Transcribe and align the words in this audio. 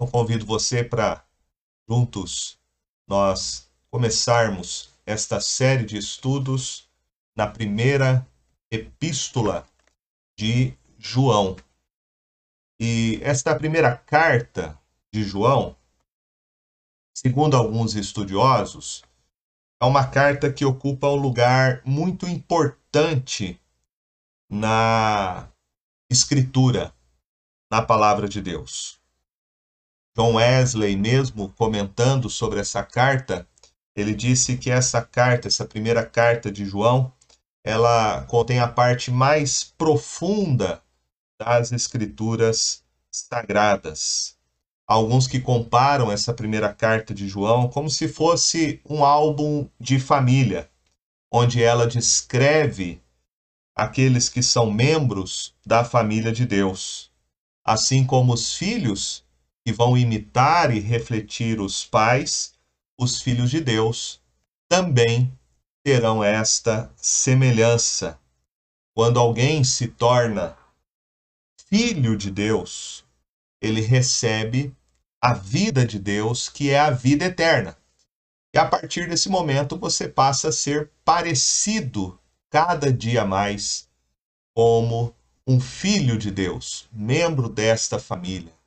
Eu 0.00 0.06
convido 0.06 0.46
você 0.46 0.84
para 0.84 1.24
juntos 1.88 2.56
nós 3.08 3.68
começarmos 3.90 4.90
esta 5.04 5.40
série 5.40 5.84
de 5.84 5.96
estudos 5.96 6.88
na 7.36 7.46
primeira 7.46 8.26
epístola 8.70 9.66
de 10.38 10.72
João. 10.98 11.56
E 12.80 13.18
esta 13.22 13.56
primeira 13.56 13.96
carta 13.96 14.78
de 15.12 15.24
João, 15.24 15.76
segundo 17.16 17.56
alguns 17.56 17.96
estudiosos, 17.96 19.02
é 19.80 19.84
uma 19.84 20.06
carta 20.08 20.52
que 20.52 20.64
ocupa 20.64 21.08
um 21.08 21.16
lugar 21.16 21.82
muito 21.84 22.26
importante 22.26 23.60
na 24.48 25.48
Escritura, 26.10 26.94
na 27.70 27.82
palavra 27.82 28.28
de 28.28 28.40
Deus. 28.40 28.97
John 30.18 30.34
Wesley, 30.34 30.96
mesmo 30.96 31.48
comentando 31.50 32.28
sobre 32.28 32.58
essa 32.58 32.82
carta, 32.82 33.46
ele 33.94 34.12
disse 34.12 34.56
que 34.56 34.68
essa 34.68 35.00
carta, 35.00 35.46
essa 35.46 35.64
primeira 35.64 36.04
carta 36.04 36.50
de 36.50 36.64
João, 36.64 37.12
ela 37.62 38.22
contém 38.22 38.58
a 38.58 38.66
parte 38.66 39.12
mais 39.12 39.62
profunda 39.62 40.82
das 41.40 41.70
escrituras 41.70 42.82
sagradas. 43.12 44.36
Alguns 44.88 45.28
que 45.28 45.38
comparam 45.38 46.10
essa 46.10 46.34
primeira 46.34 46.74
carta 46.74 47.14
de 47.14 47.28
João 47.28 47.68
como 47.68 47.88
se 47.88 48.08
fosse 48.08 48.80
um 48.84 49.04
álbum 49.04 49.68
de 49.78 50.00
família, 50.00 50.68
onde 51.32 51.62
ela 51.62 51.86
descreve 51.86 53.00
aqueles 53.72 54.28
que 54.28 54.42
são 54.42 54.68
membros 54.68 55.54
da 55.64 55.84
família 55.84 56.32
de 56.32 56.44
Deus, 56.44 57.12
assim 57.64 58.04
como 58.04 58.32
os 58.32 58.56
filhos 58.56 59.27
que 59.68 59.72
vão 59.72 59.98
imitar 59.98 60.74
e 60.74 60.80
refletir 60.80 61.60
os 61.60 61.84
pais, 61.84 62.54
os 62.98 63.20
filhos 63.20 63.50
de 63.50 63.60
Deus 63.60 64.18
também 64.66 65.30
terão 65.84 66.24
esta 66.24 66.90
semelhança. 66.96 68.18
Quando 68.94 69.20
alguém 69.20 69.62
se 69.62 69.88
torna 69.88 70.56
filho 71.68 72.16
de 72.16 72.30
Deus, 72.30 73.04
ele 73.60 73.82
recebe 73.82 74.74
a 75.20 75.34
vida 75.34 75.84
de 75.84 75.98
Deus, 75.98 76.48
que 76.48 76.70
é 76.70 76.80
a 76.80 76.90
vida 76.90 77.26
eterna. 77.26 77.76
E 78.54 78.58
a 78.58 78.64
partir 78.64 79.06
desse 79.06 79.28
momento 79.28 79.78
você 79.78 80.08
passa 80.08 80.48
a 80.48 80.52
ser 80.52 80.90
parecido 81.04 82.18
cada 82.48 82.90
dia 82.90 83.22
mais 83.22 83.86
como 84.54 85.14
um 85.46 85.60
filho 85.60 86.16
de 86.16 86.30
Deus, 86.30 86.88
membro 86.90 87.50
desta 87.50 87.98
família, 87.98 88.57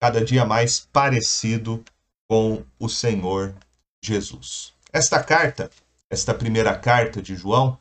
cada 0.00 0.24
dia 0.24 0.44
mais 0.44 0.80
parecido 0.80 1.84
com 2.28 2.64
o 2.78 2.88
Senhor 2.88 3.54
Jesus. 4.02 4.74
Esta 4.92 5.22
carta, 5.22 5.70
esta 6.10 6.34
primeira 6.34 6.76
carta 6.78 7.22
de 7.22 7.34
João, 7.34 7.78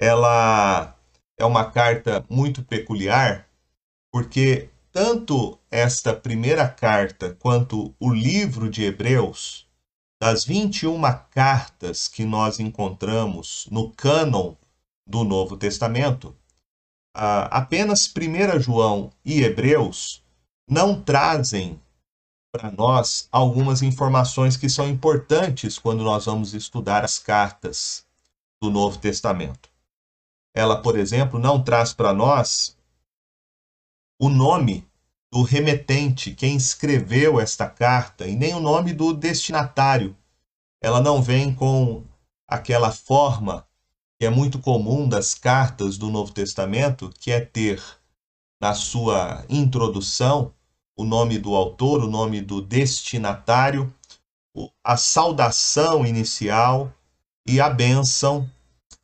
ela 0.00 0.96
é 1.36 1.44
uma 1.44 1.70
carta 1.70 2.24
muito 2.28 2.62
peculiar, 2.62 3.48
porque 4.12 4.70
tanto 4.92 5.58
esta 5.70 6.14
primeira 6.14 6.68
carta 6.68 7.34
quanto 7.34 7.94
o 7.98 8.12
livro 8.12 8.70
de 8.70 8.84
Hebreus, 8.84 9.66
das 10.20 10.44
21 10.44 11.00
cartas 11.30 12.08
que 12.08 12.24
nós 12.24 12.58
encontramos 12.58 13.68
no 13.70 13.92
cânon 13.92 14.54
do 15.06 15.22
Novo 15.22 15.56
Testamento, 15.56 16.36
apenas 17.14 18.12
1 18.12 18.60
João 18.60 19.10
e 19.24 19.42
Hebreus 19.42 20.24
não 20.68 21.00
trazem 21.00 21.80
para 22.52 22.70
nós 22.70 23.28
algumas 23.30 23.82
informações 23.82 24.56
que 24.56 24.68
são 24.68 24.88
importantes 24.88 25.78
quando 25.78 26.02
nós 26.02 26.26
vamos 26.26 26.54
estudar 26.54 27.04
as 27.04 27.18
cartas 27.18 28.06
do 28.60 28.70
Novo 28.70 28.98
Testamento. 28.98 29.70
Ela, 30.54 30.82
por 30.82 30.98
exemplo, 30.98 31.38
não 31.38 31.62
traz 31.62 31.92
para 31.92 32.12
nós 32.12 32.76
o 34.20 34.28
nome 34.28 34.86
do 35.32 35.42
remetente, 35.42 36.34
quem 36.34 36.56
escreveu 36.56 37.38
esta 37.38 37.68
carta, 37.68 38.26
e 38.26 38.34
nem 38.34 38.54
o 38.54 38.60
nome 38.60 38.92
do 38.92 39.12
destinatário. 39.12 40.16
Ela 40.82 41.00
não 41.00 41.22
vem 41.22 41.54
com 41.54 42.04
aquela 42.46 42.90
forma 42.90 43.66
que 44.18 44.26
é 44.26 44.30
muito 44.30 44.58
comum 44.58 45.08
das 45.08 45.34
cartas 45.34 45.96
do 45.96 46.10
Novo 46.10 46.32
Testamento, 46.32 47.10
que 47.20 47.30
é 47.30 47.40
ter 47.40 47.80
na 48.60 48.74
sua 48.74 49.44
introdução 49.48 50.52
o 50.98 51.04
nome 51.04 51.38
do 51.38 51.54
autor, 51.54 52.02
o 52.02 52.10
nome 52.10 52.40
do 52.40 52.60
destinatário, 52.60 53.94
a 54.82 54.96
saudação 54.96 56.04
inicial 56.04 56.92
e 57.46 57.60
a 57.60 57.70
bênção 57.70 58.50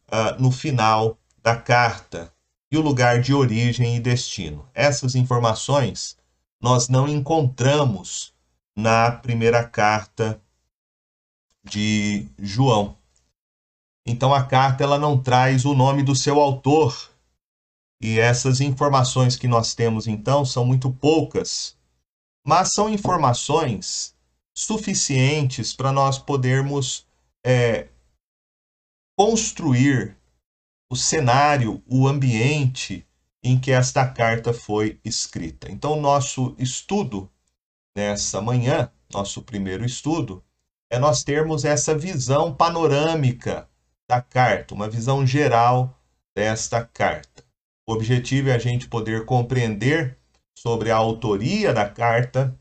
uh, 0.08 0.42
no 0.42 0.50
final 0.50 1.16
da 1.40 1.56
carta 1.56 2.32
e 2.72 2.76
o 2.76 2.80
lugar 2.80 3.20
de 3.20 3.32
origem 3.32 3.94
e 3.94 4.00
destino. 4.00 4.68
Essas 4.74 5.14
informações 5.14 6.16
nós 6.60 6.88
não 6.88 7.06
encontramos 7.06 8.34
na 8.76 9.12
primeira 9.12 9.62
carta 9.62 10.40
de 11.62 12.26
João. 12.36 12.96
Então 14.04 14.34
a 14.34 14.42
carta 14.42 14.82
ela 14.82 14.98
não 14.98 15.22
traz 15.22 15.64
o 15.64 15.74
nome 15.74 16.02
do 16.02 16.16
seu 16.16 16.40
autor. 16.40 17.10
E 18.00 18.18
essas 18.18 18.60
informações 18.60 19.36
que 19.36 19.46
nós 19.46 19.74
temos 19.74 20.08
então 20.08 20.44
são 20.44 20.64
muito 20.64 20.90
poucas, 20.90 21.76
mas 22.46 22.72
são 22.72 22.88
informações 22.88 24.14
suficientes 24.54 25.72
para 25.72 25.90
nós 25.90 26.18
podermos 26.18 27.06
é, 27.44 27.88
construir 29.18 30.16
o 30.90 30.96
cenário, 30.96 31.82
o 31.86 32.06
ambiente 32.06 33.06
em 33.42 33.58
que 33.58 33.70
esta 33.70 34.06
carta 34.08 34.52
foi 34.52 35.00
escrita. 35.04 35.70
Então, 35.70 36.00
nosso 36.00 36.54
estudo 36.58 37.30
nessa 37.96 38.40
manhã, 38.40 38.90
nosso 39.12 39.42
primeiro 39.42 39.84
estudo, 39.84 40.42
é 40.90 40.98
nós 40.98 41.22
termos 41.24 41.64
essa 41.64 41.96
visão 41.96 42.54
panorâmica 42.54 43.68
da 44.08 44.20
carta, 44.20 44.74
uma 44.74 44.88
visão 44.88 45.26
geral 45.26 45.98
desta 46.36 46.84
carta. 46.84 47.44
O 47.86 47.92
objetivo 47.92 48.48
é 48.48 48.54
a 48.54 48.58
gente 48.58 48.88
poder 48.88 49.24
compreender 49.24 50.18
sobre 50.64 50.90
a 50.90 50.96
autoria 50.96 51.74
da 51.74 51.88
carta, 51.88 52.58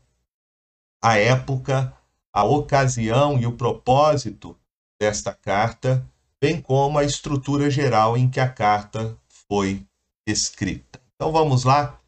a 1.02 1.16
época, 1.16 1.96
a 2.32 2.44
ocasião 2.44 3.38
e 3.38 3.46
o 3.46 3.56
propósito 3.56 4.58
desta 5.00 5.32
carta 5.32 6.06
bem 6.44 6.60
como 6.60 6.98
a 6.98 7.04
estrutura 7.04 7.70
geral 7.70 8.18
em 8.18 8.28
que 8.28 8.38
a 8.38 8.46
carta 8.46 9.16
foi 9.48 9.86
escrita. 10.26 11.00
Então 11.14 11.32
vamos 11.32 11.64
lá, 11.64 11.98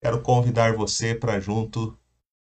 quero 0.00 0.22
convidar 0.22 0.76
você 0.76 1.12
para 1.12 1.40
junto 1.40 1.98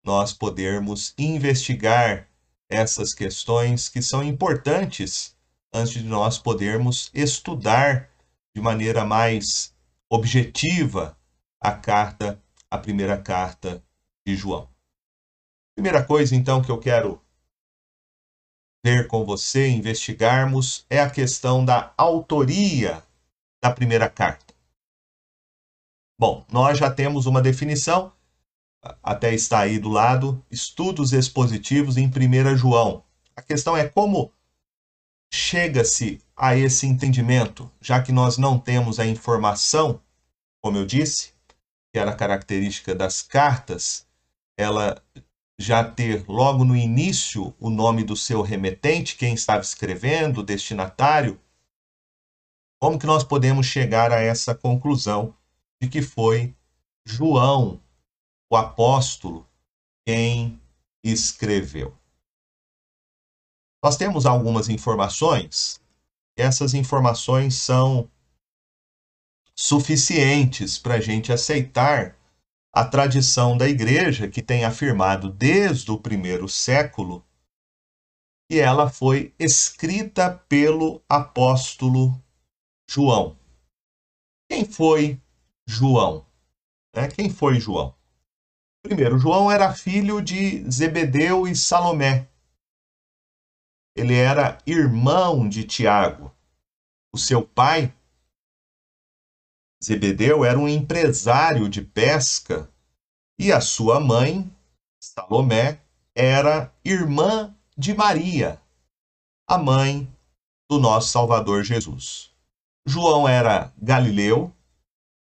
nós 0.04 0.32
podermos 0.32 1.12
investigar 1.18 2.28
essas 2.70 3.12
questões 3.12 3.88
que 3.88 4.00
são 4.00 4.22
importantes 4.22 5.36
antes 5.72 5.94
de 5.94 6.04
nós 6.04 6.38
podermos 6.38 7.10
estudar 7.12 8.08
de 8.54 8.62
maneira 8.62 9.04
mais 9.04 9.74
objetiva 10.08 11.18
a 11.60 11.72
carta, 11.72 12.40
a 12.74 12.78
primeira 12.78 13.16
carta 13.16 13.82
de 14.26 14.34
João. 14.34 14.68
Primeira 15.76 16.04
coisa 16.04 16.34
então 16.34 16.60
que 16.60 16.70
eu 16.70 16.78
quero 16.78 17.22
ver 18.84 19.06
com 19.06 19.24
você, 19.24 19.68
investigarmos, 19.68 20.84
é 20.90 21.00
a 21.00 21.08
questão 21.08 21.64
da 21.64 21.94
autoria 21.96 23.02
da 23.62 23.70
primeira 23.70 24.10
carta. 24.10 24.54
Bom, 26.18 26.44
nós 26.50 26.78
já 26.78 26.90
temos 26.90 27.26
uma 27.26 27.40
definição, 27.40 28.12
até 29.02 29.32
está 29.32 29.60
aí 29.60 29.78
do 29.78 29.88
lado, 29.88 30.44
estudos 30.50 31.12
expositivos 31.12 31.96
em 31.96 32.08
1 32.08 32.56
João. 32.56 33.04
A 33.36 33.42
questão 33.42 33.76
é 33.76 33.88
como 33.88 34.32
chega-se 35.32 36.20
a 36.36 36.56
esse 36.56 36.86
entendimento, 36.86 37.70
já 37.80 38.02
que 38.02 38.12
nós 38.12 38.36
não 38.36 38.58
temos 38.58 38.98
a 38.98 39.06
informação, 39.06 40.00
como 40.60 40.76
eu 40.76 40.84
disse, 40.84 41.33
que 41.94 41.98
era 42.00 42.12
característica 42.12 42.92
das 42.92 43.22
cartas, 43.22 44.04
ela 44.58 45.00
já 45.56 45.88
ter 45.88 46.28
logo 46.28 46.64
no 46.64 46.74
início 46.74 47.54
o 47.60 47.70
nome 47.70 48.02
do 48.02 48.16
seu 48.16 48.42
remetente, 48.42 49.14
quem 49.14 49.32
estava 49.32 49.60
escrevendo, 49.60 50.40
o 50.40 50.42
destinatário, 50.42 51.40
como 52.82 52.98
que 52.98 53.06
nós 53.06 53.22
podemos 53.22 53.66
chegar 53.66 54.10
a 54.10 54.20
essa 54.20 54.56
conclusão 54.56 55.36
de 55.80 55.88
que 55.88 56.02
foi 56.02 56.52
João, 57.06 57.80
o 58.50 58.56
apóstolo, 58.56 59.46
quem 60.04 60.60
escreveu? 61.04 61.96
Nós 63.84 63.96
temos 63.96 64.26
algumas 64.26 64.68
informações, 64.68 65.80
essas 66.36 66.74
informações 66.74 67.54
são 67.54 68.10
suficientes 69.56 70.78
para 70.78 70.94
a 70.94 71.00
gente 71.00 71.32
aceitar 71.32 72.16
a 72.72 72.84
tradição 72.84 73.56
da 73.56 73.68
igreja, 73.68 74.28
que 74.28 74.42
tem 74.42 74.64
afirmado 74.64 75.30
desde 75.30 75.90
o 75.92 75.98
primeiro 75.98 76.48
século 76.48 77.24
que 78.50 78.58
ela 78.58 78.90
foi 78.90 79.34
escrita 79.38 80.30
pelo 80.48 81.02
apóstolo 81.08 82.20
João. 82.88 83.38
Quem 84.50 84.64
foi 84.64 85.20
João? 85.66 86.26
É, 86.94 87.08
quem 87.08 87.30
foi 87.30 87.58
João? 87.58 87.94
Primeiro, 88.82 89.18
João 89.18 89.50
era 89.50 89.72
filho 89.72 90.20
de 90.20 90.70
Zebedeu 90.70 91.46
e 91.48 91.56
Salomé. 91.56 92.28
Ele 93.96 94.14
era 94.14 94.58
irmão 94.66 95.48
de 95.48 95.64
Tiago. 95.64 96.30
O 97.14 97.18
seu 97.18 97.46
pai 97.46 97.94
Zebedeu 99.84 100.44
era 100.44 100.58
um 100.58 100.66
empresário 100.66 101.68
de 101.68 101.82
pesca 101.82 102.70
e 103.38 103.52
a 103.52 103.60
sua 103.60 104.00
mãe, 104.00 104.50
Salomé, 104.98 105.80
era 106.14 106.72
irmã 106.82 107.54
de 107.76 107.92
Maria, 107.92 108.58
a 109.46 109.58
mãe 109.58 110.10
do 110.70 110.78
nosso 110.78 111.10
Salvador 111.10 111.64
Jesus. 111.64 112.30
João 112.86 113.28
era 113.28 113.74
galileu 113.76 114.54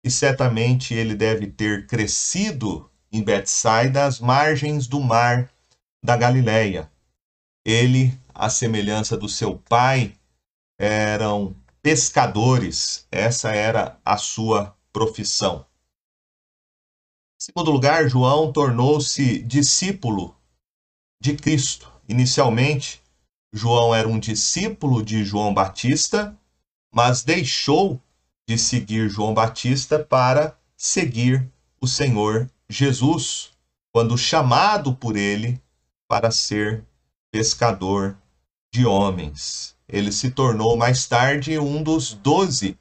e 0.02 0.10
certamente 0.10 0.94
ele 0.94 1.14
deve 1.14 1.46
ter 1.46 1.86
crescido 1.86 2.90
em 3.12 3.22
Betsaida, 3.22 4.06
às 4.06 4.18
margens 4.18 4.86
do 4.86 4.98
mar 4.98 5.52
da 6.02 6.16
Galileia. 6.16 6.90
Ele, 7.66 8.18
à 8.34 8.48
semelhança 8.48 9.16
do 9.16 9.28
seu 9.28 9.58
pai, 9.58 10.14
eram 10.78 11.54
pescadores, 11.84 13.06
essa 13.12 13.50
era 13.50 14.00
a 14.02 14.16
sua 14.16 14.74
profissão. 14.90 15.66
Em 17.36 17.44
segundo 17.44 17.70
lugar, 17.70 18.08
João 18.08 18.50
tornou-se 18.50 19.40
discípulo 19.42 20.34
de 21.20 21.36
Cristo. 21.36 21.92
Inicialmente, 22.08 23.02
João 23.52 23.94
era 23.94 24.08
um 24.08 24.18
discípulo 24.18 25.04
de 25.04 25.26
João 25.26 25.52
Batista, 25.52 26.34
mas 26.90 27.22
deixou 27.22 28.00
de 28.48 28.56
seguir 28.56 29.10
João 29.10 29.34
Batista 29.34 30.02
para 30.02 30.58
seguir 30.74 31.46
o 31.82 31.86
Senhor 31.86 32.50
Jesus, 32.66 33.50
quando 33.92 34.16
chamado 34.16 34.96
por 34.96 35.18
ele 35.18 35.60
para 36.08 36.30
ser 36.30 36.82
pescador 37.30 38.16
de 38.72 38.86
homens 38.86 39.73
ele 39.94 40.10
se 40.10 40.32
tornou 40.32 40.76
mais 40.76 41.06
tarde 41.06 41.56
um 41.56 41.80
dos 41.80 42.14
doze 42.14 42.76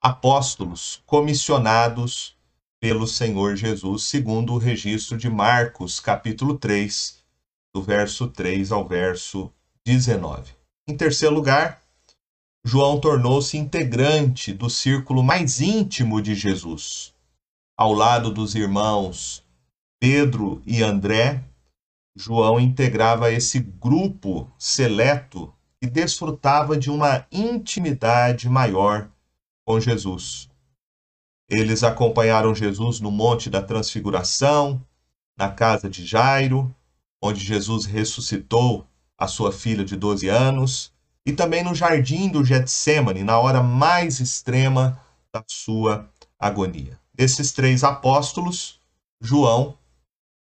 apóstolos 0.00 1.02
comissionados 1.04 2.38
pelo 2.80 3.06
Senhor 3.06 3.54
Jesus, 3.54 4.04
segundo 4.04 4.54
o 4.54 4.58
registro 4.58 5.18
de 5.18 5.28
Marcos, 5.28 6.00
capítulo 6.00 6.56
3, 6.56 7.18
do 7.74 7.82
verso 7.82 8.28
3 8.28 8.72
ao 8.72 8.88
verso 8.88 9.52
19. 9.84 10.52
Em 10.88 10.96
terceiro 10.96 11.34
lugar, 11.34 11.82
João 12.64 12.98
tornou-se 12.98 13.58
integrante 13.58 14.50
do 14.50 14.70
círculo 14.70 15.22
mais 15.22 15.60
íntimo 15.60 16.18
de 16.22 16.34
Jesus. 16.34 17.12
Ao 17.76 17.92
lado 17.92 18.32
dos 18.32 18.54
irmãos 18.54 19.44
Pedro 20.00 20.62
e 20.64 20.82
André, 20.82 21.44
João 22.16 22.58
integrava 22.58 23.30
esse 23.30 23.60
grupo 23.60 24.50
seleto 24.58 25.52
e 25.82 25.86
desfrutava 25.86 26.76
de 26.76 26.90
uma 26.90 27.26
intimidade 27.30 28.48
maior 28.48 29.08
com 29.64 29.78
Jesus. 29.78 30.48
Eles 31.48 31.82
acompanharam 31.82 32.54
Jesus 32.54 33.00
no 33.00 33.10
Monte 33.10 33.48
da 33.48 33.62
Transfiguração, 33.62 34.84
na 35.36 35.50
casa 35.50 35.88
de 35.88 36.04
Jairo, 36.04 36.74
onde 37.22 37.40
Jesus 37.40 37.86
ressuscitou 37.86 38.86
a 39.16 39.26
sua 39.26 39.52
filha 39.52 39.84
de 39.84 39.96
12 39.96 40.28
anos, 40.28 40.92
e 41.24 41.32
também 41.32 41.62
no 41.62 41.74
jardim 41.74 42.28
do 42.28 42.44
Getsemane, 42.44 43.22
na 43.22 43.38
hora 43.38 43.62
mais 43.62 44.20
extrema 44.20 45.00
da 45.32 45.42
sua 45.46 46.08
agonia. 46.38 46.98
Desses 47.12 47.52
três 47.52 47.84
apóstolos, 47.84 48.80
João 49.20 49.76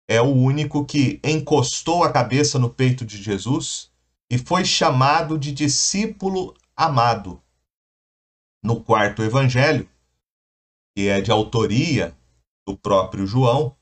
é 0.09 0.21
o 0.21 0.33
único 0.33 0.85
que 0.85 1.21
encostou 1.25 2.05
a 2.05 2.13
cabeça 2.13 2.59
no 2.59 2.71
peito 2.71 3.05
de 3.05 3.23
Jesus 3.23 3.91
e 4.31 4.39
foi 4.39 4.65
chamado 4.65 5.39
de 5.39 5.53
discípulo 5.53 6.55
amado. 6.77 7.43
No 8.63 8.83
quarto 8.83 9.23
evangelho, 9.23 9.89
que 10.95 11.09
é 11.09 11.21
de 11.21 11.31
autoria 11.31 12.17
do 12.67 12.77
próprio 12.77 13.27
João, 13.27 13.77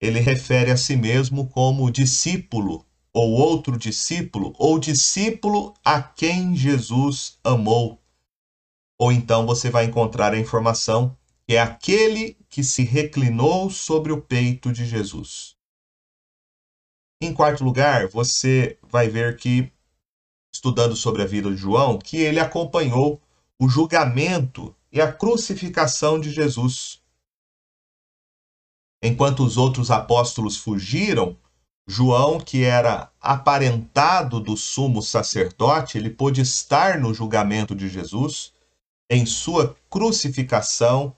ele 0.00 0.18
refere 0.18 0.70
a 0.70 0.76
si 0.76 0.96
mesmo 0.96 1.48
como 1.48 1.90
discípulo, 1.90 2.84
ou 3.12 3.32
outro 3.32 3.78
discípulo, 3.78 4.52
ou 4.58 4.78
discípulo 4.78 5.72
a 5.84 6.02
quem 6.02 6.56
Jesus 6.56 7.38
amou. 7.44 8.02
Ou 8.98 9.12
então 9.12 9.46
você 9.46 9.70
vai 9.70 9.84
encontrar 9.84 10.34
a 10.34 10.38
informação 10.38 11.16
que 11.46 11.54
é 11.54 11.60
aquele 11.60 12.36
que 12.48 12.64
se 12.64 12.82
reclinou 12.82 13.70
sobre 13.70 14.12
o 14.12 14.20
peito 14.20 14.72
de 14.72 14.86
Jesus. 14.86 15.54
Em 17.20 17.32
quarto 17.32 17.62
lugar, 17.62 18.08
você 18.08 18.78
vai 18.82 19.08
ver 19.08 19.36
que 19.36 19.73
estudando 20.54 20.94
sobre 20.94 21.20
a 21.20 21.26
vida 21.26 21.50
de 21.50 21.56
João, 21.56 21.98
que 21.98 22.18
ele 22.18 22.38
acompanhou 22.38 23.20
o 23.60 23.68
julgamento 23.68 24.74
e 24.92 25.00
a 25.00 25.12
crucificação 25.12 26.20
de 26.20 26.30
Jesus. 26.30 27.02
Enquanto 29.02 29.44
os 29.44 29.56
outros 29.56 29.90
apóstolos 29.90 30.56
fugiram, 30.56 31.36
João, 31.86 32.38
que 32.38 32.62
era 32.62 33.10
aparentado 33.20 34.40
do 34.40 34.56
sumo 34.56 35.02
sacerdote, 35.02 35.98
ele 35.98 36.08
pôde 36.08 36.40
estar 36.40 36.98
no 37.00 37.12
julgamento 37.12 37.74
de 37.74 37.88
Jesus, 37.88 38.54
em 39.10 39.26
sua 39.26 39.76
crucificação, 39.90 41.14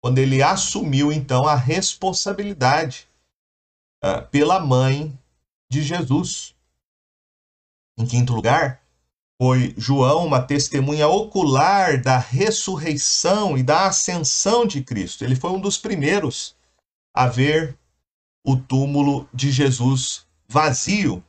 quando 0.00 0.18
ele 0.18 0.42
assumiu 0.42 1.10
então 1.10 1.48
a 1.48 1.56
responsabilidade 1.56 3.08
uh, 4.04 4.28
pela 4.30 4.60
mãe 4.60 5.18
de 5.72 5.82
Jesus. 5.82 6.53
Em 7.96 8.06
quinto 8.06 8.34
lugar, 8.34 8.80
foi 9.40 9.74
João 9.76 10.26
uma 10.26 10.40
testemunha 10.40 11.08
ocular 11.08 12.00
da 12.00 12.18
ressurreição 12.18 13.58
e 13.58 13.62
da 13.62 13.86
ascensão 13.86 14.66
de 14.66 14.82
Cristo. 14.82 15.24
Ele 15.24 15.36
foi 15.36 15.50
um 15.50 15.60
dos 15.60 15.76
primeiros 15.76 16.56
a 17.12 17.26
ver 17.26 17.76
o 18.44 18.56
túmulo 18.56 19.28
de 19.32 19.50
Jesus 19.50 20.26
vazio 20.48 21.22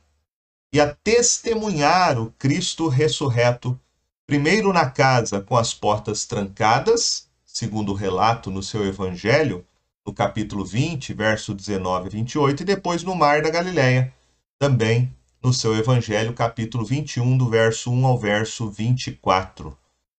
e 0.72 0.80
a 0.80 0.94
testemunhar 0.94 2.18
o 2.20 2.30
Cristo 2.32 2.88
ressurreto, 2.88 3.78
primeiro 4.26 4.72
na 4.72 4.90
casa 4.90 5.40
com 5.40 5.56
as 5.56 5.72
portas 5.72 6.26
trancadas, 6.26 7.28
segundo 7.44 7.92
o 7.92 7.94
relato 7.94 8.50
no 8.50 8.62
seu 8.62 8.84
evangelho, 8.84 9.64
no 10.04 10.12
capítulo 10.12 10.64
20, 10.64 11.14
verso 11.14 11.54
19 11.54 12.08
a 12.08 12.10
28, 12.10 12.62
e 12.62 12.66
depois 12.66 13.02
no 13.02 13.14
mar 13.14 13.40
da 13.40 13.50
Galileia, 13.50 14.12
também 14.58 15.15
no 15.46 15.52
seu 15.52 15.76
Evangelho, 15.76 16.32
capítulo 16.32 16.84
21, 16.84 17.38
do 17.38 17.48
verso 17.48 17.88
1 17.92 18.04
ao 18.04 18.18
verso 18.18 18.68
24. 18.68 19.78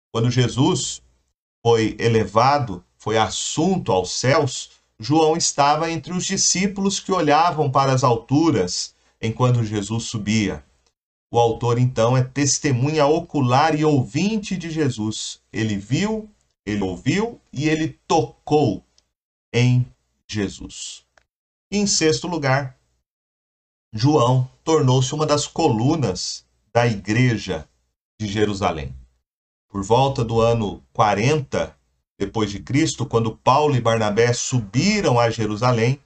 Quando 0.10 0.32
Jesus 0.32 1.02
foi 1.62 1.98
elevado, 2.00 2.82
foi 2.98 3.18
assunto 3.18 3.92
aos 3.92 4.12
céus, 4.12 4.70
João 4.98 5.36
estava 5.36 5.92
entre 5.92 6.14
os 6.14 6.26
discípulos 6.26 7.02
que 7.02 7.12
olhavam 7.12 7.70
para 7.70 7.92
as 7.92 8.06
alturas 8.06 8.96
enquanto 9.22 9.66
Jesus 9.66 10.06
subia. 10.06 10.64
O 11.30 11.38
autor, 11.38 11.78
então, 11.78 12.16
é 12.16 12.24
testemunha 12.24 13.06
ocular 13.06 13.78
e 13.78 13.84
ouvinte 13.84 14.56
de 14.56 14.72
Jesus. 14.72 15.42
Ele 15.52 15.76
viu, 15.76 16.30
ele 16.66 16.84
ouviu 16.84 17.38
e 17.52 17.68
ele 17.68 18.00
tocou 18.08 18.82
em 19.54 19.86
Jesus. 20.26 21.04
Em 21.70 21.86
sexto 21.86 22.30
lugar, 22.30 22.78
João 23.94 24.50
tornou-se 24.64 25.14
uma 25.14 25.26
das 25.26 25.48
colunas 25.48 26.46
da 26.74 26.86
igreja 26.86 27.68
de 28.20 28.28
Jerusalém. 28.28 28.94
Por 29.70 29.82
volta 29.84 30.26
do 30.26 30.42
ano 30.42 30.84
40 30.92 31.76
depois 32.20 32.52
de 32.52 32.60
Cristo, 32.60 33.06
quando 33.06 33.38
Paulo 33.38 33.76
e 33.76 33.82
Barnabé 33.82 34.34
subiram 34.34 35.20
a 35.20 35.30
Jerusalém, 35.30 36.02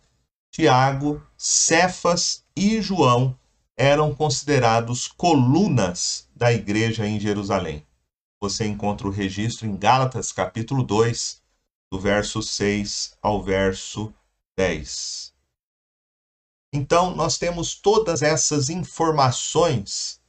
Tiago, 0.51 1.21
Cefas 1.37 2.43
e 2.55 2.81
João 2.81 3.35
eram 3.77 4.13
considerados 4.13 5.07
colunas 5.07 6.27
da 6.35 6.53
igreja 6.53 7.07
em 7.07 7.19
Jerusalém. 7.19 7.85
Você 8.39 8.67
encontra 8.67 9.07
o 9.07 9.11
registro 9.11 9.65
em 9.65 9.75
Gálatas 9.75 10.31
capítulo 10.31 10.83
2, 10.83 11.41
do 11.91 11.99
verso 11.99 12.43
6 12.43 13.17
ao 13.21 13.41
verso 13.41 14.13
10. 14.57 15.30
Então, 16.73 17.15
nós 17.15 17.37
temos 17.37 17.75
todas 17.75 18.21
essas 18.21 18.69
informações 18.69 20.21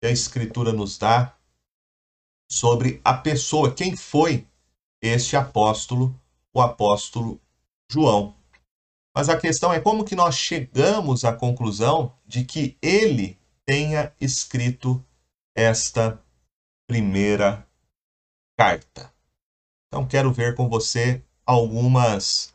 que 0.00 0.06
a 0.06 0.10
Escritura 0.10 0.72
nos 0.72 0.98
dá 0.98 1.36
sobre 2.50 3.00
a 3.04 3.14
pessoa, 3.14 3.74
quem 3.74 3.96
foi 3.96 4.46
este 5.02 5.36
apóstolo, 5.36 6.18
o 6.52 6.60
apóstolo 6.60 7.40
João. 7.90 8.36
Mas 9.14 9.28
a 9.28 9.38
questão 9.38 9.72
é 9.72 9.80
como 9.80 10.04
que 10.04 10.14
nós 10.14 10.36
chegamos 10.36 11.24
à 11.24 11.32
conclusão 11.32 12.16
de 12.26 12.44
que 12.44 12.76
ele 12.80 13.38
tenha 13.66 14.14
escrito 14.20 15.04
esta 15.56 16.22
primeira 16.86 17.66
carta. 18.56 19.12
Então 19.88 20.06
quero 20.06 20.32
ver 20.32 20.54
com 20.54 20.68
você 20.68 21.22
algumas 21.44 22.54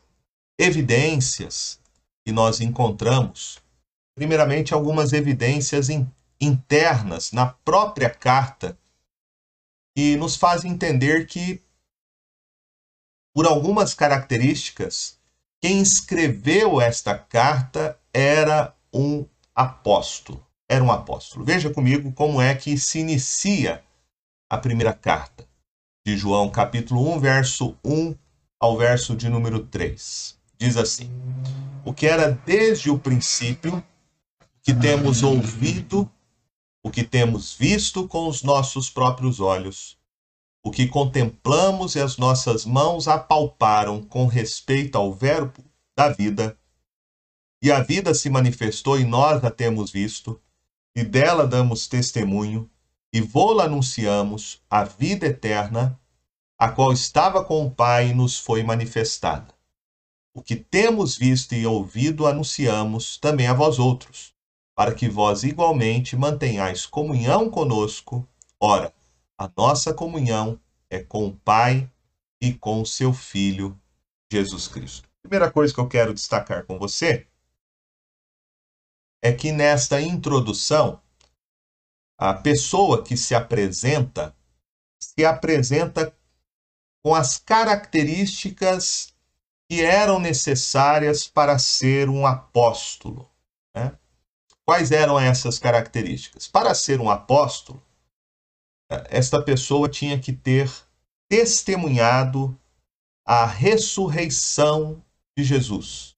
evidências 0.58 1.80
que 2.24 2.32
nós 2.32 2.60
encontramos. 2.60 3.62
Primeiramente, 4.16 4.72
algumas 4.72 5.12
evidências 5.12 5.88
in 5.88 6.06
internas 6.40 7.32
na 7.32 7.46
própria 7.46 8.10
carta 8.10 8.76
que 9.96 10.16
nos 10.16 10.36
fazem 10.36 10.72
entender 10.72 11.26
que, 11.26 11.62
por 13.34 13.46
algumas 13.46 13.94
características, 13.94 15.18
quem 15.62 15.80
escreveu 15.80 16.80
esta 16.80 17.16
carta 17.16 17.98
era 18.12 18.74
um 18.92 19.26
apóstolo. 19.54 20.44
Era 20.68 20.82
um 20.82 20.90
apóstolo. 20.90 21.44
Veja 21.44 21.70
comigo 21.70 22.12
como 22.12 22.40
é 22.40 22.54
que 22.54 22.76
se 22.76 22.98
inicia 22.98 23.82
a 24.50 24.58
primeira 24.58 24.92
carta 24.92 25.46
de 26.06 26.16
João, 26.16 26.50
capítulo 26.50 27.14
1, 27.14 27.20
verso 27.20 27.78
1 27.84 28.14
ao 28.60 28.76
verso 28.76 29.16
de 29.16 29.28
número 29.28 29.66
3. 29.66 30.38
Diz 30.64 30.78
assim: 30.78 31.10
O 31.84 31.92
que 31.92 32.06
era 32.06 32.30
desde 32.30 32.90
o 32.90 32.98
princípio, 32.98 33.84
que 34.62 34.72
temos 34.72 35.22
ouvido, 35.22 36.10
o 36.82 36.90
que 36.90 37.04
temos 37.04 37.52
visto 37.52 38.08
com 38.08 38.26
os 38.28 38.42
nossos 38.42 38.88
próprios 38.88 39.40
olhos, 39.40 39.98
o 40.64 40.70
que 40.70 40.86
contemplamos 40.86 41.96
e 41.96 42.00
as 42.00 42.16
nossas 42.16 42.64
mãos 42.64 43.08
apalparam 43.08 44.02
com 44.04 44.24
respeito 44.26 44.96
ao 44.96 45.12
Verbo 45.12 45.62
da 45.94 46.08
vida. 46.08 46.58
E 47.60 47.70
a 47.70 47.80
vida 47.82 48.14
se 48.14 48.30
manifestou 48.30 48.98
e 48.98 49.04
nós 49.04 49.44
a 49.44 49.50
temos 49.50 49.90
visto, 49.92 50.40
e 50.96 51.04
dela 51.04 51.46
damos 51.46 51.86
testemunho, 51.86 52.70
e 53.12 53.20
vô-la 53.20 53.64
anunciamos, 53.64 54.62
a 54.70 54.82
vida 54.82 55.26
eterna, 55.26 56.00
a 56.58 56.70
qual 56.70 56.90
estava 56.90 57.44
com 57.44 57.66
o 57.66 57.70
Pai 57.70 58.08
e 58.08 58.14
nos 58.14 58.38
foi 58.38 58.62
manifestada. 58.62 59.53
O 60.34 60.42
que 60.42 60.56
temos 60.56 61.16
visto 61.16 61.54
e 61.54 61.64
ouvido 61.64 62.26
anunciamos 62.26 63.16
também 63.16 63.46
a 63.46 63.54
vós 63.54 63.78
outros, 63.78 64.34
para 64.74 64.92
que 64.92 65.08
vós 65.08 65.44
igualmente 65.44 66.16
mantenhais 66.16 66.84
comunhão 66.84 67.48
conosco. 67.48 68.28
Ora, 68.58 68.92
a 69.38 69.48
nossa 69.56 69.94
comunhão 69.94 70.60
é 70.90 71.00
com 71.00 71.28
o 71.28 71.36
Pai 71.36 71.88
e 72.40 72.52
com 72.52 72.82
o 72.82 72.86
seu 72.86 73.12
Filho, 73.12 73.80
Jesus 74.30 74.66
Cristo. 74.66 75.08
Primeira 75.22 75.50
coisa 75.50 75.72
que 75.72 75.78
eu 75.78 75.88
quero 75.88 76.12
destacar 76.12 76.64
com 76.64 76.78
você 76.78 77.28
é 79.22 79.32
que 79.32 79.52
nesta 79.52 80.00
introdução, 80.00 81.00
a 82.18 82.34
pessoa 82.34 83.02
que 83.04 83.16
se 83.16 83.34
apresenta 83.34 84.36
se 85.00 85.24
apresenta 85.24 86.16
com 87.02 87.14
as 87.14 87.38
características 87.38 89.13
que 89.74 89.84
eram 89.84 90.20
necessárias 90.20 91.26
para 91.26 91.58
ser 91.58 92.08
um 92.08 92.24
apóstolo. 92.24 93.28
Né? 93.74 93.92
Quais 94.64 94.92
eram 94.92 95.18
essas 95.18 95.58
características? 95.58 96.46
Para 96.46 96.72
ser 96.76 97.00
um 97.00 97.10
apóstolo, 97.10 97.82
esta 99.10 99.42
pessoa 99.42 99.88
tinha 99.88 100.16
que 100.16 100.32
ter 100.32 100.70
testemunhado 101.28 102.56
a 103.26 103.44
ressurreição 103.44 105.02
de 105.36 105.42
Jesus. 105.42 106.14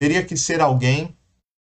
Teria 0.00 0.24
que 0.24 0.36
ser 0.36 0.60
alguém 0.60 1.16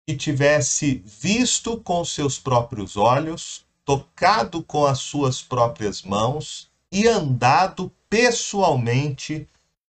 que 0.09 0.17
tivesse 0.17 1.03
visto 1.05 1.79
com 1.83 2.03
seus 2.07 2.39
próprios 2.39 2.97
olhos, 2.97 3.67
tocado 3.85 4.65
com 4.65 4.87
as 4.87 5.01
suas 5.01 5.43
próprias 5.43 6.01
mãos 6.01 6.71
e 6.91 7.07
andado 7.07 7.93
pessoalmente 8.09 9.47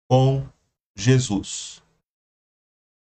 com 0.07 0.47
Jesus. 0.97 1.83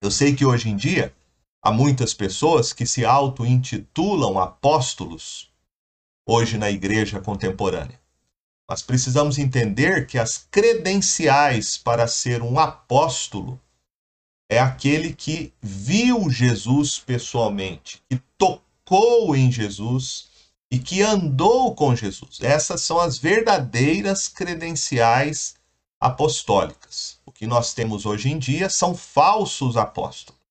Eu 0.01 0.11
sei 0.11 0.35
que 0.35 0.45
hoje 0.45 0.69
em 0.69 0.75
dia 0.75 1.15
há 1.61 1.71
muitas 1.71 2.13
pessoas 2.13 2.73
que 2.73 2.85
se 2.85 3.05
auto-intitulam 3.05 4.39
apóstolos 4.39 5.51
hoje 6.27 6.57
na 6.57 6.69
igreja 6.69 7.19
contemporânea. 7.21 7.99
Mas 8.69 8.81
precisamos 8.81 9.37
entender 9.37 10.05
que 10.07 10.17
as 10.17 10.37
credenciais 10.37 11.77
para 11.77 12.07
ser 12.07 12.41
um 12.41 12.59
apóstolo 12.59 13.59
é 14.49 14.59
aquele 14.59 15.13
que 15.13 15.53
viu 15.61 16.29
Jesus 16.29 16.99
pessoalmente, 16.99 18.03
que 18.09 18.21
tocou 18.37 19.35
em 19.35 19.51
Jesus 19.51 20.29
e 20.71 20.79
que 20.79 21.01
andou 21.01 21.73
com 21.75 21.95
Jesus. 21.95 22.39
Essas 22.41 22.81
são 22.81 22.99
as 22.99 23.17
verdadeiras 23.17 24.27
credenciais 24.27 25.55
apostólicas. 25.99 27.16
Que 27.37 27.45
nós 27.45 27.71
temos 27.71 28.07
hoje 28.07 28.31
em 28.31 28.39
dia 28.39 28.67
são 28.67 28.95
falsos 28.97 29.77
apóstolos. 29.77 30.41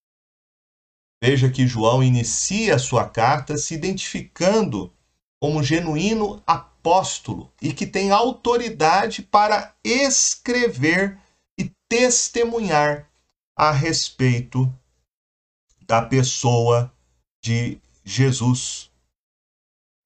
Veja 1.21 1.51
que 1.51 1.67
João 1.67 2.01
inicia 2.01 2.79
sua 2.79 3.09
carta 3.09 3.57
se 3.57 3.75
identificando 3.75 4.95
como 5.41 5.65
genuíno 5.65 6.41
apóstolo 6.47 7.53
e 7.61 7.73
que 7.73 7.89
tem 7.89 8.13
autoridade 8.13 9.21
para 9.21 9.75
escrever 9.83 11.19
e 11.59 11.73
testemunhar 11.89 13.11
a 13.57 13.73
respeito 13.73 14.73
da 15.89 16.01
pessoa 16.03 16.95
de 17.43 17.81
Jesus. 18.05 18.93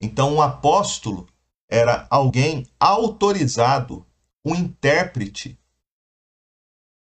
Então, 0.01 0.37
um 0.37 0.41
apóstolo 0.41 1.29
era 1.69 2.07
alguém 2.09 2.67
autorizado, 2.81 4.07
um 4.43 4.55
intérprete, 4.55 5.60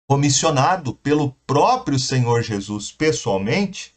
comissionado 0.08 0.96
pelo 0.96 1.34
próprio 1.46 2.00
Senhor 2.00 2.42
Jesus 2.42 2.92
pessoalmente 2.92 3.94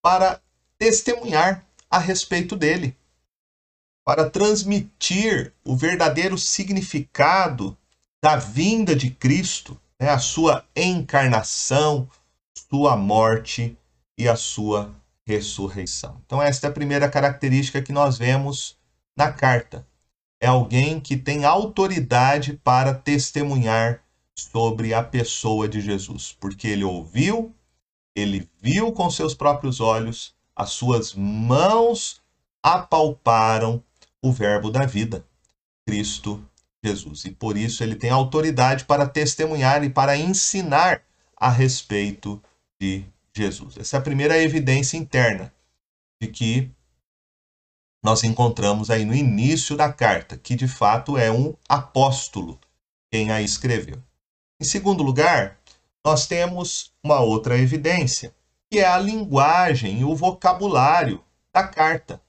para 0.00 0.40
testemunhar 0.78 1.66
a 1.90 1.98
respeito 1.98 2.54
dele, 2.54 2.96
para 4.04 4.30
transmitir 4.30 5.52
o 5.64 5.76
verdadeiro 5.76 6.38
significado 6.38 7.76
da 8.22 8.36
vinda 8.36 8.94
de 8.94 9.10
Cristo, 9.10 9.78
né, 10.00 10.10
a 10.10 10.18
sua 10.18 10.64
encarnação, 10.74 12.08
sua 12.70 12.96
morte 12.96 13.76
e 14.16 14.28
a 14.28 14.36
sua 14.36 14.94
ressurreição. 15.26 16.20
Então, 16.24 16.40
esta 16.40 16.66
é 16.66 16.70
a 16.70 16.72
primeira 16.72 17.08
característica 17.08 17.82
que 17.82 17.92
nós 17.92 18.16
vemos 18.16 18.78
na 19.16 19.32
carta. 19.32 19.86
É 20.40 20.46
alguém 20.46 21.00
que 21.00 21.16
tem 21.16 21.44
autoridade 21.44 22.54
para 22.62 22.94
testemunhar 22.94 24.02
sobre 24.40 24.94
a 24.94 25.02
pessoa 25.02 25.68
de 25.68 25.80
Jesus, 25.80 26.36
porque 26.38 26.68
ele 26.68 26.84
ouviu, 26.84 27.54
ele 28.14 28.48
viu 28.60 28.92
com 28.92 29.10
seus 29.10 29.34
próprios 29.34 29.80
olhos, 29.80 30.34
as 30.54 30.70
suas 30.70 31.14
mãos 31.14 32.20
apalparam 32.62 33.82
o 34.22 34.32
Verbo 34.32 34.70
da 34.70 34.86
vida, 34.86 35.24
Cristo 35.86 36.44
Jesus. 36.84 37.24
E 37.24 37.30
por 37.30 37.56
isso 37.56 37.82
ele 37.82 37.96
tem 37.96 38.10
autoridade 38.10 38.84
para 38.84 39.08
testemunhar 39.08 39.82
e 39.82 39.90
para 39.90 40.16
ensinar 40.16 41.02
a 41.36 41.50
respeito 41.50 42.40
de 42.80 43.04
Jesus. 43.34 43.76
Essa 43.76 43.96
é 43.96 43.98
a 43.98 44.02
primeira 44.02 44.38
evidência 44.38 44.96
interna 44.96 45.52
de 46.20 46.28
que 46.28 46.70
nós 48.02 48.22
encontramos 48.22 48.90
aí 48.90 49.04
no 49.04 49.14
início 49.14 49.76
da 49.76 49.92
carta, 49.92 50.36
que 50.36 50.54
de 50.54 50.68
fato 50.68 51.18
é 51.18 51.30
um 51.30 51.54
apóstolo 51.68 52.58
quem 53.10 53.30
a 53.32 53.42
escreveu. 53.42 54.00
Em 54.60 54.64
segundo 54.64 55.04
lugar, 55.04 55.60
nós 56.04 56.26
temos 56.26 56.92
uma 57.02 57.20
outra 57.20 57.56
evidência, 57.56 58.34
que 58.68 58.80
é 58.80 58.86
a 58.86 58.98
linguagem 58.98 60.00
e 60.00 60.04
o 60.04 60.16
vocabulário 60.16 61.24
da 61.52 61.66
carta. 61.66 62.20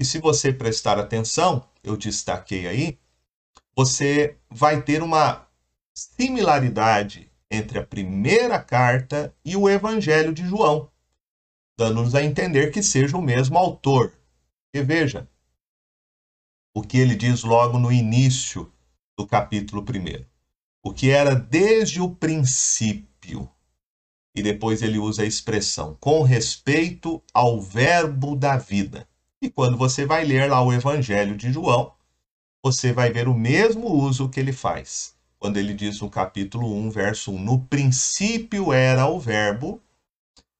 E 0.00 0.04
se 0.04 0.18
você 0.18 0.52
prestar 0.52 0.98
atenção, 0.98 1.68
eu 1.84 1.96
destaquei 1.96 2.66
aí, 2.66 2.98
você 3.76 4.36
vai 4.50 4.82
ter 4.82 5.02
uma 5.02 5.46
similaridade 5.94 7.30
entre 7.48 7.78
a 7.78 7.86
primeira 7.86 8.60
carta 8.60 9.32
e 9.44 9.56
o 9.56 9.68
Evangelho 9.68 10.34
de 10.34 10.44
João, 10.44 10.90
dando-nos 11.78 12.14
a 12.16 12.24
entender 12.24 12.72
que 12.72 12.82
seja 12.82 13.16
o 13.16 13.22
mesmo 13.22 13.56
autor. 13.56 14.12
E 14.74 14.82
veja 14.82 15.28
o 16.74 16.82
que 16.82 16.98
ele 16.98 17.14
diz 17.14 17.44
logo 17.44 17.78
no 17.78 17.92
início 17.92 18.70
do 19.16 19.26
capítulo 19.26 19.82
1. 19.82 20.35
O 20.86 20.92
que 20.92 21.10
era 21.10 21.34
desde 21.34 22.00
o 22.00 22.08
princípio. 22.08 23.50
E 24.32 24.40
depois 24.40 24.82
ele 24.82 25.00
usa 25.00 25.22
a 25.22 25.26
expressão 25.26 25.96
com 25.98 26.22
respeito 26.22 27.20
ao 27.34 27.60
verbo 27.60 28.36
da 28.36 28.56
vida. 28.56 29.08
E 29.42 29.50
quando 29.50 29.76
você 29.76 30.06
vai 30.06 30.24
ler 30.24 30.48
lá 30.48 30.62
o 30.62 30.72
Evangelho 30.72 31.36
de 31.36 31.52
João, 31.52 31.92
você 32.64 32.92
vai 32.92 33.10
ver 33.10 33.26
o 33.26 33.34
mesmo 33.34 33.92
uso 33.92 34.28
que 34.28 34.38
ele 34.38 34.52
faz 34.52 35.16
quando 35.40 35.56
ele 35.56 35.74
diz 35.74 36.00
no 36.00 36.08
capítulo 36.08 36.72
1, 36.72 36.90
verso 36.90 37.32
1: 37.32 37.38
No 37.40 37.58
princípio 37.66 38.72
era 38.72 39.08
o 39.08 39.18
Verbo, 39.18 39.82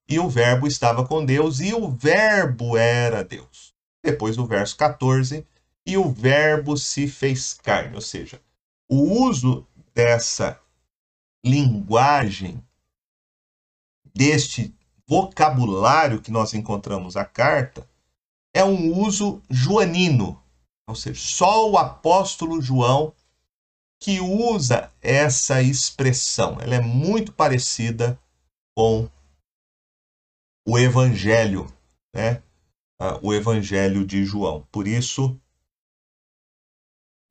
e 0.08 0.18
o 0.18 0.28
Verbo 0.28 0.66
estava 0.66 1.06
com 1.06 1.24
Deus, 1.24 1.60
e 1.60 1.72
o 1.72 1.88
Verbo 1.88 2.76
era 2.76 3.22
Deus. 3.22 3.72
Depois 4.04 4.34
do 4.34 4.44
verso 4.44 4.76
14, 4.76 5.46
e 5.86 5.96
o 5.96 6.10
Verbo 6.10 6.76
se 6.76 7.06
fez 7.06 7.54
carne, 7.54 7.94
ou 7.94 8.00
seja, 8.00 8.40
o 8.88 9.22
uso 9.24 9.64
dessa 9.96 10.60
linguagem, 11.42 12.62
deste 14.14 14.76
vocabulário 15.08 16.20
que 16.20 16.30
nós 16.30 16.52
encontramos 16.52 17.14
na 17.14 17.24
carta, 17.24 17.88
é 18.54 18.62
um 18.62 18.94
uso 18.94 19.42
joanino, 19.48 20.42
ou 20.86 20.94
seja, 20.94 21.18
só 21.18 21.70
o 21.70 21.78
apóstolo 21.78 22.60
João 22.60 23.14
que 23.98 24.20
usa 24.20 24.92
essa 25.00 25.62
expressão. 25.62 26.60
Ela 26.60 26.74
é 26.74 26.80
muito 26.80 27.32
parecida 27.32 28.20
com 28.76 29.08
o 30.68 30.78
evangelho, 30.78 31.66
né? 32.14 32.42
Ah, 33.00 33.18
o 33.22 33.32
evangelho 33.32 34.06
de 34.06 34.26
João. 34.26 34.66
Por 34.70 34.86
isso, 34.86 35.40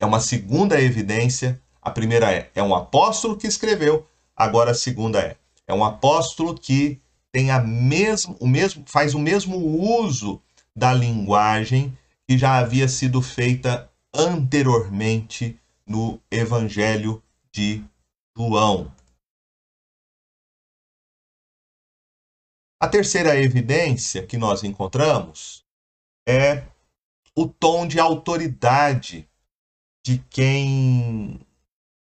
é 0.00 0.06
uma 0.06 0.20
segunda 0.20 0.80
evidência. 0.80 1.62
A 1.86 1.90
primeira 1.92 2.32
é, 2.32 2.50
é 2.52 2.60
um 2.60 2.74
apóstolo 2.74 3.36
que 3.36 3.46
escreveu. 3.46 4.04
Agora 4.34 4.72
a 4.72 4.74
segunda 4.74 5.20
é, 5.20 5.36
é 5.68 5.72
um 5.72 5.84
apóstolo 5.84 6.58
que 6.58 7.00
tem 7.30 7.52
a 7.52 7.60
mesmo, 7.60 8.36
o 8.40 8.46
mesmo, 8.48 8.82
faz 8.88 9.14
o 9.14 9.20
mesmo 9.20 9.56
uso 9.56 10.42
da 10.74 10.92
linguagem 10.92 11.96
que 12.26 12.36
já 12.36 12.58
havia 12.58 12.88
sido 12.88 13.22
feita 13.22 13.88
anteriormente 14.12 15.56
no 15.86 16.20
Evangelho 16.28 17.22
de 17.52 17.84
João. 18.36 18.92
A 22.80 22.88
terceira 22.88 23.40
evidência 23.40 24.26
que 24.26 24.36
nós 24.36 24.64
encontramos 24.64 25.64
é 26.28 26.64
o 27.32 27.46
tom 27.46 27.86
de 27.86 28.00
autoridade 28.00 29.28
de 30.04 30.18
quem 30.28 31.45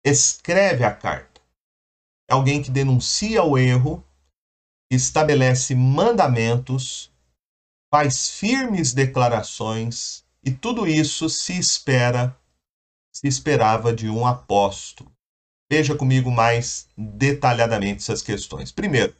escreve 0.04 0.84
a 0.84 0.94
carta. 0.94 1.40
É 2.28 2.34
alguém 2.34 2.62
que 2.62 2.70
denuncia 2.70 3.42
o 3.42 3.56
erro, 3.56 4.04
estabelece 4.90 5.74
mandamentos, 5.74 7.10
faz 7.92 8.28
firmes 8.30 8.92
declarações 8.92 10.24
e 10.44 10.52
tudo 10.52 10.86
isso 10.86 11.28
se 11.28 11.58
espera 11.58 12.38
se 13.18 13.26
esperava 13.26 13.92
de 13.92 14.08
um 14.08 14.24
apóstolo. 14.24 15.10
Veja 15.70 15.96
comigo 15.96 16.30
mais 16.30 16.88
detalhadamente 16.96 17.98
essas 17.98 18.22
questões. 18.22 18.70
Primeiro, 18.70 19.14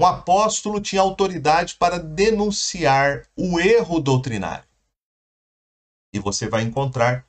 um 0.00 0.04
apóstolo 0.04 0.80
tinha 0.80 1.00
autoridade 1.00 1.76
para 1.76 1.98
denunciar 1.98 3.26
o 3.36 3.60
erro 3.60 4.00
doutrinário. 4.00 4.68
E 6.12 6.18
você 6.18 6.48
vai 6.48 6.62
encontrar 6.62 7.24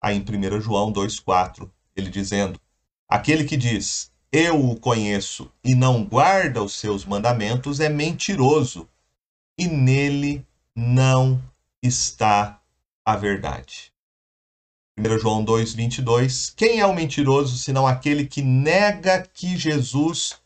aí 0.00 0.16
em 0.16 0.20
1 0.20 0.60
João 0.60 0.92
2,4, 0.92 1.68
ele 1.96 2.10
dizendo: 2.10 2.60
Aquele 3.08 3.44
que 3.44 3.56
diz, 3.56 4.10
Eu 4.30 4.70
o 4.70 4.78
conheço, 4.78 5.52
e 5.64 5.74
não 5.74 6.04
guarda 6.04 6.62
os 6.62 6.74
seus 6.74 7.04
mandamentos, 7.04 7.80
é 7.80 7.88
mentiroso, 7.88 8.88
e 9.58 9.66
nele 9.66 10.46
não 10.74 11.42
está 11.82 12.60
a 13.04 13.16
verdade. 13.16 13.92
1 14.98 15.18
João 15.18 15.44
2,22. 15.44 16.54
Quem 16.54 16.80
é 16.80 16.86
o 16.86 16.94
mentiroso 16.94 17.56
senão 17.56 17.86
aquele 17.86 18.26
que 18.26 18.42
nega 18.42 19.22
que 19.22 19.56
Jesus 19.56 20.40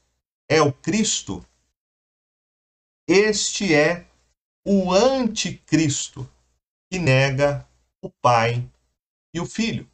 é 0.49 0.63
o 0.63 0.73
Cristo? 0.73 1.45
Este 3.09 3.75
é 3.75 4.07
o 4.65 4.93
anticristo 4.93 6.29
que 6.91 6.99
nega 6.99 7.67
o 8.01 8.11
Pai 8.11 8.69
e 9.33 9.41
o 9.41 9.47
Filho. 9.47 9.89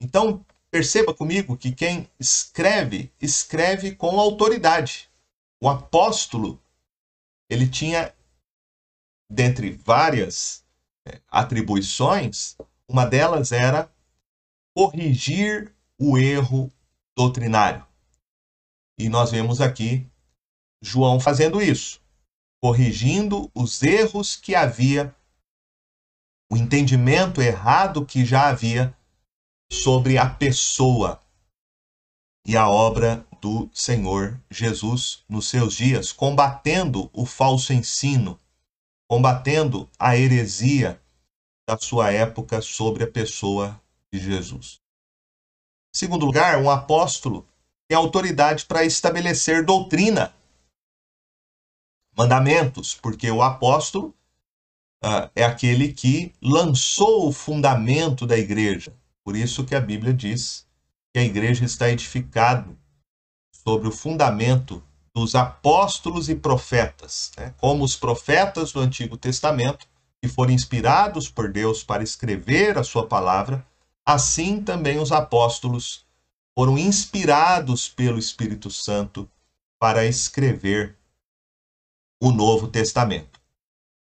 Então, 0.00 0.44
perceba 0.70 1.12
comigo 1.12 1.56
que 1.56 1.72
quem 1.72 2.08
escreve, 2.18 3.12
escreve 3.20 3.94
com 3.94 4.20
autoridade. 4.20 5.10
O 5.60 5.68
apóstolo, 5.68 6.62
ele 7.50 7.68
tinha, 7.68 8.14
dentre 9.30 9.72
várias 9.72 10.64
eh, 11.06 11.20
atribuições, 11.28 12.56
uma 12.88 13.04
delas 13.04 13.52
era 13.52 13.92
corrigir 14.74 15.74
o 15.98 16.16
erro 16.16 16.72
doutrinário. 17.16 17.86
E 18.98 19.08
nós 19.08 19.30
vemos 19.30 19.60
aqui 19.60 20.06
João 20.82 21.20
fazendo 21.20 21.60
isso, 21.60 22.00
corrigindo 22.62 23.50
os 23.54 23.82
erros 23.82 24.36
que 24.36 24.54
havia, 24.54 25.14
o 26.50 26.56
entendimento 26.56 27.40
errado 27.42 28.04
que 28.04 28.24
já 28.24 28.48
havia 28.48 28.96
sobre 29.70 30.18
a 30.18 30.28
pessoa 30.28 31.20
e 32.46 32.56
a 32.56 32.68
obra 32.68 33.24
do 33.40 33.70
Senhor 33.72 34.38
Jesus 34.50 35.24
nos 35.28 35.48
seus 35.48 35.74
dias, 35.74 36.12
combatendo 36.12 37.08
o 37.12 37.24
falso 37.24 37.72
ensino, 37.72 38.38
combatendo 39.08 39.88
a 39.98 40.16
heresia 40.16 41.00
da 41.68 41.78
sua 41.78 42.10
época 42.10 42.60
sobre 42.60 43.04
a 43.04 43.10
pessoa 43.10 43.80
de 44.12 44.18
Jesus. 44.18 44.80
Em 45.94 45.98
segundo 45.98 46.26
lugar, 46.26 46.58
um 46.58 46.68
apóstolo 46.68 47.46
tem 47.88 47.96
autoridade 47.96 48.66
para 48.66 48.84
estabelecer 48.84 49.64
doutrina, 49.64 50.34
mandamentos, 52.16 52.94
porque 52.94 53.30
o 53.30 53.42
apóstolo 53.42 54.14
uh, 55.04 55.30
é 55.34 55.44
aquele 55.44 55.92
que 55.92 56.34
lançou 56.42 57.28
o 57.28 57.32
fundamento 57.32 58.26
da 58.26 58.36
igreja. 58.36 58.99
Por 59.24 59.36
isso 59.36 59.64
que 59.64 59.74
a 59.74 59.80
Bíblia 59.80 60.12
diz 60.12 60.66
que 61.12 61.18
a 61.18 61.24
igreja 61.24 61.64
está 61.64 61.90
edificada 61.90 62.66
sobre 63.52 63.88
o 63.88 63.92
fundamento 63.92 64.82
dos 65.14 65.34
apóstolos 65.34 66.28
e 66.28 66.34
profetas, 66.34 67.32
né? 67.36 67.54
como 67.58 67.84
os 67.84 67.96
profetas 67.96 68.72
do 68.72 68.80
Antigo 68.80 69.16
Testamento 69.16 69.86
que 70.22 70.28
foram 70.28 70.52
inspirados 70.52 71.28
por 71.28 71.50
Deus 71.50 71.82
para 71.82 72.02
escrever 72.02 72.78
a 72.78 72.84
sua 72.84 73.06
palavra, 73.06 73.66
assim 74.04 74.62
também 74.62 74.98
os 74.98 75.12
apóstolos 75.12 76.06
foram 76.54 76.76
inspirados 76.76 77.88
pelo 77.88 78.18
Espírito 78.18 78.70
Santo 78.70 79.28
para 79.78 80.04
escrever 80.04 80.96
o 82.22 82.30
Novo 82.30 82.68
Testamento. 82.68 83.40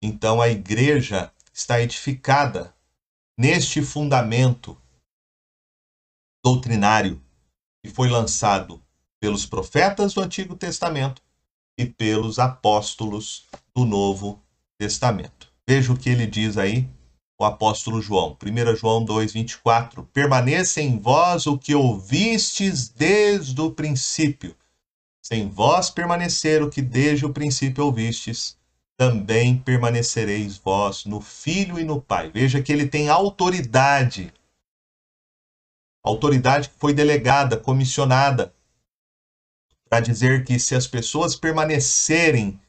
Então 0.03 0.43
a 0.43 0.49
igreja 0.49 1.33
está 1.53 1.81
edificada 1.81 2.75
neste 3.39 3.81
fundamento 3.81 4.77
doutrinário 6.45 7.23
que 7.83 7.91
foi 7.91 8.11
lançado 8.11 8.83
pelos 9.19 9.47
profetas 9.47 10.13
do 10.13 10.21
Antigo 10.21 10.55
Testamento 10.55 11.23
e 11.79 11.87
pelos 11.87 12.39
apóstolos 12.39 13.47
do 13.75 13.87
Novo 13.87 14.43
Testamento. 14.79 15.49
Veja 15.67 15.93
o 15.93 15.97
que 15.97 16.11
ele 16.11 16.27
diz 16.27 16.59
aí, 16.59 16.87
o 17.39 17.45
apóstolo 17.45 18.03
João. 18.03 18.37
1 18.43 18.77
João 18.77 19.03
2, 19.03 19.33
24. 19.33 20.05
Permaneça 20.13 20.83
em 20.83 20.99
vós 20.99 21.47
o 21.47 21.57
que 21.57 21.75
ouvistes 21.75 22.89
desde 22.89 23.59
o 23.61 23.71
princípio. 23.71 24.55
Sem 25.23 25.49
vós 25.49 25.89
permanecer 25.89 26.63
o 26.63 26.69
que 26.69 26.83
desde 26.83 27.25
o 27.25 27.33
princípio 27.33 27.87
ouvistes, 27.87 28.59
também 28.97 29.57
permanecereis 29.57 30.59
vós 30.59 31.07
no 31.07 31.21
Filho 31.21 31.81
e 31.81 31.85
no 31.85 32.01
Pai. 32.01 32.31
Veja 32.33 32.63
que 32.63 32.71
ele 32.71 32.87
tem 32.87 33.09
autoridade. 33.09 34.33
Autoridade 36.05 36.69
que 36.69 36.79
foi 36.79 36.93
delegada, 36.93 37.57
comissionada, 37.57 38.55
para 39.89 40.01
dizer 40.01 40.45
que 40.45 40.59
se 40.59 40.75
as 40.75 40.87
pessoas 40.87 41.35
permanecerem 41.35 42.61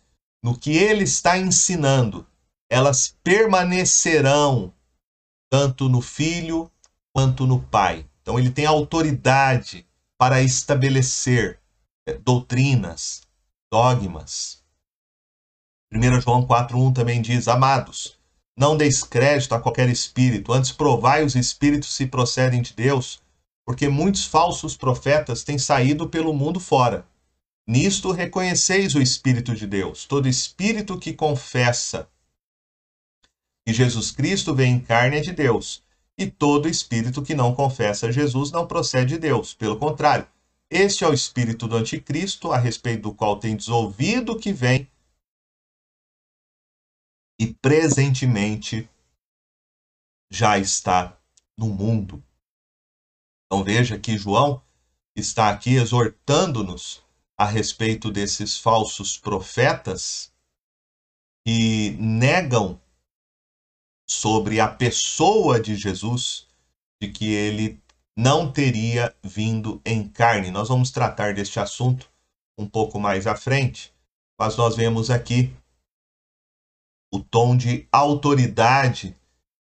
no 0.42 0.58
que 0.58 0.78
ele 0.78 1.04
está 1.04 1.38
ensinando, 1.38 2.26
elas 2.70 3.18
permanecerão 3.24 4.74
tanto 5.52 5.90
no 5.90 6.02
filho 6.02 6.72
quanto 7.14 7.46
no 7.46 7.62
pai. 7.62 8.06
Então 8.22 8.40
ele 8.40 8.52
tem 8.52 8.66
autoridade 8.66 9.86
para 10.18 10.42
estabelecer 10.42 11.60
é, 12.08 12.14
doutrinas, 12.14 13.22
dogmas. 13.72 14.64
1 15.92 16.22
João 16.22 16.46
4:1 16.46 16.94
também 16.94 17.22
diz: 17.22 17.48
Amados, 17.48 18.18
não 18.58 18.78
deis 18.78 19.04
crédito 19.04 19.54
a 19.54 19.60
qualquer 19.60 19.90
espírito, 19.90 20.54
antes 20.54 20.72
provai 20.72 21.24
os 21.24 21.36
espíritos 21.36 21.94
se 21.94 22.08
procedem 22.08 22.62
de 22.62 22.74
Deus, 22.74 23.22
porque 23.66 23.90
muitos 23.90 24.26
falsos 24.26 24.78
profetas 24.78 25.44
têm 25.44 25.58
saído 25.58 26.08
pelo 26.08 26.34
mundo 26.34 26.60
fora. 26.60 27.06
Nisto 27.68 28.12
reconheceis 28.12 28.94
o 28.94 29.02
Espírito 29.02 29.56
de 29.56 29.66
Deus. 29.66 30.06
Todo 30.06 30.28
espírito 30.28 31.00
que 31.00 31.14
confessa 31.14 32.08
que 33.66 33.74
Jesus 33.74 34.12
Cristo 34.12 34.54
veio 34.54 34.70
em 34.76 34.80
carne 34.80 35.18
é 35.18 35.22
de 35.22 35.34
Deus. 35.34 35.84
e 36.18 36.28
todo 36.28 36.70
espírito 36.70 37.22
que 37.22 37.36
não 37.36 37.54
confessa 37.54 38.10
Jesus 38.10 38.50
não 38.50 38.66
procede 38.66 39.16
de 39.16 39.20
Deus. 39.20 39.54
Pelo 39.54 39.78
contrário, 39.78 40.26
este 40.70 41.04
é 41.04 41.08
o 41.10 41.14
espírito 41.14 41.68
do 41.68 41.76
anticristo, 41.76 42.52
a 42.52 42.58
respeito 42.58 43.02
do 43.02 43.14
qual 43.14 43.38
tem 43.38 43.58
ouvido 43.68 44.40
que 44.40 44.54
vem 44.54 44.90
e 47.40 47.48
presentemente 47.48 48.90
já 50.32 50.58
está 50.58 51.18
no 51.58 51.68
mundo. 51.68 52.24
Então 53.46 53.64
veja 53.64 54.00
que 54.00 54.18
João 54.18 54.62
está 55.16 55.50
aqui 55.50 55.76
exortando-nos 55.76 57.04
a 57.38 57.46
respeito 57.46 58.12
desses 58.12 58.58
falsos 58.58 59.18
profetas 59.18 60.34
que 61.46 61.92
negam 62.00 62.82
sobre 64.10 64.60
a 64.60 64.68
pessoa 64.68 65.60
de 65.60 65.76
Jesus, 65.76 66.48
de 67.02 67.12
que 67.12 67.32
ele 67.32 67.82
não 68.18 68.52
teria 68.52 69.16
vindo 69.24 69.82
em 69.86 70.08
carne. 70.08 70.50
Nós 70.50 70.70
vamos 70.70 70.92
tratar 70.92 71.34
deste 71.34 71.60
assunto 71.60 72.10
um 72.58 72.68
pouco 72.68 73.00
mais 73.00 73.28
à 73.28 73.36
frente, 73.36 73.94
mas 74.40 74.56
nós 74.56 74.76
vemos 74.76 75.10
aqui 75.10 75.54
o 77.14 77.20
tom 77.20 77.56
de 77.56 77.88
autoridade 77.92 79.16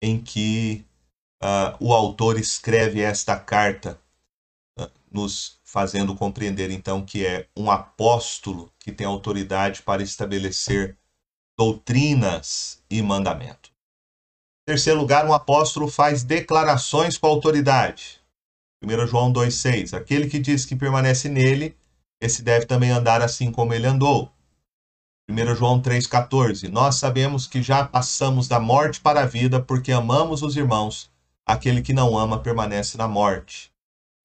em 0.02 0.22
que 0.22 0.86
uh, 1.42 1.76
o 1.80 1.94
autor 1.94 2.40
escreve 2.40 3.02
esta 3.02 3.38
carta, 3.38 4.00
uh, 4.80 4.90
nos 5.12 5.60
fazendo 5.64 6.16
compreender 6.16 6.70
então 6.70 7.04
que 7.04 7.26
é 7.26 7.48
um 7.56 7.72
apóstolo 7.72 8.72
que 8.80 8.92
tem 8.92 9.08
autoridade 9.08 9.82
para 9.82 10.04
estabelecer 10.04 10.98
doutrinas 11.58 12.82
e 12.90 13.02
mandamentos. 13.02 13.72
Em 14.64 14.74
terceiro 14.74 15.00
lugar, 15.00 15.26
um 15.26 15.34
apóstolo 15.34 15.88
faz 15.88 16.24
declarações 16.24 17.18
com 17.18 17.28
autoridade. 17.28 18.22
1 18.84 19.08
João 19.08 19.32
2,6. 19.32 19.94
Aquele 19.94 20.28
que 20.28 20.40
diz 20.40 20.66
que 20.66 20.76
permanece 20.76 21.30
nele, 21.30 21.78
esse 22.20 22.42
deve 22.42 22.66
também 22.66 22.90
andar 22.90 23.22
assim 23.22 23.52
como 23.52 23.74
ele 23.74 23.86
andou. 23.86 24.32
1 25.30 25.56
João 25.56 25.82
3,14. 25.82 26.68
Nós 26.68 26.96
sabemos 26.96 27.48
que 27.48 27.62
já 27.62 27.86
passamos 27.86 28.48
da 28.48 28.60
morte 28.60 29.00
para 29.00 29.22
a 29.22 29.26
vida 29.26 29.62
porque 29.62 29.92
amamos 29.92 30.42
os 30.42 30.58
irmãos. 30.58 31.11
Aquele 31.46 31.82
que 31.82 31.94
não 31.94 32.18
ama 32.18 32.40
permanece 32.40 32.98
na 32.98 33.08
morte. 33.08 33.72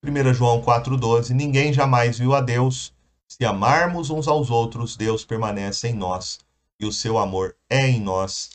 1 0.04 0.34
João 0.34 0.62
4,12. 0.62 1.30
Ninguém 1.30 1.72
jamais 1.72 2.18
viu 2.18 2.34
a 2.34 2.40
Deus. 2.40 2.94
Se 3.28 3.44
amarmos 3.44 4.10
uns 4.10 4.28
aos 4.28 4.50
outros, 4.50 4.96
Deus 4.96 5.24
permanece 5.24 5.88
em 5.88 5.94
nós 5.94 6.38
e 6.78 6.86
o 6.86 6.92
seu 6.92 7.18
amor 7.18 7.56
é 7.68 7.88
em 7.88 8.00
nós 8.00 8.50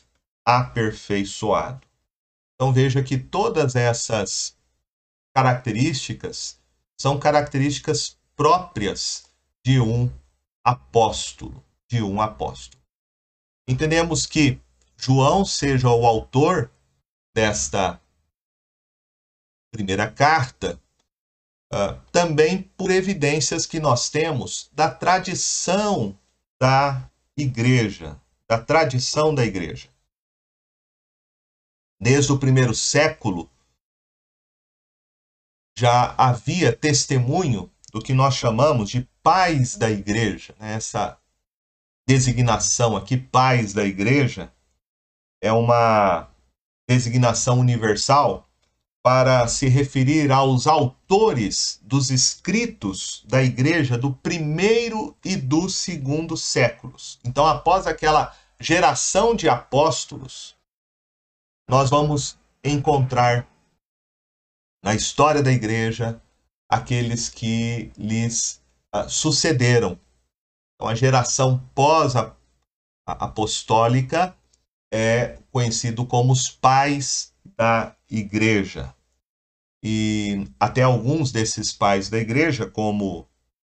aperfeiçoado. 0.46 1.86
Então 2.56 2.72
veja 2.72 3.04
que 3.04 3.18
todas 3.18 3.76
essas 3.76 4.56
características 5.36 6.60
são 7.00 7.20
características 7.20 8.18
próprias 8.36 9.26
de 9.66 9.80
um 9.80 10.10
apóstolo 10.64 11.64
de 11.92 12.02
um 12.02 12.22
apóstolo. 12.22 12.82
Entendemos 13.68 14.26
que 14.26 14.58
João 14.96 15.44
seja 15.44 15.90
o 15.90 16.06
autor 16.06 16.72
desta 17.36 18.01
primeira 19.72 20.12
carta, 20.12 20.80
uh, 21.74 22.00
também 22.12 22.64
por 22.78 22.92
evidências 22.92 23.66
que 23.66 23.80
nós 23.80 24.10
temos 24.10 24.70
da 24.74 24.94
tradição 24.94 26.18
da 26.60 27.10
igreja, 27.38 28.20
da 28.48 28.62
tradição 28.62 29.34
da 29.34 29.46
igreja. 29.46 29.90
Desde 32.00 32.32
o 32.32 32.40
primeiro 32.40 32.76
século, 32.76 33.50
já 35.78 36.14
havia 36.18 36.76
testemunho 36.76 37.72
do 37.92 38.02
que 38.02 38.14
nós 38.14 38.36
chamamos 38.36 38.90
de 38.90 39.08
pais 39.24 39.76
da 39.76 39.90
igreja, 39.90 40.56
né? 40.60 40.74
essa 40.74 41.18
designação 42.08 42.98
aqui, 42.98 43.18
pais 43.18 43.74
da 43.74 43.86
igreja, 43.86 44.52
é 45.42 45.52
uma 45.52 46.30
designação 46.90 47.60
universal 47.60 48.51
para 49.04 49.48
se 49.48 49.68
referir 49.68 50.32
aos 50.32 50.68
autores 50.68 51.80
dos 51.84 52.12
escritos 52.12 53.24
da 53.28 53.42
igreja 53.42 53.98
do 53.98 54.14
primeiro 54.14 55.18
e 55.26 55.36
do 55.36 55.70
segundo 55.70 56.38
séculos. 56.38 57.20
Então, 57.24 57.46
após 57.46 57.88
aquela 57.88 58.36
geração 58.60 59.36
de 59.36 59.50
apóstolos, 59.50 60.56
nós 61.68 61.90
vamos 61.90 62.38
encontrar 62.64 63.48
na 64.84 64.94
história 64.94 65.42
da 65.42 65.52
igreja 65.52 66.22
aqueles 66.70 67.28
que 67.28 67.92
lhes 67.98 68.62
uh, 68.96 69.10
sucederam 69.10 70.00
então, 70.82 70.90
a 70.90 70.96
geração 70.96 71.60
pós-apostólica 71.76 74.36
é 74.92 75.38
conhecido 75.52 76.08
como 76.08 76.34
os 76.34 76.50
pais 76.50 77.36
da 77.56 77.96
igreja. 78.12 78.94
E 79.84 80.48
até 80.60 80.84
alguns 80.84 81.32
desses 81.32 81.72
pais 81.72 82.10
da 82.10 82.20
igreja, 82.20 82.70
como 82.70 83.28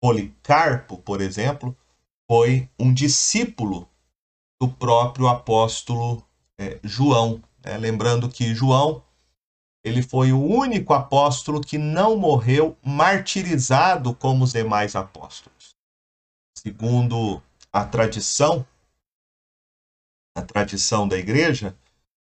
Policarpo, 0.02 0.98
por 0.98 1.20
exemplo, 1.20 1.74
foi 2.28 2.68
um 2.78 2.92
discípulo 2.92 3.88
do 4.60 4.68
próprio 4.68 5.28
apóstolo 5.28 6.26
é, 6.58 6.78
João. 6.82 7.42
Né? 7.64 7.78
Lembrando 7.78 8.28
que 8.28 8.54
João 8.54 9.02
ele 9.82 10.02
foi 10.02 10.32
o 10.32 10.42
único 10.42 10.92
apóstolo 10.92 11.60
que 11.60 11.78
não 11.78 12.16
morreu 12.16 12.76
martirizado 12.82 14.14
como 14.14 14.44
os 14.44 14.52
demais 14.52 14.96
apóstolos 14.96 15.74
segundo 16.64 17.42
a 17.70 17.84
tradição, 17.84 18.66
a 20.34 20.40
tradição 20.40 21.06
da 21.06 21.18
igreja, 21.18 21.76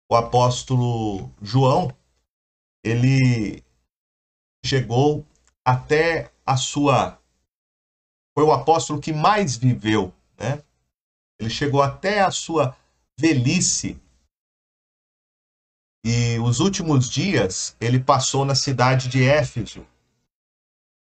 o 0.09 0.15
apóstolo 0.15 1.31
João, 1.41 1.95
ele 2.83 3.63
chegou 4.65 5.25
até 5.65 6.31
a 6.45 6.55
sua 6.55 7.19
foi 8.37 8.45
o 8.45 8.51
apóstolo 8.51 9.01
que 9.01 9.11
mais 9.11 9.57
viveu, 9.57 10.13
né? 10.37 10.61
Ele 11.39 11.49
chegou 11.49 11.81
até 11.81 12.21
a 12.21 12.29
sua 12.29 12.77
velhice. 13.19 13.99
E 16.05 16.37
os 16.37 16.59
últimos 16.59 17.09
dias 17.09 17.75
ele 17.81 17.99
passou 17.99 18.45
na 18.45 18.53
cidade 18.53 19.07
de 19.07 19.23
Éfeso. 19.23 19.83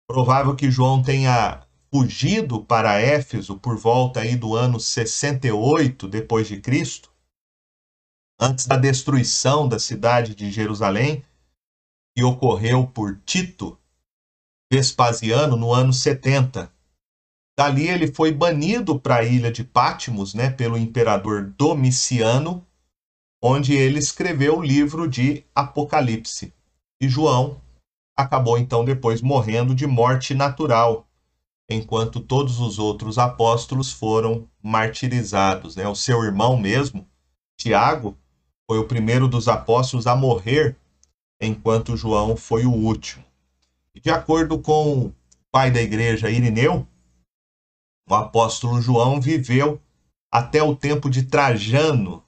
Provável 0.08 0.56
que 0.56 0.70
João 0.70 1.02
tenha 1.02 1.62
fugido 1.92 2.64
para 2.64 2.98
Éfeso 2.98 3.58
por 3.58 3.76
volta 3.76 4.20
aí 4.20 4.34
do 4.34 4.56
ano 4.56 4.80
68 4.80 6.08
depois 6.08 6.48
de 6.48 6.58
Cristo, 6.58 7.12
antes 8.40 8.64
da 8.64 8.76
destruição 8.76 9.68
da 9.68 9.78
cidade 9.78 10.34
de 10.34 10.50
Jerusalém, 10.50 11.22
que 12.16 12.24
ocorreu 12.24 12.86
por 12.86 13.20
Tito 13.26 13.78
Vespasiano 14.72 15.56
no 15.56 15.74
ano 15.74 15.92
70. 15.92 16.72
Dali 17.58 17.88
ele 17.88 18.10
foi 18.10 18.32
banido 18.32 18.98
para 18.98 19.16
a 19.16 19.24
ilha 19.24 19.52
de 19.52 19.62
Patmos, 19.62 20.32
né, 20.32 20.48
pelo 20.48 20.78
imperador 20.78 21.52
Domiciano, 21.58 22.66
onde 23.42 23.74
ele 23.74 23.98
escreveu 23.98 24.58
o 24.58 24.62
livro 24.62 25.06
de 25.06 25.44
Apocalipse. 25.54 26.54
E 27.00 27.08
João 27.08 27.60
acabou 28.16 28.56
então 28.56 28.84
depois 28.84 29.20
morrendo 29.20 29.74
de 29.74 29.86
morte 29.86 30.34
natural, 30.34 31.06
enquanto 31.68 32.20
todos 32.20 32.60
os 32.60 32.78
outros 32.78 33.18
apóstolos 33.18 33.92
foram 33.92 34.48
martirizados. 34.62 35.76
Né? 35.76 35.86
O 35.86 35.94
seu 35.94 36.22
irmão 36.22 36.56
mesmo, 36.56 37.06
Tiago, 37.58 38.16
foi 38.70 38.78
o 38.78 38.86
primeiro 38.86 39.26
dos 39.26 39.48
apóstolos 39.48 40.06
a 40.06 40.14
morrer, 40.14 40.76
enquanto 41.40 41.96
João 41.96 42.36
foi 42.36 42.66
o 42.66 42.72
último. 42.72 43.24
De 44.00 44.10
acordo 44.10 44.60
com 44.60 45.06
o 45.06 45.14
pai 45.50 45.72
da 45.72 45.82
igreja, 45.82 46.30
Irineu, 46.30 46.86
o 48.08 48.14
apóstolo 48.14 48.80
João 48.80 49.20
viveu 49.20 49.82
até 50.30 50.62
o 50.62 50.76
tempo 50.76 51.10
de 51.10 51.24
Trajano. 51.24 52.22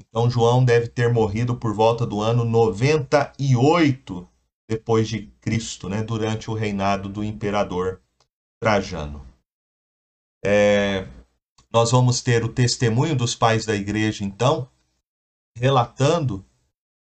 Então, 0.00 0.30
João 0.30 0.64
deve 0.64 0.86
ter 0.86 1.12
morrido 1.12 1.56
por 1.56 1.74
volta 1.74 2.06
do 2.06 2.20
ano 2.20 2.44
98 2.44 4.28
depois 4.70 5.08
de 5.08 5.26
Cristo, 5.40 5.88
né, 5.88 6.04
durante 6.04 6.48
o 6.52 6.54
reinado 6.54 7.08
do 7.08 7.24
imperador 7.24 8.00
Trajano. 8.62 9.26
É, 10.44 11.08
nós 11.72 11.90
vamos 11.90 12.22
ter 12.22 12.44
o 12.44 12.48
testemunho 12.48 13.16
dos 13.16 13.34
pais 13.34 13.66
da 13.66 13.74
igreja, 13.74 14.22
então, 14.22 14.70
relatando 15.56 16.44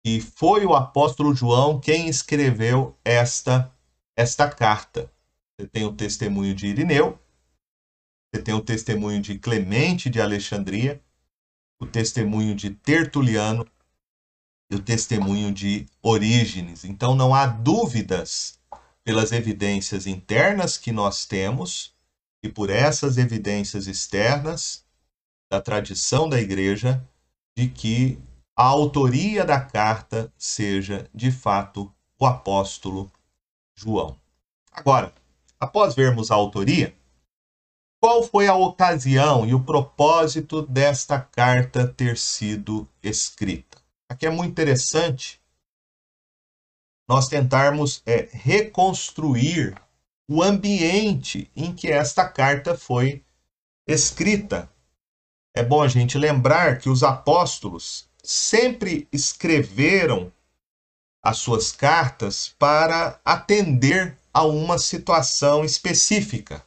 que 0.05 0.21
foi 0.21 0.67
o 0.67 0.75
apóstolo 0.75 1.35
João 1.35 1.81
quem 1.81 2.09
escreveu 2.09 2.97
esta, 3.05 3.73
esta 4.17 4.49
carta. 4.49 5.11
Você 5.59 5.67
tem 5.67 5.85
o 5.85 5.93
testemunho 5.93 6.55
de 6.55 6.67
Irineu, 6.67 7.19
você 8.33 8.43
tem 8.43 8.55
o 8.55 8.61
testemunho 8.61 9.21
de 9.21 9.39
Clemente 9.39 10.11
de 10.11 10.21
Alexandria, 10.21 11.01
o 11.81 11.87
testemunho 11.87 12.55
de 12.55 12.71
Tertuliano 12.71 13.67
e 14.71 14.75
o 14.75 14.83
testemunho 14.83 15.53
de 15.53 15.87
Orígenes. 16.03 16.85
Então 16.85 17.15
não 17.15 17.35
há 17.35 17.47
dúvidas 17.47 18.59
pelas 19.05 19.33
evidências 19.33 20.07
internas 20.07 20.77
que 20.77 20.93
nós 20.93 21.25
temos 21.25 21.95
e 22.43 22.49
por 22.49 22.71
essas 22.71 23.19
evidências 23.19 23.87
externas 23.87 24.85
da 25.51 25.61
tradição 25.61 26.29
da 26.29 26.41
igreja 26.41 27.07
de 27.57 27.69
que 27.69 28.19
a 28.57 28.65
autoria 28.65 29.45
da 29.45 29.61
carta 29.61 30.33
seja 30.37 31.09
de 31.15 31.31
fato 31.31 31.93
o 32.19 32.27
apóstolo 32.27 33.11
João. 33.75 34.17
Agora, 34.71 35.13
após 35.59 35.95
vermos 35.95 36.31
a 36.31 36.35
autoria, 36.35 36.95
qual 38.01 38.23
foi 38.23 38.49
a 38.49 38.55
ocasião 38.55 39.47
e 39.47 39.55
o 39.55 39.63
propósito 39.63 40.63
desta 40.63 41.21
carta 41.21 41.87
ter 41.87 42.19
sido 42.19 42.89
escrita? 43.03 43.79
Aqui 44.09 44.27
é 44.27 44.31
muito 44.31 44.51
interessante 44.51 45.41
nós 47.09 47.29
tentarmos 47.29 48.03
é, 48.07 48.29
reconstruir 48.33 49.75
o 50.29 50.43
ambiente 50.43 51.51
em 51.55 51.75
que 51.75 51.91
esta 51.91 52.29
carta 52.29 52.77
foi 52.77 53.25
escrita. 53.87 54.71
É 55.55 55.63
bom 55.63 55.83
a 55.83 55.89
gente 55.89 56.17
lembrar 56.17 56.79
que 56.79 56.89
os 56.89 57.03
apóstolos 57.03 58.09
sempre 58.23 59.09
escreveram 59.13 60.33
as 61.23 61.39
suas 61.39 61.73
cartas 61.73 62.55
para 62.59 63.21
atender 63.25 64.17
a 64.33 64.45
uma 64.45 64.79
situação 64.79 65.65
específica 65.65 66.65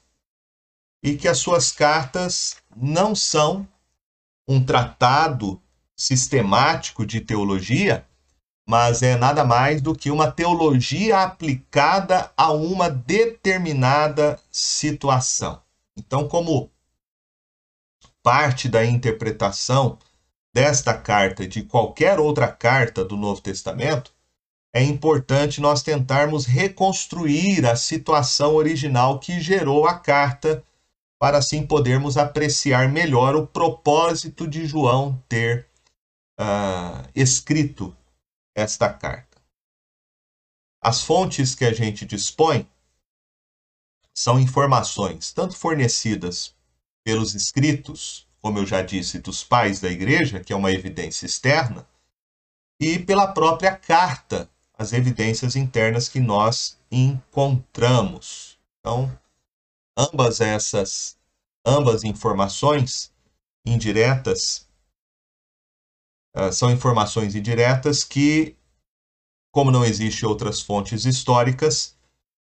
e 1.04 1.16
que 1.16 1.28
as 1.28 1.38
suas 1.38 1.72
cartas 1.72 2.58
não 2.76 3.16
são 3.16 3.68
um 4.48 4.64
tratado 4.64 5.62
sistemático 5.96 7.06
de 7.06 7.22
teologia, 7.22 8.06
mas 8.68 9.02
é 9.02 9.16
nada 9.16 9.44
mais 9.44 9.82
do 9.82 9.96
que 9.96 10.12
uma 10.12 10.32
teologia 10.32 11.20
aplicada 11.20 12.32
a 12.36 12.52
uma 12.52 12.90
determinada 12.90 14.40
situação. 14.52 15.62
Então, 15.96 16.28
como 16.28 16.72
parte 18.24 18.68
da 18.68 18.84
interpretação 18.84 20.00
desta 20.56 20.98
carta 20.98 21.44
e 21.44 21.48
de 21.48 21.64
qualquer 21.64 22.18
outra 22.18 22.48
carta 22.48 23.04
do 23.04 23.18
Novo 23.18 23.42
Testamento, 23.42 24.14
é 24.74 24.82
importante 24.82 25.60
nós 25.60 25.84
tentarmos 25.84 26.46
reconstruir 26.46 27.66
a 27.66 27.76
situação 27.76 28.56
original 28.56 29.20
que 29.20 29.42
gerou 29.42 29.86
a 29.86 30.00
carta 30.00 30.64
para 31.20 31.40
assim 31.40 31.68
podermos 31.68 32.16
apreciar 32.16 32.88
melhor 32.88 33.36
o 33.36 33.46
propósito 33.46 34.48
de 34.48 34.66
João 34.66 35.22
ter 35.28 35.68
uh, 36.40 37.06
escrito 37.14 37.94
esta 38.56 38.88
carta. 38.94 39.42
As 40.82 41.02
fontes 41.02 41.54
que 41.54 41.66
a 41.66 41.74
gente 41.74 42.06
dispõe 42.06 42.66
são 44.14 44.40
informações 44.40 45.34
tanto 45.34 45.58
fornecidas 45.58 46.56
pelos 47.04 47.36
escritos, 47.36 48.25
como 48.46 48.60
eu 48.60 48.66
já 48.68 48.84
disse, 48.84 49.18
dos 49.18 49.44
pais 49.44 49.80
da 49.80 49.90
igreja, 49.90 50.40
que 50.40 50.54
é 50.54 50.56
uma 50.56 50.72
evidência 50.72 51.26
externa, 51.26 51.84
e 52.80 53.00
pela 53.00 53.34
própria 53.34 53.76
carta, 53.76 54.48
as 54.78 54.94
evidências 54.94 55.56
internas 55.56 56.08
que 56.08 56.20
nós 56.20 56.78
encontramos. 56.92 58.60
Então, 58.80 59.12
ambas 59.98 60.42
essas 60.42 61.18
ambas 61.66 62.04
informações 62.04 63.12
indiretas 63.66 64.70
uh, 66.38 66.54
são 66.54 66.70
informações 66.70 67.34
indiretas 67.34 68.04
que 68.04 68.56
como 69.52 69.72
não 69.72 69.84
existe 69.84 70.24
outras 70.24 70.62
fontes 70.62 71.04
históricas 71.06 71.98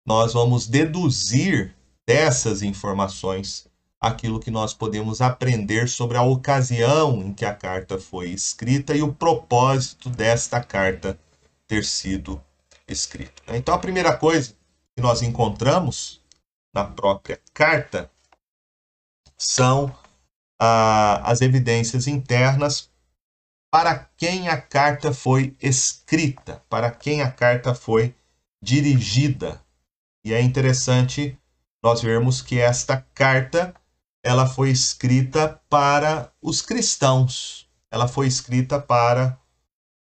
nós 0.08 0.32
vamos 0.32 0.68
deduzir 0.68 1.76
dessas 2.08 2.62
informações 2.62 3.70
aquilo 4.02 4.40
que 4.40 4.50
nós 4.50 4.74
podemos 4.74 5.22
aprender 5.22 5.88
sobre 5.88 6.18
a 6.18 6.24
ocasião 6.24 7.22
em 7.22 7.34
que 7.34 7.46
a 7.46 7.54
carta 7.54 8.00
foi 8.00 8.30
escrita 8.32 8.96
e 8.96 9.04
o 9.04 9.14
propósito 9.14 10.10
desta 10.10 10.62
carta 10.62 11.20
ter 11.68 11.86
sido 11.86 12.44
escrita. 12.88 13.56
Então, 13.56 13.76
a 13.76 13.80
primeira 13.80 14.18
coisa 14.18 14.56
que 14.96 15.02
nós 15.02 15.22
encontramos 15.22 16.20
na 16.74 16.84
própria 16.84 17.40
carta 17.54 18.10
são 19.38 19.96
ah, 20.60 21.22
as 21.24 21.42
evidências 21.42 22.08
internas 22.08 22.90
para 23.72 24.10
quem 24.18 24.50
a 24.50 24.60
carta 24.60 25.14
foi 25.14 25.56
escrita, 25.62 26.62
para 26.68 26.92
quem 26.92 27.22
a 27.22 27.32
carta 27.32 27.74
foi 27.74 28.14
dirigida. 28.62 29.64
E 30.26 30.34
é 30.34 30.42
interessante 30.42 31.38
nós 31.84 32.02
vermos 32.02 32.42
que 32.42 32.60
esta 32.60 32.98
carta 33.14 33.74
ela 34.24 34.48
foi 34.48 34.70
escrita 34.70 35.62
para 35.70 36.32
os 36.42 36.62
cristãos, 36.62 37.68
ela 37.90 38.08
foi 38.08 38.28
escrita 38.28 38.80
para 38.80 39.40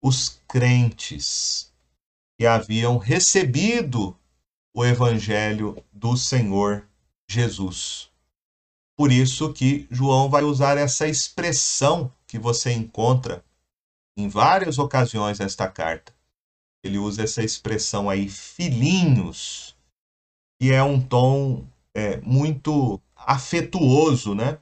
os 0.03 0.41
crentes 0.49 1.73
que 2.39 2.47
haviam 2.47 2.97
recebido 2.99 4.17
o 4.75 4.85
evangelho 4.85 5.83
do 5.93 6.17
Senhor 6.17 6.89
Jesus. 7.29 8.11
Por 8.97 9.11
isso 9.11 9.53
que 9.53 9.87
João 9.91 10.29
vai 10.29 10.43
usar 10.43 10.77
essa 10.77 11.09
expressão 11.09 12.13
que 12.27 12.39
você 12.39 12.73
encontra 12.73 13.45
em 14.17 14.29
várias 14.29 14.79
ocasiões 14.79 15.39
nesta 15.39 15.69
carta. 15.69 16.15
Ele 16.85 16.99
usa 16.99 17.23
essa 17.23 17.43
expressão 17.43 18.09
aí, 18.09 18.29
filhinhos, 18.29 19.77
que 20.61 20.71
é 20.73 20.83
um 20.83 21.01
tom 21.01 21.67
é, 21.95 22.19
muito 22.19 23.01
afetuoso, 23.27 24.35
né? 24.35 24.59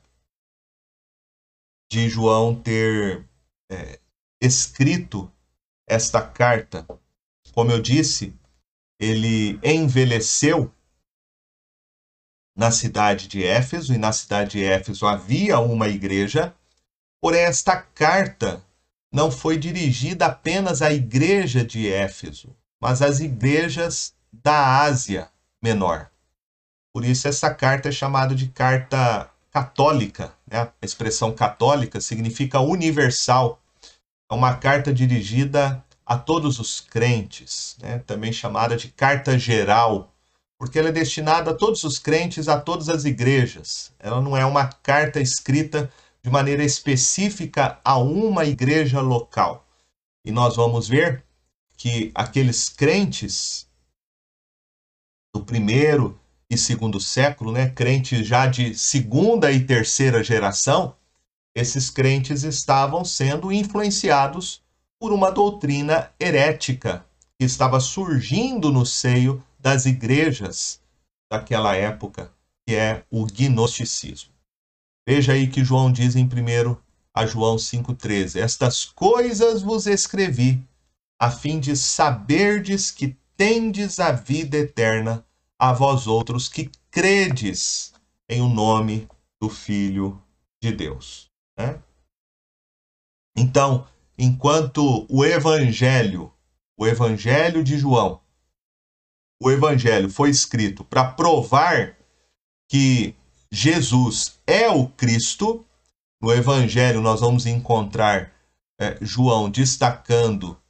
De 1.90 2.08
João 2.08 2.54
ter 2.54 3.26
é, 3.70 3.98
escrito 4.40 5.30
esta 5.86 6.20
carta. 6.20 6.86
Como 7.52 7.70
eu 7.70 7.80
disse, 7.80 8.34
ele 9.00 9.58
envelheceu 9.62 10.72
na 12.56 12.70
cidade 12.70 13.28
de 13.28 13.44
Éfeso, 13.44 13.94
e 13.94 13.98
na 13.98 14.12
cidade 14.12 14.58
de 14.58 14.64
Éfeso 14.64 15.06
havia 15.06 15.60
uma 15.60 15.88
igreja, 15.88 16.54
porém 17.20 17.42
esta 17.42 17.80
carta 17.80 18.64
não 19.12 19.30
foi 19.30 19.56
dirigida 19.56 20.26
apenas 20.26 20.82
à 20.82 20.92
igreja 20.92 21.64
de 21.64 21.88
Éfeso, 21.88 22.54
mas 22.80 23.00
às 23.00 23.20
igrejas 23.20 24.14
da 24.32 24.82
Ásia 24.82 25.30
Menor. 25.62 26.10
Por 26.92 27.04
isso 27.04 27.28
essa 27.28 27.52
carta 27.52 27.88
é 27.88 27.92
chamada 27.92 28.34
de 28.34 28.48
carta 28.48 29.30
católica. 29.50 30.32
Né? 30.46 30.60
A 30.60 30.72
expressão 30.82 31.32
católica 31.32 32.00
significa 32.00 32.60
universal. 32.60 33.60
É 34.30 34.34
uma 34.34 34.54
carta 34.56 34.92
dirigida 34.92 35.84
a 36.04 36.16
todos 36.16 36.58
os 36.58 36.80
crentes, 36.80 37.76
né? 37.80 37.98
também 38.06 38.32
chamada 38.32 38.76
de 38.76 38.88
carta 38.88 39.38
geral, 39.38 40.12
porque 40.58 40.78
ela 40.78 40.88
é 40.88 40.92
destinada 40.92 41.50
a 41.50 41.54
todos 41.54 41.84
os 41.84 41.98
crentes, 41.98 42.48
a 42.48 42.58
todas 42.60 42.88
as 42.88 43.04
igrejas. 43.04 43.92
Ela 43.98 44.20
não 44.20 44.36
é 44.36 44.44
uma 44.44 44.66
carta 44.66 45.20
escrita 45.20 45.90
de 46.22 46.30
maneira 46.30 46.64
específica 46.64 47.78
a 47.84 47.98
uma 47.98 48.44
igreja 48.44 49.00
local. 49.00 49.66
E 50.24 50.32
nós 50.32 50.56
vamos 50.56 50.88
ver 50.88 51.24
que 51.76 52.10
aqueles 52.14 52.68
crentes 52.68 53.68
do 55.34 55.44
primeiro 55.44 56.18
e 56.50 56.56
segundo 56.56 56.98
século, 56.98 57.52
né, 57.52 57.68
crentes 57.68 58.26
já 58.26 58.46
de 58.46 58.74
segunda 58.74 59.52
e 59.52 59.64
terceira 59.64 60.22
geração, 60.24 60.96
esses 61.54 61.90
crentes 61.90 62.42
estavam 62.42 63.04
sendo 63.04 63.52
influenciados 63.52 64.62
por 64.98 65.12
uma 65.12 65.30
doutrina 65.30 66.10
herética 66.18 67.04
que 67.38 67.44
estava 67.44 67.80
surgindo 67.80 68.72
no 68.72 68.86
seio 68.86 69.42
das 69.58 69.86
igrejas 69.86 70.80
daquela 71.30 71.74
época, 71.74 72.32
que 72.66 72.74
é 72.74 73.04
o 73.10 73.26
gnosticismo. 73.26 74.32
Veja 75.06 75.32
aí 75.32 75.48
que 75.48 75.64
João 75.64 75.92
diz 75.92 76.16
em 76.16 76.24
1 76.24 76.76
a 77.14 77.26
João 77.26 77.56
5,13: 77.56 78.40
Estas 78.40 78.84
coisas 78.84 79.62
vos 79.62 79.86
escrevi, 79.86 80.62
a 81.20 81.30
fim 81.30 81.58
de 81.58 81.76
saberdes 81.76 82.90
que 82.90 83.16
tendes 83.36 83.98
a 83.98 84.12
vida 84.12 84.56
eterna 84.56 85.24
a 85.58 85.72
vós 85.72 86.06
outros 86.06 86.48
que 86.48 86.70
credes 86.90 87.92
em 88.28 88.40
o 88.40 88.48
nome 88.48 89.08
do 89.40 89.48
Filho 89.48 90.22
de 90.62 90.72
Deus. 90.72 91.30
Né? 91.58 91.82
Então, 93.36 93.86
enquanto 94.16 95.06
o 95.08 95.24
Evangelho, 95.24 96.32
o 96.76 96.86
Evangelho 96.86 97.64
de 97.64 97.76
João, 97.76 98.20
o 99.40 99.50
Evangelho 99.50 100.10
foi 100.10 100.30
escrito 100.30 100.84
para 100.84 101.12
provar 101.12 101.96
que 102.68 103.14
Jesus 103.50 104.38
é 104.46 104.68
o 104.68 104.88
Cristo, 104.88 105.64
no 106.20 106.32
Evangelho 106.32 107.00
nós 107.00 107.20
vamos 107.20 107.46
encontrar 107.46 108.32
é, 108.78 108.98
João 109.00 109.48
destacando 109.48 110.60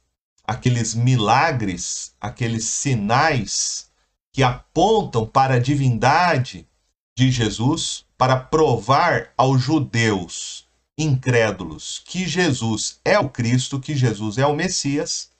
aqueles 0.43 0.95
milagres, 0.95 2.15
aqueles 2.19 2.65
sinais 2.65 3.88
que 4.31 4.43
apontam 4.43 5.25
para 5.25 5.55
a 5.55 5.59
divindade 5.59 6.67
de 7.17 7.31
Jesus, 7.31 8.05
para 8.17 8.39
provar 8.39 9.33
aos 9.37 9.61
judeus 9.61 10.67
incrédulos 10.97 12.01
que 12.05 12.27
Jesus 12.27 12.99
é 13.05 13.17
o 13.17 13.29
Cristo, 13.29 13.79
que 13.79 13.95
Jesus 13.95 14.37
é 14.37 14.45
o 14.45 14.55
Messias. 14.55 15.31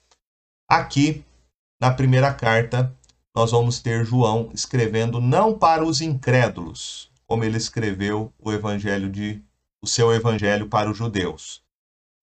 Aqui, 0.68 1.22
na 1.80 1.90
primeira 1.90 2.32
carta, 2.32 2.94
nós 3.34 3.50
vamos 3.50 3.78
ter 3.80 4.04
João 4.04 4.50
escrevendo 4.54 5.20
não 5.20 5.56
para 5.56 5.84
os 5.84 6.00
incrédulos, 6.00 7.10
como 7.26 7.44
ele 7.44 7.58
escreveu 7.58 8.32
o 8.38 8.50
evangelho 8.50 9.10
de 9.10 9.42
o 9.82 9.86
seu 9.86 10.12
evangelho 10.12 10.68
para 10.68 10.90
os 10.90 10.96
judeus. 10.96 11.62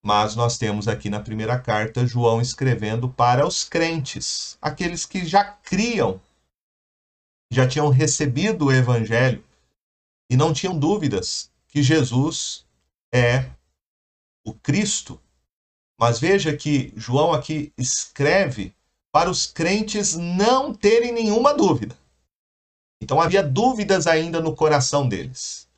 Mas 0.04 0.36
nós 0.36 0.58
temos 0.58 0.86
aqui 0.86 1.08
na 1.10 1.20
primeira 1.20 1.58
carta 1.58 2.06
João 2.06 2.40
escrevendo 2.40 3.08
para 3.08 3.46
os 3.46 3.64
crentes, 3.64 4.56
aqueles 4.62 5.04
que 5.04 5.24
já 5.24 5.44
criam, 5.44 6.20
já 7.50 7.66
tinham 7.66 7.88
recebido 7.88 8.66
o 8.66 8.72
evangelho 8.72 9.44
e 10.30 10.36
não 10.36 10.52
tinham 10.52 10.78
dúvidas 10.78 11.50
que 11.68 11.82
Jesus 11.82 12.66
é 13.12 13.50
o 14.44 14.52
Cristo. 14.52 15.20
Mas 15.98 16.20
veja 16.20 16.56
que 16.56 16.92
João 16.96 17.32
aqui 17.32 17.72
escreve 17.76 18.74
para 19.10 19.30
os 19.30 19.46
crentes 19.46 20.14
não 20.14 20.74
terem 20.74 21.12
nenhuma 21.12 21.54
dúvida. 21.54 21.96
Então 23.00 23.20
havia 23.20 23.42
dúvidas 23.42 24.06
ainda 24.06 24.40
no 24.40 24.54
coração 24.54 25.08
deles. 25.08 25.68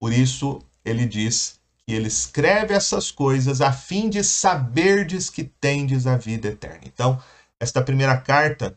Por 0.00 0.12
isso 0.12 0.60
ele 0.84 1.06
diz 1.06 1.60
que 1.86 1.94
ele 1.94 2.08
escreve 2.08 2.74
essas 2.74 3.10
coisas 3.10 3.60
a 3.60 3.72
fim 3.72 4.08
de 4.08 4.22
saberdes 4.24 5.28
que 5.28 5.44
tendes 5.44 6.06
a 6.06 6.16
vida 6.16 6.48
eterna. 6.48 6.82
Então, 6.84 7.22
esta 7.58 7.82
primeira 7.82 8.16
carta, 8.16 8.76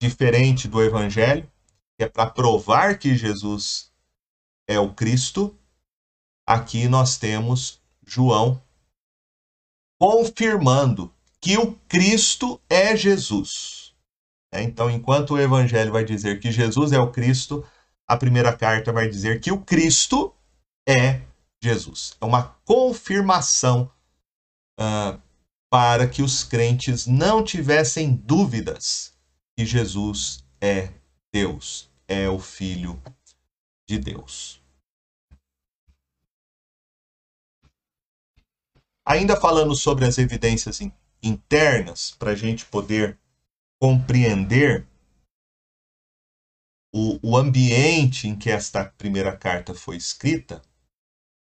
diferente 0.00 0.68
do 0.68 0.82
Evangelho, 0.82 1.48
que 1.96 2.04
é 2.04 2.08
para 2.08 2.30
provar 2.30 2.98
que 2.98 3.16
Jesus 3.16 3.92
é 4.68 4.78
o 4.78 4.92
Cristo, 4.94 5.58
aqui 6.46 6.88
nós 6.88 7.16
temos 7.16 7.80
João 8.06 8.62
confirmando 9.98 11.12
que 11.40 11.56
o 11.56 11.74
Cristo 11.88 12.60
é 12.68 12.96
Jesus. 12.96 13.94
É, 14.52 14.62
então, 14.62 14.90
enquanto 14.90 15.34
o 15.34 15.40
Evangelho 15.40 15.92
vai 15.92 16.04
dizer 16.04 16.40
que 16.40 16.50
Jesus 16.50 16.92
é 16.92 16.98
o 16.98 17.10
Cristo, 17.10 17.66
a 18.06 18.16
primeira 18.16 18.56
carta 18.56 18.92
vai 18.92 19.08
dizer 19.08 19.40
que 19.40 19.50
o 19.50 19.60
Cristo 19.60 20.34
é 20.88 21.22
Jesus. 21.62 22.16
É 22.20 22.24
uma 22.24 22.56
confirmação 22.64 23.90
uh, 24.78 25.20
para 25.70 26.06
que 26.06 26.22
os 26.22 26.44
crentes 26.44 27.06
não 27.06 27.42
tivessem 27.42 28.14
dúvidas 28.14 29.12
que 29.56 29.64
Jesus 29.64 30.44
é 30.60 30.92
Deus, 31.34 31.90
é 32.06 32.28
o 32.28 32.38
Filho 32.38 33.02
de 33.88 33.98
Deus. 33.98 34.62
Ainda 39.04 39.34
falando 39.40 39.74
sobre 39.74 40.04
as 40.04 40.16
evidências 40.16 40.78
internas, 41.20 42.12
para 42.12 42.30
a 42.30 42.34
gente 42.36 42.64
poder 42.66 43.18
compreender 43.82 44.86
o, 46.94 47.18
o 47.20 47.36
ambiente 47.36 48.28
em 48.28 48.38
que 48.38 48.48
esta 48.48 48.84
primeira 48.84 49.36
carta 49.36 49.74
foi 49.74 49.96
escrita, 49.96 50.62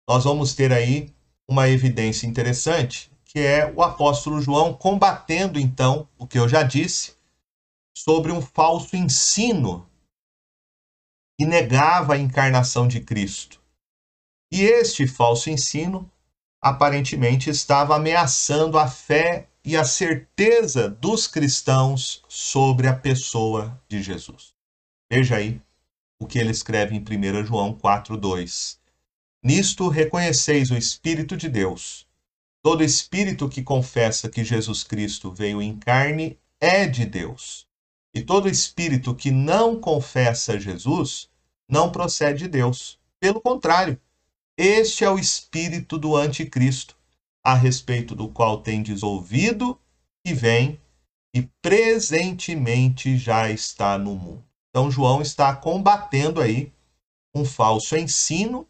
nós 0.08 0.24
vamos 0.24 0.54
ter 0.54 0.72
aí 0.72 1.14
uma 1.46 1.68
evidência 1.68 2.26
interessante, 2.26 3.12
que 3.26 3.40
é 3.40 3.70
o 3.70 3.82
apóstolo 3.82 4.40
João 4.40 4.72
combatendo, 4.72 5.60
então, 5.60 6.08
o 6.16 6.26
que 6.26 6.38
eu 6.38 6.48
já 6.48 6.62
disse, 6.62 7.14
sobre 7.96 8.32
um 8.32 8.40
falso 8.40 8.96
ensino 8.96 9.88
que 11.38 11.46
negava 11.46 12.14
a 12.14 12.18
encarnação 12.18 12.86
de 12.86 13.00
Cristo. 13.00 13.60
E 14.52 14.62
este 14.62 15.06
falso 15.06 15.50
ensino 15.50 16.10
aparentemente 16.60 17.50
estava 17.50 17.96
ameaçando 17.96 18.78
a 18.78 18.86
fé 18.86 19.48
e 19.64 19.76
a 19.76 19.84
certeza 19.84 20.88
dos 20.88 21.26
cristãos 21.26 22.22
sobre 22.28 22.86
a 22.86 22.94
pessoa 22.94 23.80
de 23.88 24.02
Jesus. 24.02 24.52
Veja 25.10 25.36
aí 25.36 25.60
o 26.20 26.26
que 26.26 26.38
ele 26.38 26.50
escreve 26.50 26.94
em 26.94 27.00
1 27.00 27.44
João 27.44 27.74
4:2. 27.74 28.78
Nisto 29.42 29.88
reconheceis 29.88 30.70
o 30.70 30.76
Espírito 30.76 31.36
de 31.36 31.48
Deus. 31.48 32.06
Todo 32.62 32.84
espírito 32.84 33.48
que 33.48 33.60
confessa 33.60 34.28
que 34.28 34.44
Jesus 34.44 34.84
Cristo 34.84 35.32
veio 35.32 35.60
em 35.60 35.76
carne 35.76 36.38
é 36.60 36.86
de 36.86 37.04
Deus. 37.04 37.66
E 38.14 38.22
todo 38.22 38.48
espírito 38.48 39.14
que 39.14 39.30
não 39.30 39.80
confessa 39.80 40.60
Jesus 40.60 41.28
não 41.68 41.90
procede 41.90 42.40
de 42.40 42.48
Deus. 42.48 42.98
Pelo 43.18 43.40
contrário, 43.40 43.98
este 44.56 45.04
é 45.04 45.10
o 45.10 45.18
espírito 45.18 45.98
do 45.98 46.16
anticristo, 46.16 46.96
a 47.42 47.54
respeito 47.54 48.14
do 48.14 48.28
qual 48.28 48.60
tendes 48.60 49.02
ouvido 49.02 49.78
e 50.24 50.34
vem 50.34 50.78
e 51.34 51.42
presentemente 51.62 53.16
já 53.16 53.50
está 53.50 53.96
no 53.96 54.14
mundo. 54.14 54.44
Então 54.68 54.90
João 54.90 55.22
está 55.22 55.54
combatendo 55.54 56.40
aí 56.40 56.72
um 57.34 57.44
falso 57.44 57.96
ensino 57.96 58.68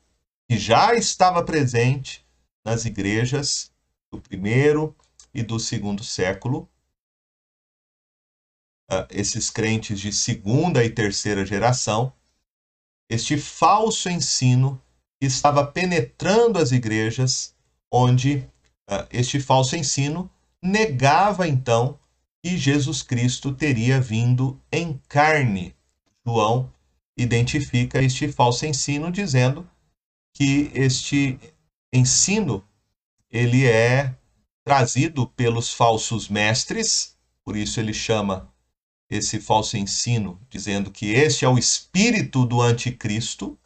que 0.49 0.57
já 0.57 0.95
estava 0.95 1.43
presente 1.43 2.25
nas 2.65 2.85
igrejas 2.85 3.73
do 4.11 4.21
primeiro 4.21 4.95
e 5.35 5.43
do 5.43 5.59
segundo 5.59 6.05
século. 6.05 6.69
Uh, 8.93 9.07
esses 9.09 9.49
crentes 9.49 9.99
de 9.99 10.13
segunda 10.13 10.85
e 10.85 10.91
terceira 10.91 11.47
geração, 11.47 12.13
este 13.09 13.39
falso 13.39 14.11
ensino 14.11 14.79
estava 15.19 15.67
penetrando 15.67 16.59
as 16.59 16.73
igrejas, 16.73 17.55
onde 17.91 18.47
uh, 18.91 19.07
este 19.11 19.41
falso 19.41 19.77
ensino 19.77 20.31
negava 20.63 21.49
então 21.49 21.99
que 22.45 22.59
Jesus 22.59 23.03
Cristo 23.03 23.55
teria 23.55 23.99
vindo 23.99 24.61
em 24.71 25.01
carne. 25.09 25.75
João 26.27 26.71
identifica 27.17 28.03
este 28.03 28.29
falso 28.29 28.67
ensino 28.67 29.11
dizendo 29.11 29.67
que 30.35 30.71
este 30.75 31.41
ensino 31.91 32.63
ele 33.31 33.65
é 33.67 34.15
trazido 34.63 35.27
pelos 35.29 35.73
falsos 35.73 36.29
mestres, 36.29 37.17
por 37.43 37.57
isso 37.57 37.81
ele 37.81 37.95
chama 37.95 38.52
esse 39.13 39.39
falso 39.39 39.77
ensino 39.77 40.41
dizendo 40.49 40.91
que 40.91 41.11
este 41.11 41.45
é 41.45 41.49
o 41.49 41.59
espírito 41.59 42.47
do 42.47 42.63
anticristo, 42.63 43.59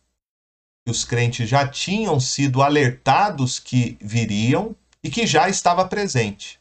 que 0.85 0.91
os 0.91 1.05
crentes 1.05 1.49
já 1.49 1.69
tinham 1.69 2.19
sido 2.19 2.63
alertados 2.63 3.61
que 3.61 3.97
viriam 4.01 4.75
e 5.03 5.09
que 5.09 5.25
já 5.25 5.49
estava 5.49 5.87
presente 5.87 6.61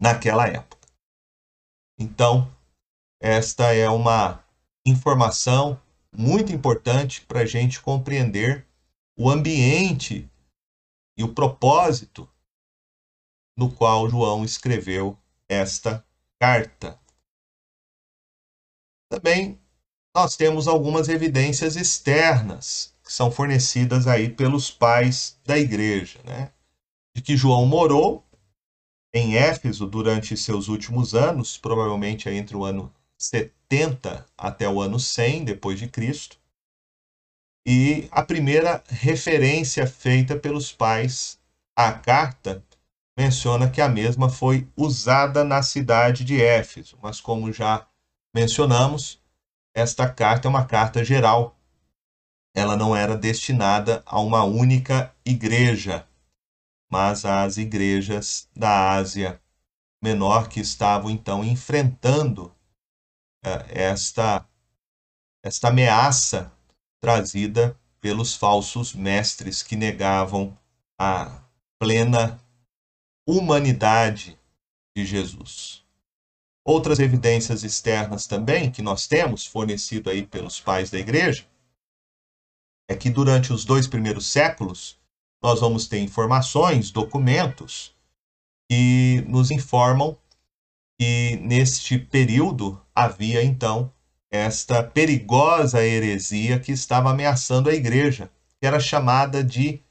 naquela 0.00 0.48
época. 0.48 0.88
Então, 1.96 2.52
esta 3.22 3.72
é 3.72 3.88
uma 3.88 4.44
informação 4.84 5.80
muito 6.12 6.52
importante 6.52 7.20
para 7.20 7.40
a 7.40 7.46
gente 7.46 7.80
compreender 7.80 8.66
o 9.16 9.30
ambiente 9.30 10.28
e 11.16 11.22
o 11.22 11.32
propósito 11.32 12.28
no 13.56 13.70
qual 13.70 14.10
João 14.10 14.44
escreveu 14.44 15.16
esta 15.48 16.04
carta. 16.40 17.03
Também 19.14 19.60
nós 20.12 20.36
temos 20.36 20.66
algumas 20.66 21.08
evidências 21.08 21.76
externas 21.76 22.92
que 23.04 23.12
são 23.12 23.30
fornecidas 23.30 24.08
aí 24.08 24.28
pelos 24.28 24.72
pais 24.72 25.38
da 25.44 25.56
igreja, 25.56 26.18
né? 26.24 26.50
De 27.14 27.22
que 27.22 27.36
João 27.36 27.64
morou 27.64 28.24
em 29.14 29.36
Éfeso 29.36 29.86
durante 29.86 30.36
seus 30.36 30.66
últimos 30.66 31.14
anos, 31.14 31.56
provavelmente 31.56 32.28
entre 32.28 32.56
o 32.56 32.64
ano 32.64 32.92
70 33.16 34.26
até 34.36 34.68
o 34.68 34.80
ano 34.80 34.98
100 34.98 35.44
depois 35.44 35.78
de 35.78 35.86
Cristo. 35.86 36.36
E 37.64 38.08
a 38.10 38.20
primeira 38.20 38.82
referência 38.88 39.86
feita 39.86 40.34
pelos 40.34 40.72
pais 40.72 41.38
à 41.76 41.92
carta 41.92 42.64
menciona 43.16 43.70
que 43.70 43.80
a 43.80 43.88
mesma 43.88 44.28
foi 44.28 44.66
usada 44.76 45.44
na 45.44 45.62
cidade 45.62 46.24
de 46.24 46.42
Éfeso, 46.42 46.98
mas 47.00 47.20
como 47.20 47.52
já 47.52 47.86
mencionamos, 48.34 49.22
esta 49.74 50.12
carta 50.12 50.48
é 50.48 50.50
uma 50.50 50.66
carta 50.66 51.04
geral. 51.04 51.56
Ela 52.54 52.76
não 52.76 52.94
era 52.94 53.16
destinada 53.16 54.02
a 54.04 54.20
uma 54.20 54.44
única 54.44 55.14
igreja, 55.24 56.06
mas 56.90 57.24
às 57.24 57.56
igrejas 57.56 58.48
da 58.54 58.92
Ásia 58.92 59.40
Menor 60.02 60.50
que 60.50 60.60
estavam 60.60 61.10
então 61.10 61.42
enfrentando 61.42 62.54
é, 63.42 63.84
esta, 63.84 64.46
esta 65.42 65.68
ameaça 65.68 66.52
trazida 67.00 67.74
pelos 68.02 68.34
falsos 68.34 68.92
mestres 68.92 69.62
que 69.62 69.76
negavam 69.76 70.54
a 71.00 71.42
plena 71.80 72.38
humanidade 73.26 74.38
de 74.94 75.06
Jesus. 75.06 75.83
Outras 76.64 76.98
evidências 76.98 77.62
externas 77.62 78.26
também 78.26 78.70
que 78.70 78.80
nós 78.80 79.06
temos, 79.06 79.44
fornecido 79.44 80.08
aí 80.08 80.26
pelos 80.26 80.58
pais 80.58 80.90
da 80.90 80.98
igreja, 80.98 81.44
é 82.88 82.94
que 82.94 83.10
durante 83.10 83.52
os 83.52 83.64
dois 83.64 83.86
primeiros 83.86 84.26
séculos 84.26 84.98
nós 85.42 85.60
vamos 85.60 85.86
ter 85.86 85.98
informações, 85.98 86.90
documentos 86.90 87.94
que 88.70 89.22
nos 89.28 89.50
informam 89.50 90.16
que 90.98 91.36
neste 91.42 91.98
período 91.98 92.80
havia 92.94 93.44
então 93.44 93.92
esta 94.30 94.82
perigosa 94.82 95.84
heresia 95.84 96.58
que 96.58 96.72
estava 96.72 97.10
ameaçando 97.10 97.68
a 97.68 97.74
igreja, 97.74 98.30
que 98.58 98.66
era 98.66 98.80
chamada 98.80 99.44
de 99.44 99.82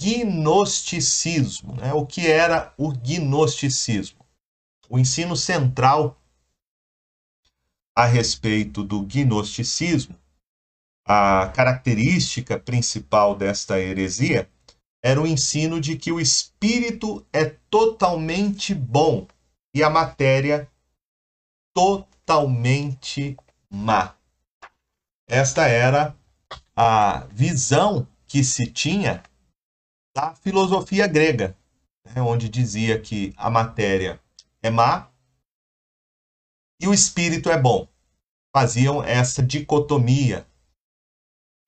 gnosticismo. 0.00 1.74
Né? 1.74 1.92
O 1.92 2.06
que 2.06 2.26
era 2.26 2.72
o 2.78 2.92
gnosticismo? 2.92 4.24
O 4.88 4.98
ensino 4.98 5.36
central 5.36 6.19
a 8.00 8.06
respeito 8.06 8.82
do 8.82 9.02
gnosticismo, 9.02 10.18
a 11.06 11.48
característica 11.54 12.58
principal 12.58 13.36
desta 13.36 13.78
heresia 13.78 14.50
era 15.04 15.20
o 15.20 15.26
ensino 15.26 15.78
de 15.78 15.98
que 15.98 16.10
o 16.10 16.18
espírito 16.18 17.26
é 17.30 17.44
totalmente 17.68 18.74
bom 18.74 19.28
e 19.74 19.82
a 19.82 19.90
matéria 19.90 20.66
totalmente 21.74 23.36
má. 23.70 24.16
Esta 25.28 25.66
era 25.66 26.16
a 26.74 27.26
visão 27.30 28.08
que 28.26 28.42
se 28.42 28.66
tinha 28.66 29.22
da 30.16 30.34
filosofia 30.36 31.06
grega, 31.06 31.54
né, 32.06 32.22
onde 32.22 32.48
dizia 32.48 32.98
que 32.98 33.34
a 33.36 33.50
matéria 33.50 34.18
é 34.62 34.70
má 34.70 35.10
e 36.80 36.88
o 36.88 36.94
espírito 36.94 37.50
é 37.50 37.60
bom. 37.60 37.89
Faziam 38.54 39.02
essa 39.02 39.42
dicotomia, 39.42 40.46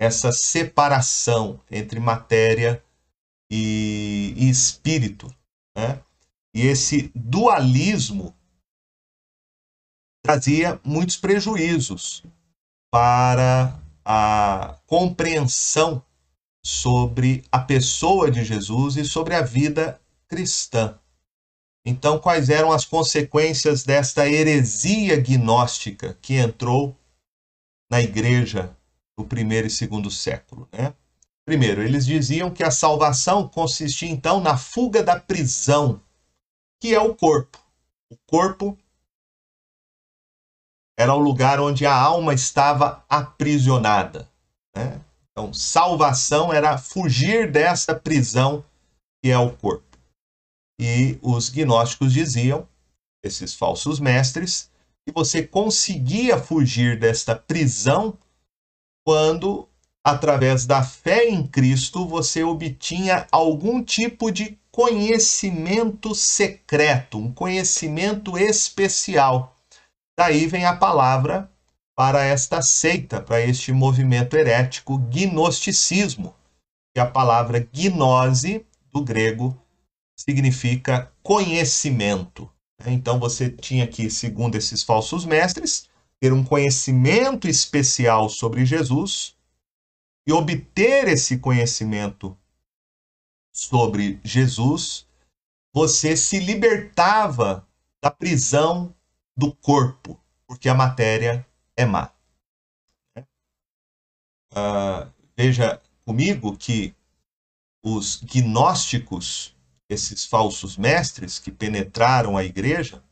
essa 0.01 0.33
separação 0.33 1.61
entre 1.71 2.01
matéria 2.01 2.83
e, 3.51 4.35
e 4.37 4.49
espírito. 4.49 5.33
Né? 5.77 6.03
E 6.55 6.67
esse 6.67 7.11
dualismo 7.15 8.35
trazia 10.25 10.81
muitos 10.85 11.17
prejuízos 11.17 12.23
para 12.91 13.81
a 14.05 14.79
compreensão 14.87 16.05
sobre 16.65 17.45
a 17.51 17.59
pessoa 17.59 18.31
de 18.31 18.45
Jesus 18.45 18.97
e 18.97 19.05
sobre 19.05 19.35
a 19.35 19.43
vida 19.43 20.01
cristã. 20.29 20.99
Então, 21.85 22.19
quais 22.19 22.49
eram 22.49 22.71
as 22.71 22.85
consequências 22.85 23.83
desta 23.83 24.29
heresia 24.29 25.17
gnóstica 25.17 26.17
que 26.23 26.35
entrou 26.35 26.97
na 27.91 28.01
igreja 28.01 28.77
do 29.19 29.25
primeiro 29.25 29.67
e 29.67 29.71
segundo 29.71 30.11
século? 30.11 30.69
Né? 30.73 30.95
Primeiro, 31.45 31.83
eles 31.83 32.07
diziam 32.07 32.51
que 32.51 32.63
a 32.63 32.71
salvação 32.71 33.49
consistia 33.49 34.09
então 34.09 34.41
na 34.41 34.57
fuga 34.57 35.03
da 35.03 35.19
prisão, 35.19 36.01
que 36.81 36.95
é 36.95 37.01
o 37.01 37.15
corpo. 37.17 37.59
O 38.11 38.17
corpo 38.29 38.79
era 40.97 41.13
o 41.13 41.19
lugar 41.19 41.59
onde 41.59 41.85
a 41.85 41.95
alma 41.95 42.33
estava 42.33 43.05
aprisionada. 43.09 44.31
Né? 44.77 45.01
Então, 45.31 45.53
salvação 45.53 46.53
era 46.53 46.79
fugir 46.79 47.51
dessa 47.51 47.93
prisão 47.95 48.65
que 49.21 49.31
é 49.31 49.39
o 49.39 49.51
corpo. 49.57 49.92
E 50.85 51.17
os 51.23 51.49
gnósticos 51.49 52.13
diziam, 52.13 52.67
esses 53.23 53.55
falsos 53.55 54.01
mestres, 54.01 54.69
que 55.07 55.15
você 55.15 55.41
conseguia 55.41 56.37
fugir 56.37 56.99
desta 56.99 57.37
prisão 57.37 58.19
quando, 59.07 59.69
através 60.05 60.67
da 60.67 60.83
fé 60.83 61.29
em 61.29 61.47
Cristo, 61.47 62.05
você 62.05 62.43
obtinha 62.43 63.29
algum 63.31 63.81
tipo 63.81 64.33
de 64.33 64.59
conhecimento 64.73 66.17
secreto, 66.17 67.17
um 67.17 67.33
conhecimento 67.33 68.37
especial. 68.37 69.57
Daí 70.19 70.49
vem 70.49 70.65
a 70.65 70.75
palavra 70.75 71.49
para 71.95 72.25
esta 72.25 72.61
seita, 72.61 73.21
para 73.21 73.41
este 73.41 73.73
movimento 73.73 74.37
herético, 74.37 74.99
gnosticismo, 74.99 76.35
que 76.93 76.99
é 76.99 77.03
a 77.03 77.07
palavra 77.07 77.61
gnose, 77.73 78.67
do 78.93 79.01
grego, 79.05 79.57
significa 80.17 81.13
conhecimento. 81.23 82.51
Então 82.87 83.19
você 83.19 83.51
tinha 83.51 83.87
que, 83.87 84.11
segundo 84.11 84.57
esses 84.57 84.83
falsos 84.83 85.25
mestres, 85.25 85.89
ter 86.21 86.33
um 86.33 86.45
conhecimento 86.45 87.49
especial 87.49 88.29
sobre 88.29 88.65
Jesus 88.65 89.37
e 90.27 90.33
obter 90.33 91.09
esse 91.09 91.39
conhecimento 91.39 92.37
sobre 93.53 94.21
Jesus, 94.25 95.07
você 95.75 96.17
se 96.17 96.39
libertava 96.39 97.67
da 98.03 98.11
prisão 98.11 98.95
do 99.37 99.55
corpo, 99.55 100.21
porque 100.47 100.69
a 100.69 100.75
matéria 100.75 101.47
é 101.77 101.85
má. 101.85 102.13
Uh, 104.53 105.11
veja 105.37 105.81
comigo 106.05 106.57
que 106.57 106.95
os 107.83 108.23
gnósticos 108.23 109.52
esses 109.93 110.25
falsos 110.25 110.77
mestres 110.77 111.39
que 111.39 111.51
penetraram 111.51 112.37
a 112.37 112.45
igreja, 112.45 113.03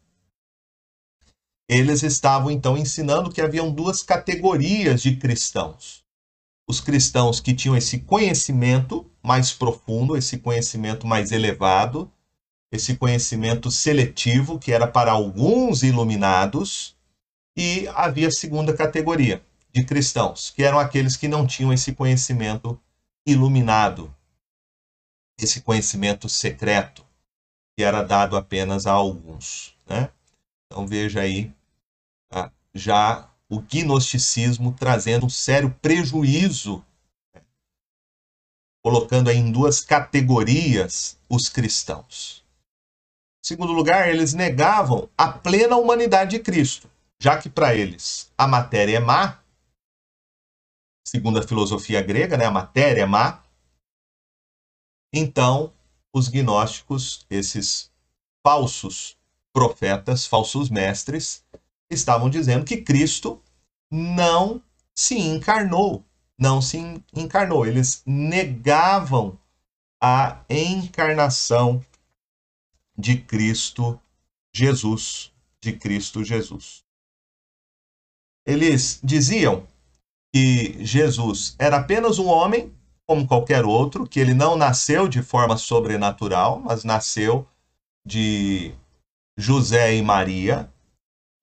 eles 1.68 2.02
estavam 2.02 2.50
então 2.50 2.76
ensinando 2.76 3.30
que 3.30 3.40
haviam 3.40 3.70
duas 3.70 4.02
categorias 4.02 5.02
de 5.02 5.16
cristãos. 5.16 6.04
Os 6.68 6.80
cristãos 6.80 7.40
que 7.40 7.54
tinham 7.54 7.76
esse 7.76 8.00
conhecimento 8.00 9.08
mais 9.22 9.52
profundo, 9.52 10.16
esse 10.16 10.38
conhecimento 10.38 11.06
mais 11.06 11.30
elevado, 11.30 12.10
esse 12.72 12.96
conhecimento 12.96 13.70
seletivo, 13.70 14.58
que 14.58 14.72
era 14.72 14.86
para 14.86 15.12
alguns 15.12 15.82
iluminados, 15.82 16.96
e 17.56 17.88
havia 17.94 18.28
a 18.28 18.32
segunda 18.32 18.72
categoria 18.72 19.44
de 19.72 19.84
cristãos, 19.84 20.50
que 20.50 20.62
eram 20.62 20.78
aqueles 20.78 21.16
que 21.16 21.28
não 21.28 21.46
tinham 21.46 21.72
esse 21.72 21.92
conhecimento 21.92 22.80
iluminado, 23.26 24.14
esse 25.44 25.62
conhecimento 25.62 26.28
secreto 26.28 27.04
que 27.76 27.84
era 27.84 28.02
dado 28.02 28.36
apenas 28.36 28.86
a 28.86 28.92
alguns. 28.92 29.74
Né? 29.86 30.10
Então 30.66 30.86
veja 30.86 31.20
aí 31.20 31.52
tá? 32.28 32.52
já 32.74 33.28
o 33.48 33.60
gnosticismo 33.60 34.72
trazendo 34.72 35.26
um 35.26 35.30
sério 35.30 35.74
prejuízo, 35.82 36.84
né? 37.34 37.42
colocando 38.84 39.28
aí 39.28 39.36
em 39.36 39.50
duas 39.50 39.80
categorias 39.80 41.18
os 41.28 41.48
cristãos. 41.48 42.44
Em 43.42 43.48
segundo 43.48 43.72
lugar, 43.72 44.08
eles 44.08 44.34
negavam 44.34 45.08
a 45.16 45.32
plena 45.32 45.76
humanidade 45.76 46.32
de 46.32 46.38
Cristo, 46.40 46.88
já 47.18 47.38
que 47.38 47.48
para 47.48 47.74
eles 47.74 48.30
a 48.36 48.46
matéria 48.46 48.98
é 48.98 49.00
má, 49.00 49.40
segundo 51.04 51.38
a 51.38 51.42
filosofia 51.42 52.02
grega, 52.02 52.36
né, 52.36 52.44
a 52.44 52.50
matéria 52.50 53.02
é 53.02 53.06
má, 53.06 53.42
então, 55.12 55.72
os 56.12 56.28
gnósticos, 56.28 57.26
esses 57.28 57.90
falsos 58.42 59.16
profetas, 59.52 60.26
falsos 60.26 60.70
mestres, 60.70 61.44
estavam 61.90 62.30
dizendo 62.30 62.64
que 62.64 62.78
Cristo 62.78 63.42
não 63.90 64.62
se 64.94 65.18
encarnou, 65.18 66.04
não 66.38 66.62
se 66.62 66.78
encarnou. 67.12 67.66
Eles 67.66 68.02
negavam 68.06 69.38
a 70.00 70.44
encarnação 70.48 71.84
de 72.96 73.18
Cristo 73.18 74.00
Jesus, 74.52 75.32
de 75.60 75.72
Cristo 75.72 76.24
Jesus. 76.24 76.84
Eles 78.46 79.00
diziam 79.02 79.66
que 80.32 80.84
Jesus 80.84 81.56
era 81.58 81.78
apenas 81.78 82.18
um 82.18 82.26
homem 82.26 82.72
como 83.10 83.26
qualquer 83.26 83.64
outro, 83.64 84.06
que 84.06 84.20
ele 84.20 84.32
não 84.32 84.54
nasceu 84.54 85.08
de 85.08 85.20
forma 85.20 85.56
sobrenatural, 85.56 86.60
mas 86.60 86.84
nasceu 86.84 87.44
de 88.06 88.72
José 89.36 89.96
e 89.96 90.00
Maria, 90.00 90.72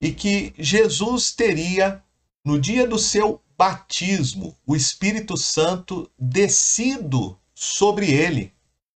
e 0.02 0.14
que 0.14 0.54
Jesus 0.58 1.34
teria, 1.34 2.02
no 2.46 2.58
dia 2.58 2.88
do 2.88 2.98
seu 2.98 3.42
batismo, 3.58 4.56
o 4.66 4.78
Espírito 4.78 5.36
Santo 5.36 6.10
descido 6.18 7.38
sobre 7.54 8.14
ele 8.14 8.54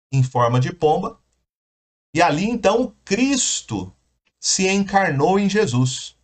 em 0.10 0.24
forma 0.24 0.58
de 0.58 0.72
pomba, 0.72 1.20
e 2.16 2.22
ali 2.22 2.46
então 2.46 2.96
Cristo 3.04 3.94
se 4.40 4.66
encarnou 4.70 5.38
em 5.38 5.50
Jesus. 5.50 6.16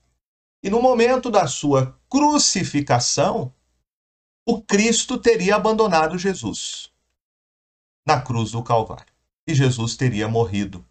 E 0.64 0.70
no 0.70 0.82
momento 0.82 1.30
da 1.30 1.46
sua 1.46 2.00
crucificação, 2.08 3.54
o 4.50 4.62
Cristo 4.62 5.18
teria 5.18 5.58
abandonado 5.58 6.18
Jesus 6.18 6.90
na 8.08 8.22
cruz 8.22 8.52
do 8.52 8.64
Calvário. 8.64 9.14
E 9.46 9.54
Jesus 9.54 9.98
teria 9.98 10.30
morrido 10.30 10.86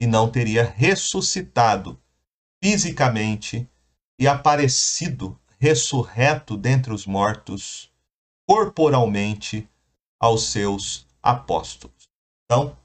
e 0.00 0.06
não 0.06 0.30
teria 0.30 0.64
ressuscitado 0.64 2.00
fisicamente 2.62 3.68
e 4.16 4.28
aparecido 4.28 5.36
ressurreto 5.58 6.56
dentre 6.56 6.92
os 6.92 7.04
mortos 7.04 7.90
corporalmente 8.46 9.68
aos 10.20 10.52
seus 10.52 11.04
apóstolos. 11.20 12.08
Então, 12.44 12.76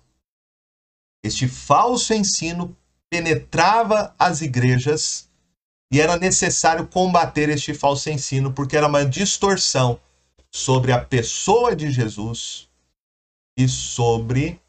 este 1.23 1.47
falso 1.47 2.13
ensino 2.15 2.75
penetrava 3.11 4.15
as 4.17 4.41
igrejas 4.41 5.28
e 5.91 5.99
era 5.99 6.17
necessário 6.17 6.87
combater 6.87 7.49
este 7.49 7.73
falso 7.73 8.09
ensino 8.09 8.53
porque 8.53 8.77
era 8.77 8.87
uma 8.87 9.05
distorção 9.05 9.99
sobre 10.51 10.91
a 10.91 11.03
pessoa 11.03 11.75
de 11.75 11.91
Jesus 11.91 12.69
e 13.57 13.67
sobre 13.67 14.61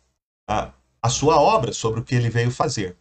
a, 0.49 0.73
a 1.03 1.09
sua 1.09 1.41
obra, 1.41 1.73
sobre 1.73 2.01
o 2.01 2.05
que 2.05 2.15
ele 2.15 2.31
veio 2.31 2.51
fazer. 2.51 2.97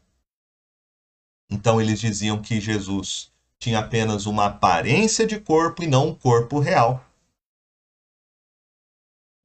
Então 1.50 1.82
eles 1.82 2.00
diziam 2.00 2.42
que 2.42 2.60
Jesus 2.60 3.32
tinha 3.58 3.80
apenas 3.80 4.26
uma 4.26 4.46
aparência 4.46 5.26
de 5.26 5.40
corpo 5.40 5.84
e 5.84 5.88
não 5.88 6.10
um 6.10 6.16
corpo 6.16 6.60
real. 6.60 7.04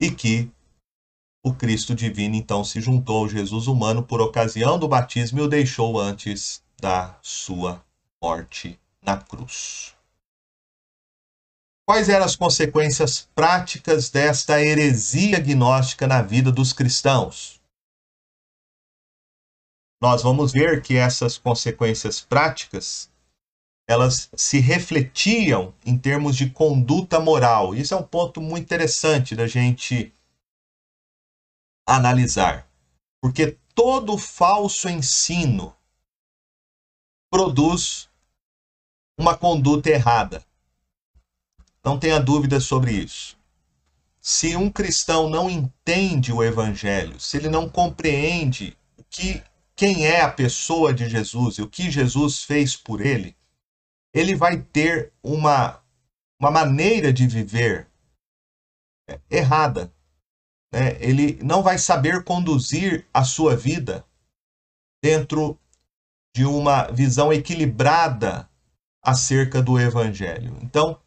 E 0.01 0.11
que 0.11 0.51
o 1.45 1.55
Cristo 1.55 1.95
divino 1.95 2.35
então 2.35 2.65
se 2.65 2.81
juntou 2.81 3.19
ao 3.19 3.29
Jesus 3.29 3.67
humano 3.67 4.03
por 4.03 4.21
ocasião 4.21 4.79
do 4.79 4.89
batismo 4.89 5.39
e 5.39 5.43
o 5.43 5.49
deixou 5.49 5.99
antes 5.99 6.63
da 6.81 7.19
sua 7.23 7.85
morte 8.25 8.81
na 9.03 9.19
cruz. 9.19 9.95
Quais 11.87 12.09
eram 12.09 12.25
as 12.25 12.35
consequências 12.35 13.29
práticas 13.35 14.09
desta 14.09 14.63
heresia 14.63 15.39
gnóstica 15.39 16.07
na 16.07 16.23
vida 16.23 16.51
dos 16.51 16.73
cristãos? 16.73 17.61
Nós 20.01 20.23
vamos 20.23 20.53
ver 20.53 20.83
que 20.83 20.97
essas 20.97 21.37
consequências 21.37 22.23
práticas 22.23 23.13
elas 23.87 24.31
se 24.35 24.59
refletiam 24.59 25.75
em 25.85 25.99
termos 25.99 26.35
de 26.35 26.49
conduta 26.49 27.21
moral. 27.21 27.75
Isso 27.75 27.93
é 27.93 27.97
um 27.99 28.03
ponto 28.03 28.41
muito 28.41 28.65
interessante 28.65 29.37
da 29.37 29.47
gente 29.47 30.15
analisar, 31.87 32.67
porque 33.21 33.59
todo 33.75 34.17
falso 34.17 34.89
ensino 34.89 35.77
produz 37.31 38.09
uma 39.19 39.37
conduta 39.37 39.91
errada. 39.91 40.45
Não 41.85 41.99
tenha 41.99 42.19
dúvida 42.19 42.61
sobre 42.61 42.93
isso. 42.93 43.37
Se 44.21 44.57
um 44.57 44.71
cristão 44.71 45.29
não 45.29 45.51
entende 45.51 46.33
o 46.33 46.43
evangelho, 46.43 47.21
se 47.21 47.37
ele 47.37 47.49
não 47.49 47.69
compreende 47.69 48.77
o 48.97 49.05
que 49.05 49.43
quem 49.77 50.07
é 50.07 50.23
a 50.23 50.31
pessoa 50.31 50.95
de 50.95 51.09
Jesus 51.09 51.57
e 51.57 51.63
o 51.63 51.69
que 51.69 51.91
Jesus 51.91 52.43
fez 52.43 52.77
por 52.77 53.01
ele, 53.01 53.37
ele 54.15 54.35
vai 54.35 54.61
ter 54.61 55.13
uma, 55.23 55.83
uma 56.41 56.51
maneira 56.51 57.13
de 57.13 57.27
viver 57.27 57.89
errada. 59.29 59.93
Né? 60.73 60.97
Ele 61.01 61.39
não 61.43 61.63
vai 61.63 61.77
saber 61.77 62.25
conduzir 62.25 63.07
a 63.13 63.25
sua 63.25 63.57
vida 63.57 64.07
dentro 65.03 65.59
de 66.35 66.47
uma 66.47 66.91
visão 66.91 67.33
equilibrada 67.33 68.49
acerca 69.05 69.63
do 69.63 69.79
Evangelho. 69.79 70.57
Então, 70.63 70.99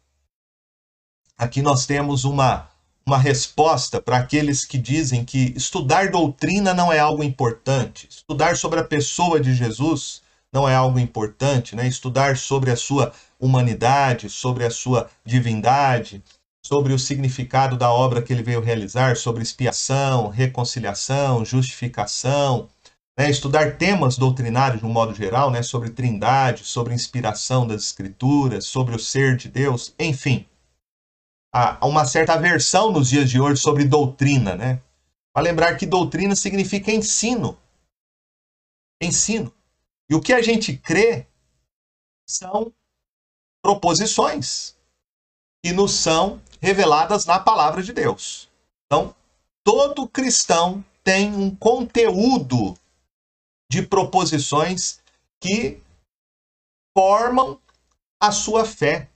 aqui 1.36 1.60
nós 1.60 1.84
temos 1.84 2.24
uma, 2.24 2.68
uma 3.04 3.18
resposta 3.18 4.00
para 4.00 4.18
aqueles 4.18 4.64
que 4.64 4.78
dizem 4.78 5.24
que 5.24 5.52
estudar 5.56 6.10
doutrina 6.10 6.72
não 6.72 6.92
é 6.92 6.98
algo 6.98 7.22
importante, 7.22 8.06
estudar 8.08 8.56
sobre 8.56 8.78
a 8.80 8.84
pessoa 8.84 9.40
de 9.40 9.54
Jesus 9.54 10.22
não 10.52 10.68
é 10.68 10.74
algo 10.74 10.98
importante, 10.98 11.76
né? 11.76 11.86
Estudar 11.86 12.36
sobre 12.36 12.70
a 12.70 12.76
sua 12.76 13.12
humanidade, 13.38 14.30
sobre 14.30 14.64
a 14.64 14.70
sua 14.70 15.10
divindade, 15.24 16.22
sobre 16.64 16.92
o 16.92 16.98
significado 16.98 17.76
da 17.76 17.90
obra 17.92 18.22
que 18.22 18.32
ele 18.32 18.42
veio 18.42 18.60
realizar, 18.60 19.16
sobre 19.16 19.42
expiação, 19.42 20.28
reconciliação, 20.28 21.44
justificação, 21.44 22.68
né? 23.18 23.28
estudar 23.28 23.76
temas 23.76 24.16
doutrinários 24.16 24.80
de 24.80 24.86
um 24.86 24.92
modo 24.92 25.12
geral, 25.12 25.50
né? 25.50 25.60
sobre 25.60 25.90
trindade, 25.90 26.64
sobre 26.64 26.94
inspiração 26.94 27.66
das 27.66 27.82
escrituras, 27.82 28.66
sobre 28.66 28.94
o 28.94 28.98
ser 28.98 29.36
de 29.36 29.48
Deus, 29.48 29.92
enfim. 29.98 30.46
Há 31.52 31.84
uma 31.84 32.04
certa 32.04 32.34
aversão 32.34 32.92
nos 32.92 33.08
dias 33.08 33.28
de 33.28 33.40
hoje 33.40 33.60
sobre 33.60 33.84
doutrina, 33.84 34.54
né? 34.54 34.80
Para 35.32 35.42
lembrar 35.42 35.76
que 35.76 35.86
doutrina 35.86 36.36
significa 36.36 36.92
ensino. 36.92 37.58
Ensino. 39.02 39.52
E 40.10 40.14
o 40.14 40.20
que 40.20 40.32
a 40.32 40.42
gente 40.42 40.76
crê 40.76 41.26
são 42.28 42.72
proposições 43.62 44.76
que 45.64 45.72
nos 45.72 45.92
são 45.92 46.40
reveladas 46.60 47.24
na 47.24 47.40
palavra 47.40 47.82
de 47.82 47.92
Deus. 47.92 48.48
Então, 48.86 49.14
todo 49.64 50.06
cristão 50.06 50.84
tem 51.02 51.34
um 51.34 51.54
conteúdo 51.56 52.76
de 53.70 53.82
proposições 53.82 55.00
que 55.40 55.80
formam 56.96 57.60
a 58.20 58.32
sua 58.32 58.64
fé, 58.64 59.08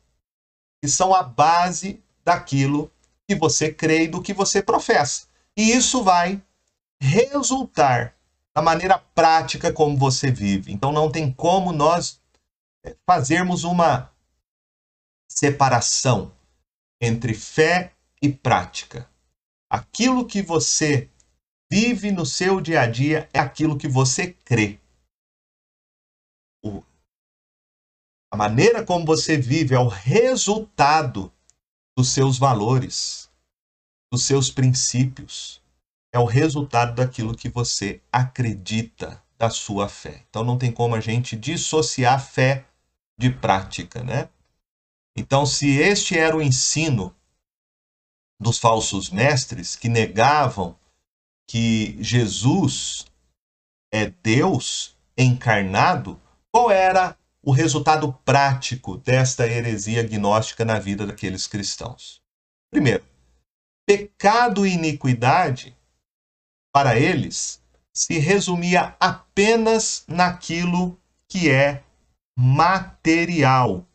que 0.80 0.88
são 0.88 1.14
a 1.14 1.22
base 1.22 2.03
daquilo 2.24 2.90
que 3.26 3.34
você 3.34 3.72
crê 3.72 4.05
e 4.05 4.09
do 4.09 4.22
que 4.22 4.32
você 4.32 4.62
professa. 4.62 5.26
E 5.57 5.72
isso 5.72 6.03
vai 6.03 6.40
resultar 7.00 8.14
da 8.55 8.62
maneira 8.62 8.98
prática 8.98 9.72
como 9.72 9.96
você 9.96 10.30
vive. 10.30 10.72
Então 10.72 10.92
não 10.92 11.11
tem 11.11 11.32
como 11.32 11.72
nós 11.72 12.20
é, 12.84 12.94
fazermos 13.07 13.64
uma 13.64 14.12
separação 15.28 16.32
entre 17.00 17.34
fé 17.34 17.92
e 18.20 18.28
prática. 18.28 19.09
Aquilo 19.68 20.26
que 20.26 20.42
você 20.42 21.09
vive 21.72 22.12
no 22.12 22.26
seu 22.26 22.60
dia 22.60 22.82
a 22.82 22.86
dia 22.86 23.30
é 23.32 23.38
aquilo 23.38 23.78
que 23.78 23.88
você 23.88 24.34
crê. 24.44 24.78
A 28.30 28.36
maneira 28.36 28.84
como 28.84 29.06
você 29.06 29.38
vive 29.38 29.74
é 29.74 29.78
o 29.78 29.88
resultado 29.88 31.32
dos 31.96 32.10
seus 32.10 32.36
valores, 32.36 33.30
dos 34.12 34.24
seus 34.24 34.50
princípios 34.50 35.62
é 36.14 36.18
o 36.18 36.26
resultado 36.26 36.94
daquilo 36.94 37.34
que 37.34 37.48
você 37.48 38.02
acredita 38.12 39.22
da 39.38 39.48
sua 39.48 39.88
fé. 39.88 40.26
Então 40.28 40.44
não 40.44 40.58
tem 40.58 40.70
como 40.70 40.94
a 40.94 41.00
gente 41.00 41.34
dissociar 41.34 42.22
fé 42.22 42.66
de 43.18 43.30
prática, 43.30 44.04
né? 44.04 44.28
Então, 45.16 45.46
se 45.46 45.68
este 45.68 46.18
era 46.18 46.36
o 46.36 46.42
ensino 46.42 47.16
dos 48.38 48.58
falsos 48.58 49.08
mestres 49.08 49.74
que 49.74 49.88
negavam 49.88 50.78
que 51.49 51.97
Jesus 52.03 53.07
é 53.93 54.07
Deus 54.07 54.97
encarnado, 55.16 56.20
qual 56.51 56.70
era 56.70 57.16
o 57.43 57.53
resultado 57.53 58.12
prático 58.24 58.97
desta 58.97 59.47
heresia 59.47 60.03
gnóstica 60.03 60.64
na 60.64 60.78
vida 60.78 61.07
daqueles 61.07 61.47
cristãos? 61.47 62.22
Primeiro, 62.70 63.05
pecado 63.86 64.66
e 64.66 64.72
iniquidade 64.72 65.76
para 66.72 66.99
eles, 66.99 67.62
se 67.95 68.18
resumia 68.18 68.97
apenas 68.99 70.05
naquilo 70.09 70.99
que 71.28 71.51
é 71.51 71.84
material. 72.36 73.86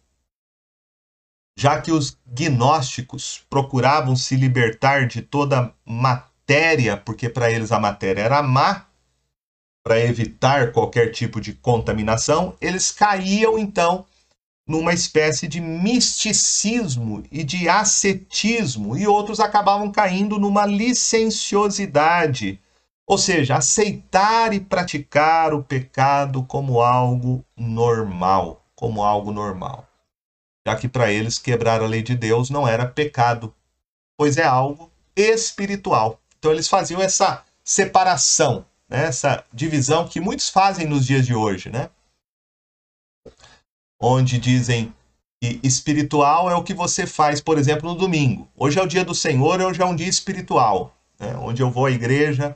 Já 1.57 1.81
que 1.81 1.91
os 1.91 2.15
gnósticos 2.27 3.43
procuravam 3.49 4.15
se 4.15 4.35
libertar 4.35 5.07
de 5.07 5.23
toda 5.23 5.73
matéria, 5.83 6.26
porque 7.05 7.29
para 7.29 7.51
eles 7.51 7.71
a 7.71 7.79
matéria 7.79 8.21
era 8.21 8.41
má, 8.41 8.85
para 9.83 9.99
evitar 9.99 10.71
qualquer 10.71 11.11
tipo 11.11 11.39
de 11.41 11.53
contaminação, 11.53 12.55
eles 12.59 12.91
caíam 12.91 13.59
então 13.59 14.05
numa 14.67 14.93
espécie 14.93 15.47
de 15.47 15.61
misticismo 15.61 17.23
e 17.31 17.43
de 17.43 17.69
ascetismo, 17.69 18.97
e 18.97 19.07
outros 19.07 19.39
acabavam 19.39 19.91
caindo 19.91 20.37
numa 20.39 20.65
licenciosidade 20.65 22.59
ou 23.07 23.17
seja, 23.17 23.55
aceitar 23.55 24.53
e 24.53 24.59
praticar 24.59 25.53
o 25.53 25.63
pecado 25.63 26.43
como 26.43 26.81
algo 26.81 27.43
normal, 27.55 28.65
como 28.75 29.01
algo 29.01 29.31
normal. 29.31 29.87
Já 30.67 30.75
que 30.75 30.89
para 30.89 31.09
eles 31.09 31.39
quebrar 31.39 31.81
a 31.81 31.87
lei 31.87 32.03
de 32.03 32.13
Deus 32.17 32.49
não 32.49 32.67
era 32.67 32.85
pecado, 32.85 33.55
pois 34.17 34.35
é 34.35 34.43
algo 34.43 34.91
espiritual. 35.15 36.19
Então 36.47 36.55
eles 36.55 36.69
faziam 36.69 37.01
essa 37.01 37.43
separação, 37.61 38.65
né? 38.87 39.03
essa 39.03 39.43
divisão 39.51 40.07
que 40.07 40.21
muitos 40.21 40.47
fazem 40.47 40.87
nos 40.87 41.05
dias 41.05 41.25
de 41.25 41.35
hoje, 41.35 41.69
né? 41.69 41.89
Onde 44.01 44.37
dizem 44.37 44.95
que 45.41 45.59
espiritual 45.61 46.49
é 46.49 46.55
o 46.55 46.63
que 46.63 46.73
você 46.73 47.05
faz, 47.05 47.41
por 47.41 47.57
exemplo, 47.57 47.89
no 47.89 47.99
domingo. 47.99 48.47
Hoje 48.55 48.79
é 48.79 48.81
o 48.81 48.87
dia 48.87 49.03
do 49.03 49.13
Senhor, 49.13 49.59
hoje 49.59 49.81
é 49.81 49.85
um 49.85 49.93
dia 49.93 50.07
espiritual, 50.07 50.95
né? 51.19 51.35
onde 51.35 51.61
eu 51.61 51.69
vou 51.69 51.85
à 51.85 51.91
igreja, 51.91 52.55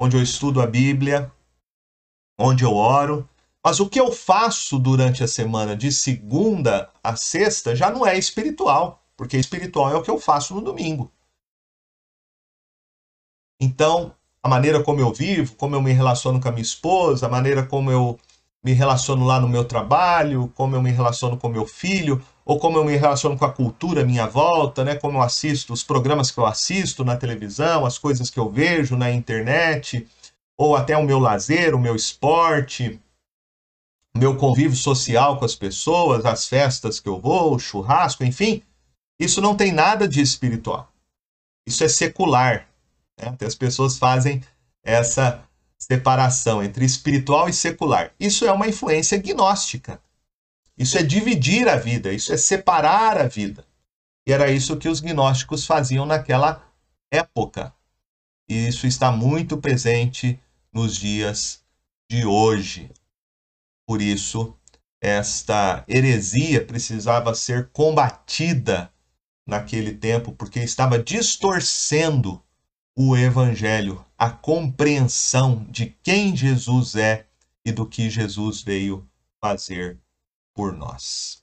onde 0.00 0.16
eu 0.16 0.22
estudo 0.22 0.62
a 0.62 0.66
Bíblia, 0.68 1.28
onde 2.38 2.62
eu 2.62 2.72
oro. 2.72 3.28
Mas 3.64 3.80
o 3.80 3.88
que 3.88 3.98
eu 3.98 4.12
faço 4.12 4.78
durante 4.78 5.24
a 5.24 5.26
semana, 5.26 5.76
de 5.76 5.90
segunda 5.90 6.88
a 7.02 7.16
sexta, 7.16 7.74
já 7.74 7.90
não 7.90 8.06
é 8.06 8.16
espiritual, 8.16 9.02
porque 9.16 9.36
espiritual 9.36 9.90
é 9.90 9.96
o 9.96 10.02
que 10.02 10.10
eu 10.10 10.20
faço 10.20 10.54
no 10.54 10.60
domingo. 10.60 11.10
Então, 13.64 14.12
a 14.42 14.48
maneira 14.48 14.82
como 14.82 15.00
eu 15.00 15.10
vivo, 15.10 15.56
como 15.56 15.74
eu 15.74 15.80
me 15.80 15.92
relaciono 15.92 16.38
com 16.38 16.48
a 16.48 16.52
minha 16.52 16.62
esposa, 16.62 17.24
a 17.24 17.30
maneira 17.30 17.62
como 17.62 17.90
eu 17.90 18.18
me 18.62 18.72
relaciono 18.72 19.24
lá 19.24 19.40
no 19.40 19.48
meu 19.48 19.64
trabalho, 19.64 20.52
como 20.54 20.76
eu 20.76 20.82
me 20.82 20.90
relaciono 20.90 21.38
com 21.38 21.48
meu 21.48 21.66
filho, 21.66 22.22
ou 22.44 22.58
como 22.58 22.76
eu 22.76 22.84
me 22.84 22.94
relaciono 22.94 23.38
com 23.38 23.44
a 23.46 23.52
cultura 23.52 24.02
à 24.02 24.04
minha 24.04 24.26
volta, 24.26 24.84
né? 24.84 24.96
Como 24.96 25.16
eu 25.16 25.22
assisto 25.22 25.72
os 25.72 25.82
programas 25.82 26.30
que 26.30 26.38
eu 26.38 26.44
assisto 26.44 27.04
na 27.06 27.16
televisão, 27.16 27.86
as 27.86 27.96
coisas 27.96 28.28
que 28.28 28.38
eu 28.38 28.50
vejo 28.50 28.96
na 28.96 29.10
internet, 29.10 30.06
ou 30.58 30.76
até 30.76 30.94
o 30.94 31.04
meu 31.04 31.18
lazer, 31.18 31.74
o 31.74 31.80
meu 31.80 31.96
esporte, 31.96 33.00
meu 34.14 34.36
convívio 34.36 34.76
social 34.76 35.38
com 35.38 35.46
as 35.46 35.54
pessoas, 35.54 36.26
as 36.26 36.46
festas 36.46 37.00
que 37.00 37.08
eu 37.08 37.18
vou, 37.18 37.54
o 37.54 37.58
churrasco, 37.58 38.24
enfim, 38.24 38.62
isso 39.18 39.40
não 39.40 39.56
tem 39.56 39.72
nada 39.72 40.06
de 40.06 40.20
espiritual. 40.20 40.92
Isso 41.66 41.82
é 41.82 41.88
secular. 41.88 42.68
Né? 43.20 43.28
Até 43.28 43.46
as 43.46 43.54
pessoas 43.54 43.98
fazem 43.98 44.42
essa 44.82 45.42
separação 45.78 46.62
entre 46.62 46.84
espiritual 46.84 47.48
e 47.48 47.52
secular. 47.52 48.12
Isso 48.18 48.44
é 48.44 48.52
uma 48.52 48.68
influência 48.68 49.18
gnóstica. 49.18 50.00
Isso 50.76 50.98
é 50.98 51.02
dividir 51.02 51.68
a 51.68 51.76
vida, 51.76 52.12
isso 52.12 52.32
é 52.32 52.36
separar 52.36 53.18
a 53.18 53.28
vida. 53.28 53.64
E 54.26 54.32
era 54.32 54.50
isso 54.50 54.76
que 54.76 54.88
os 54.88 55.00
gnósticos 55.00 55.66
faziam 55.66 56.06
naquela 56.06 56.66
época. 57.12 57.72
E 58.48 58.68
isso 58.68 58.86
está 58.86 59.10
muito 59.10 59.56
presente 59.58 60.40
nos 60.72 60.96
dias 60.96 61.62
de 62.10 62.26
hoje. 62.26 62.90
Por 63.86 64.00
isso, 64.00 64.56
esta 65.00 65.84
heresia 65.86 66.64
precisava 66.64 67.34
ser 67.34 67.68
combatida 67.70 68.90
naquele 69.46 69.94
tempo, 69.94 70.32
porque 70.32 70.60
estava 70.60 70.98
distorcendo 70.98 72.42
o 72.96 73.16
evangelho, 73.16 74.04
a 74.16 74.30
compreensão 74.30 75.64
de 75.64 75.86
quem 76.02 76.36
Jesus 76.36 76.94
é 76.94 77.26
e 77.64 77.72
do 77.72 77.86
que 77.86 78.08
Jesus 78.08 78.62
veio 78.62 79.08
fazer 79.40 80.00
por 80.54 80.72
nós. 80.72 81.42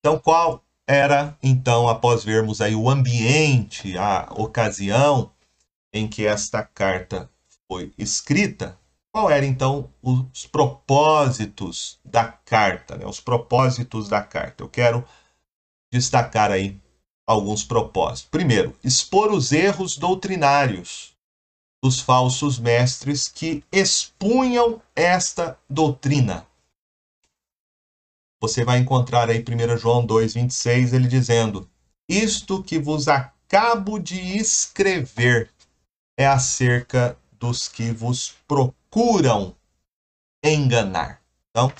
Então, 0.00 0.18
qual 0.18 0.64
era 0.86 1.38
então, 1.42 1.88
após 1.88 2.24
vermos 2.24 2.60
aí 2.60 2.74
o 2.74 2.90
ambiente, 2.90 3.96
a 3.96 4.30
ocasião 4.36 5.32
em 5.92 6.08
que 6.08 6.26
esta 6.26 6.62
carta 6.62 7.30
foi 7.66 7.94
escrita, 7.96 8.78
qual 9.12 9.30
era 9.30 9.46
então 9.46 9.90
os 10.02 10.44
propósitos 10.44 12.00
da 12.04 12.24
carta, 12.24 12.96
né? 12.96 13.06
Os 13.06 13.20
propósitos 13.20 14.08
da 14.08 14.20
carta. 14.20 14.64
Eu 14.64 14.68
quero 14.68 15.06
destacar 15.92 16.50
aí 16.50 16.80
alguns 17.26 17.64
propósitos. 17.64 18.30
Primeiro, 18.30 18.76
expor 18.82 19.32
os 19.32 19.52
erros 19.52 19.96
doutrinários 19.96 21.14
dos 21.82 22.00
falsos 22.00 22.58
mestres 22.58 23.28
que 23.28 23.62
expunham 23.70 24.80
esta 24.96 25.58
doutrina. 25.68 26.46
Você 28.40 28.64
vai 28.64 28.78
encontrar 28.78 29.30
aí 29.30 29.42
1 29.42 29.76
João 29.78 30.06
2,26, 30.06 30.92
ele 30.92 31.08
dizendo: 31.08 31.68
Isto 32.08 32.62
que 32.62 32.78
vos 32.78 33.08
acabo 33.08 33.98
de 33.98 34.18
escrever 34.36 35.50
é 36.18 36.26
acerca 36.26 37.18
dos 37.32 37.68
que 37.68 37.90
vos 37.90 38.34
procuram 38.46 39.54
enganar. 40.42 41.20
Então, 41.50 41.72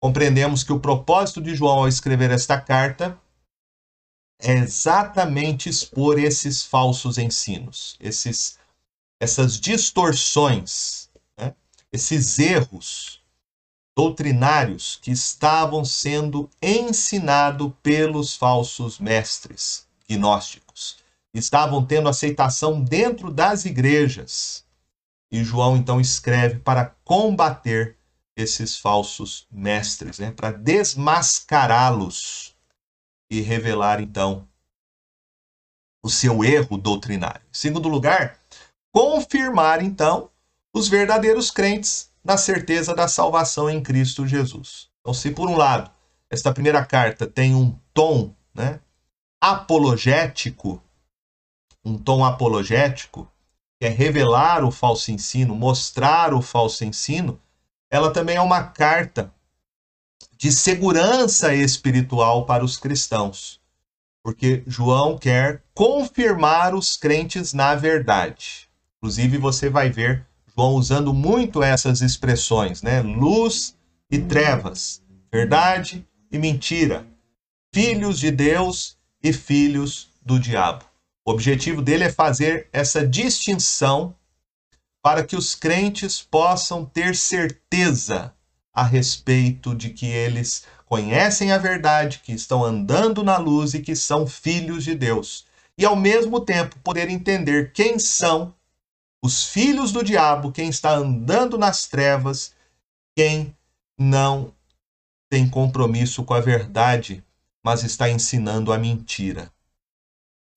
compreendemos 0.00 0.62
que 0.62 0.72
o 0.72 0.80
propósito 0.80 1.40
de 1.40 1.54
João 1.54 1.78
ao 1.78 1.88
escrever 1.88 2.30
esta 2.30 2.60
carta 2.60 3.18
é 4.38 4.52
exatamente 4.52 5.68
expor 5.68 6.18
esses 6.18 6.64
falsos 6.64 7.18
ensinos, 7.18 7.96
esses, 8.00 8.58
essas 9.20 9.58
distorções, 9.58 11.08
né? 11.38 11.54
esses 11.92 12.38
erros 12.38 13.20
doutrinários 13.96 14.98
que 15.00 15.10
estavam 15.10 15.84
sendo 15.84 16.50
ensinados 16.60 17.72
pelos 17.82 18.36
falsos 18.36 18.98
mestres 18.98 19.86
gnósticos. 20.06 20.98
Estavam 21.32 21.84
tendo 21.84 22.08
aceitação 22.08 22.82
dentro 22.82 23.32
das 23.32 23.64
igrejas. 23.64 24.64
E 25.30 25.42
João 25.42 25.76
então 25.76 26.00
escreve 26.00 26.60
para 26.60 26.94
combater 27.04 27.96
esses 28.36 28.76
falsos 28.76 29.46
mestres, 29.50 30.18
né? 30.18 30.30
para 30.30 30.52
desmascará-los 30.52 32.54
e 33.30 33.40
revelar 33.40 34.00
então 34.00 34.46
o 36.02 36.08
seu 36.08 36.44
erro 36.44 36.76
doutrinário. 36.76 37.42
Em 37.50 37.54
segundo 37.58 37.88
lugar, 37.88 38.38
confirmar 38.92 39.82
então 39.82 40.30
os 40.72 40.88
verdadeiros 40.88 41.50
crentes 41.50 42.10
na 42.24 42.36
certeza 42.36 42.94
da 42.94 43.08
salvação 43.08 43.68
em 43.68 43.82
Cristo 43.82 44.26
Jesus. 44.26 44.88
Então, 45.00 45.14
se 45.14 45.30
por 45.30 45.48
um 45.48 45.56
lado 45.56 45.90
esta 46.30 46.52
primeira 46.52 46.84
carta 46.84 47.26
tem 47.26 47.54
um 47.54 47.78
tom, 47.94 48.34
né, 48.54 48.80
apologético, 49.40 50.82
um 51.84 51.96
tom 51.96 52.24
apologético, 52.24 53.30
que 53.78 53.86
é 53.86 53.88
revelar 53.88 54.64
o 54.64 54.70
falso 54.70 55.12
ensino, 55.12 55.54
mostrar 55.54 56.34
o 56.34 56.42
falso 56.42 56.84
ensino, 56.84 57.40
ela 57.90 58.12
também 58.12 58.36
é 58.36 58.40
uma 58.40 58.64
carta 58.64 59.32
de 60.36 60.52
segurança 60.52 61.54
espiritual 61.54 62.44
para 62.44 62.64
os 62.64 62.76
cristãos. 62.76 63.60
Porque 64.22 64.62
João 64.66 65.16
quer 65.16 65.62
confirmar 65.72 66.74
os 66.74 66.96
crentes 66.96 67.52
na 67.52 67.74
verdade. 67.74 68.68
Inclusive, 68.98 69.38
você 69.38 69.70
vai 69.70 69.90
ver 69.90 70.26
João 70.56 70.74
usando 70.74 71.14
muito 71.14 71.62
essas 71.62 72.00
expressões, 72.00 72.82
né? 72.82 73.02
Luz 73.02 73.76
e 74.10 74.18
trevas, 74.18 75.02
verdade 75.32 76.06
e 76.30 76.38
mentira, 76.38 77.06
filhos 77.72 78.18
de 78.18 78.30
Deus 78.30 78.96
e 79.22 79.32
filhos 79.32 80.08
do 80.24 80.40
diabo. 80.40 80.84
O 81.24 81.30
objetivo 81.30 81.82
dele 81.82 82.04
é 82.04 82.12
fazer 82.12 82.68
essa 82.72 83.06
distinção 83.06 84.14
para 85.02 85.24
que 85.24 85.36
os 85.36 85.54
crentes 85.54 86.20
possam 86.20 86.84
ter 86.84 87.14
certeza 87.14 88.34
a 88.76 88.82
respeito 88.82 89.74
de 89.74 89.88
que 89.88 90.04
eles 90.04 90.66
conhecem 90.84 91.50
a 91.50 91.56
verdade, 91.56 92.20
que 92.22 92.32
estão 92.32 92.62
andando 92.62 93.24
na 93.24 93.38
luz 93.38 93.72
e 93.72 93.80
que 93.80 93.96
são 93.96 94.26
filhos 94.26 94.84
de 94.84 94.94
Deus. 94.94 95.46
E 95.78 95.86
ao 95.86 95.96
mesmo 95.96 96.40
tempo 96.40 96.78
poder 96.80 97.08
entender 97.08 97.72
quem 97.72 97.98
são 97.98 98.54
os 99.24 99.46
filhos 99.46 99.92
do 99.92 100.04
diabo, 100.04 100.52
quem 100.52 100.68
está 100.68 100.94
andando 100.94 101.56
nas 101.56 101.86
trevas, 101.86 102.54
quem 103.16 103.56
não 103.98 104.52
tem 105.30 105.48
compromisso 105.48 106.22
com 106.22 106.34
a 106.34 106.40
verdade, 106.40 107.24
mas 107.64 107.82
está 107.82 108.10
ensinando 108.10 108.74
a 108.74 108.78
mentira. 108.78 109.50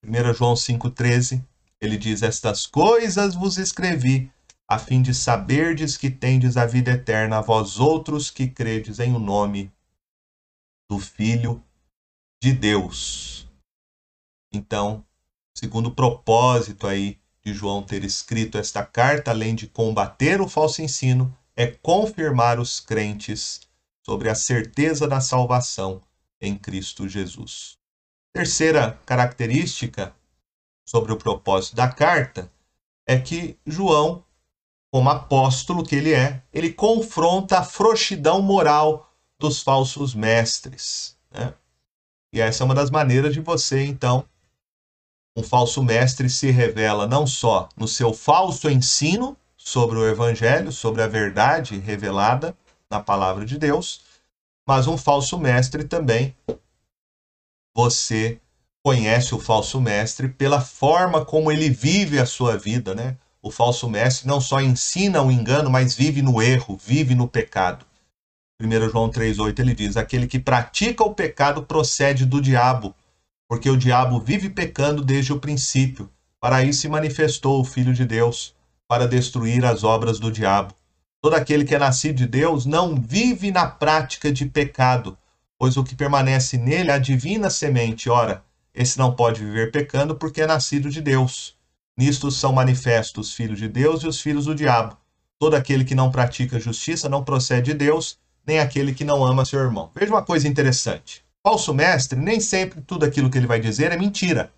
1 0.04 0.34
João 0.34 0.52
5,13, 0.52 1.42
ele 1.80 1.96
diz: 1.96 2.22
Estas 2.22 2.66
coisas 2.66 3.34
vos 3.34 3.56
escrevi 3.56 4.30
a 4.70 4.78
fim 4.78 5.02
de 5.02 5.12
saberdes 5.12 5.96
que 5.96 6.08
tendes 6.08 6.56
a 6.56 6.64
vida 6.64 6.92
eterna, 6.92 7.38
a 7.38 7.40
vós 7.40 7.80
outros 7.80 8.30
que 8.30 8.46
credes 8.46 9.00
em 9.00 9.12
o 9.12 9.18
nome 9.18 9.72
do 10.88 11.00
Filho 11.00 11.60
de 12.40 12.52
Deus. 12.52 13.48
Então, 14.54 15.04
segundo 15.58 15.88
o 15.88 15.94
propósito 15.94 16.86
aí 16.86 17.18
de 17.44 17.52
João 17.52 17.82
ter 17.82 18.04
escrito 18.04 18.58
esta 18.58 18.86
carta, 18.86 19.32
além 19.32 19.56
de 19.56 19.66
combater 19.66 20.40
o 20.40 20.48
falso 20.48 20.80
ensino, 20.80 21.36
é 21.56 21.66
confirmar 21.66 22.60
os 22.60 22.78
crentes 22.78 23.62
sobre 24.06 24.30
a 24.30 24.36
certeza 24.36 25.08
da 25.08 25.20
salvação 25.20 26.00
em 26.40 26.56
Cristo 26.56 27.08
Jesus. 27.08 27.76
Terceira 28.32 28.92
característica 29.04 30.14
sobre 30.86 31.10
o 31.10 31.16
propósito 31.16 31.74
da 31.74 31.88
carta 31.88 32.52
é 33.04 33.18
que 33.18 33.58
João 33.66 34.24
como 34.92 35.08
apóstolo 35.08 35.84
que 35.84 35.94
ele 35.94 36.12
é, 36.12 36.42
ele 36.52 36.72
confronta 36.72 37.58
a 37.58 37.64
frouxidão 37.64 38.42
moral 38.42 39.10
dos 39.38 39.62
falsos 39.62 40.14
mestres. 40.14 41.16
Né? 41.30 41.54
E 42.32 42.40
essa 42.40 42.62
é 42.62 42.64
uma 42.64 42.74
das 42.74 42.90
maneiras 42.90 43.32
de 43.32 43.40
você, 43.40 43.84
então, 43.84 44.24
um 45.36 45.42
falso 45.42 45.82
mestre 45.82 46.28
se 46.28 46.50
revela 46.50 47.06
não 47.06 47.26
só 47.26 47.68
no 47.76 47.86
seu 47.86 48.12
falso 48.12 48.68
ensino 48.68 49.36
sobre 49.56 49.98
o 49.98 50.08
evangelho, 50.08 50.72
sobre 50.72 51.02
a 51.02 51.06
verdade 51.06 51.78
revelada 51.78 52.56
na 52.90 53.00
palavra 53.00 53.46
de 53.46 53.56
Deus, 53.58 54.02
mas 54.66 54.86
um 54.86 54.98
falso 54.98 55.38
mestre 55.38 55.84
também 55.84 56.34
você 57.74 58.40
conhece 58.84 59.34
o 59.34 59.38
falso 59.38 59.80
mestre 59.80 60.28
pela 60.28 60.60
forma 60.60 61.24
como 61.24 61.52
ele 61.52 61.70
vive 61.70 62.18
a 62.18 62.26
sua 62.26 62.56
vida, 62.56 62.94
né? 62.94 63.16
O 63.42 63.50
falso 63.50 63.88
mestre 63.88 64.28
não 64.28 64.40
só 64.40 64.60
ensina 64.60 65.22
o 65.22 65.30
engano, 65.30 65.70
mas 65.70 65.94
vive 65.94 66.20
no 66.20 66.42
erro, 66.42 66.76
vive 66.76 67.14
no 67.14 67.26
pecado. 67.26 67.86
1 68.60 68.90
João 68.90 69.08
3,8 69.08 69.58
ele 69.60 69.74
diz: 69.74 69.96
Aquele 69.96 70.26
que 70.26 70.38
pratica 70.38 71.02
o 71.02 71.14
pecado 71.14 71.62
procede 71.62 72.26
do 72.26 72.40
diabo, 72.40 72.94
porque 73.48 73.70
o 73.70 73.76
diabo 73.76 74.20
vive 74.20 74.50
pecando 74.50 75.02
desde 75.02 75.32
o 75.32 75.40
princípio. 75.40 76.10
Para 76.38 76.62
isso 76.62 76.82
se 76.82 76.88
manifestou 76.88 77.60
o 77.60 77.64
Filho 77.64 77.94
de 77.94 78.04
Deus, 78.04 78.54
para 78.86 79.08
destruir 79.08 79.64
as 79.64 79.84
obras 79.84 80.18
do 80.18 80.30
diabo. 80.30 80.74
Todo 81.22 81.34
aquele 81.34 81.64
que 81.64 81.74
é 81.74 81.78
nascido 81.78 82.16
de 82.16 82.26
Deus 82.26 82.66
não 82.66 82.96
vive 82.96 83.50
na 83.50 83.66
prática 83.66 84.30
de 84.30 84.44
pecado, 84.46 85.16
pois 85.58 85.76
o 85.76 85.84
que 85.84 85.94
permanece 85.94 86.58
nele 86.58 86.90
é 86.90 86.94
a 86.94 86.98
divina 86.98 87.48
semente. 87.48 88.10
Ora, 88.10 88.42
esse 88.74 88.98
não 88.98 89.14
pode 89.14 89.44
viver 89.44 89.70
pecando 89.70 90.14
porque 90.14 90.42
é 90.42 90.46
nascido 90.46 90.90
de 90.90 91.00
Deus. 91.00 91.56
Nisto 92.00 92.30
são 92.30 92.50
manifestos 92.50 93.28
os 93.28 93.34
filhos 93.34 93.58
de 93.58 93.68
Deus 93.68 94.02
e 94.02 94.08
os 94.08 94.22
filhos 94.22 94.46
do 94.46 94.54
diabo. 94.54 94.96
Todo 95.38 95.54
aquele 95.54 95.84
que 95.84 95.94
não 95.94 96.10
pratica 96.10 96.58
justiça 96.58 97.10
não 97.10 97.22
procede 97.22 97.72
de 97.72 97.74
Deus, 97.74 98.18
nem 98.46 98.58
aquele 98.58 98.94
que 98.94 99.04
não 99.04 99.22
ama 99.22 99.44
seu 99.44 99.60
irmão. 99.60 99.90
Veja 99.94 100.10
uma 100.10 100.22
coisa 100.22 100.48
interessante. 100.48 101.22
Falso 101.46 101.74
mestre, 101.74 102.18
nem 102.18 102.40
sempre 102.40 102.80
tudo 102.80 103.04
aquilo 103.04 103.28
que 103.28 103.36
ele 103.36 103.46
vai 103.46 103.60
dizer 103.60 103.92
é 103.92 103.98
mentira. 103.98 104.50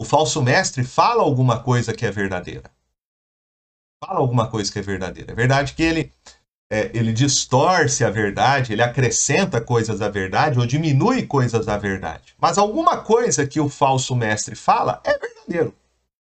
O 0.00 0.04
falso 0.04 0.40
mestre 0.40 0.84
fala 0.84 1.24
alguma 1.24 1.60
coisa 1.64 1.92
que 1.92 2.06
é 2.06 2.12
verdadeira. 2.12 2.70
Fala 4.00 4.20
alguma 4.20 4.48
coisa 4.48 4.72
que 4.72 4.78
é 4.78 4.82
verdadeira. 4.82 5.32
É 5.32 5.34
verdade 5.34 5.74
que 5.74 5.82
ele, 5.82 6.12
é, 6.70 6.96
ele 6.96 7.12
distorce 7.12 8.04
a 8.04 8.10
verdade, 8.10 8.72
ele 8.72 8.82
acrescenta 8.82 9.60
coisas 9.60 10.00
à 10.00 10.08
verdade 10.08 10.60
ou 10.60 10.64
diminui 10.64 11.26
coisas 11.26 11.66
da 11.66 11.76
verdade. 11.76 12.36
Mas 12.40 12.56
alguma 12.56 12.98
coisa 12.98 13.44
que 13.44 13.58
o 13.58 13.68
falso 13.68 14.14
mestre 14.14 14.54
fala 14.54 15.02
é 15.04 15.18
verdadeiro. 15.18 15.74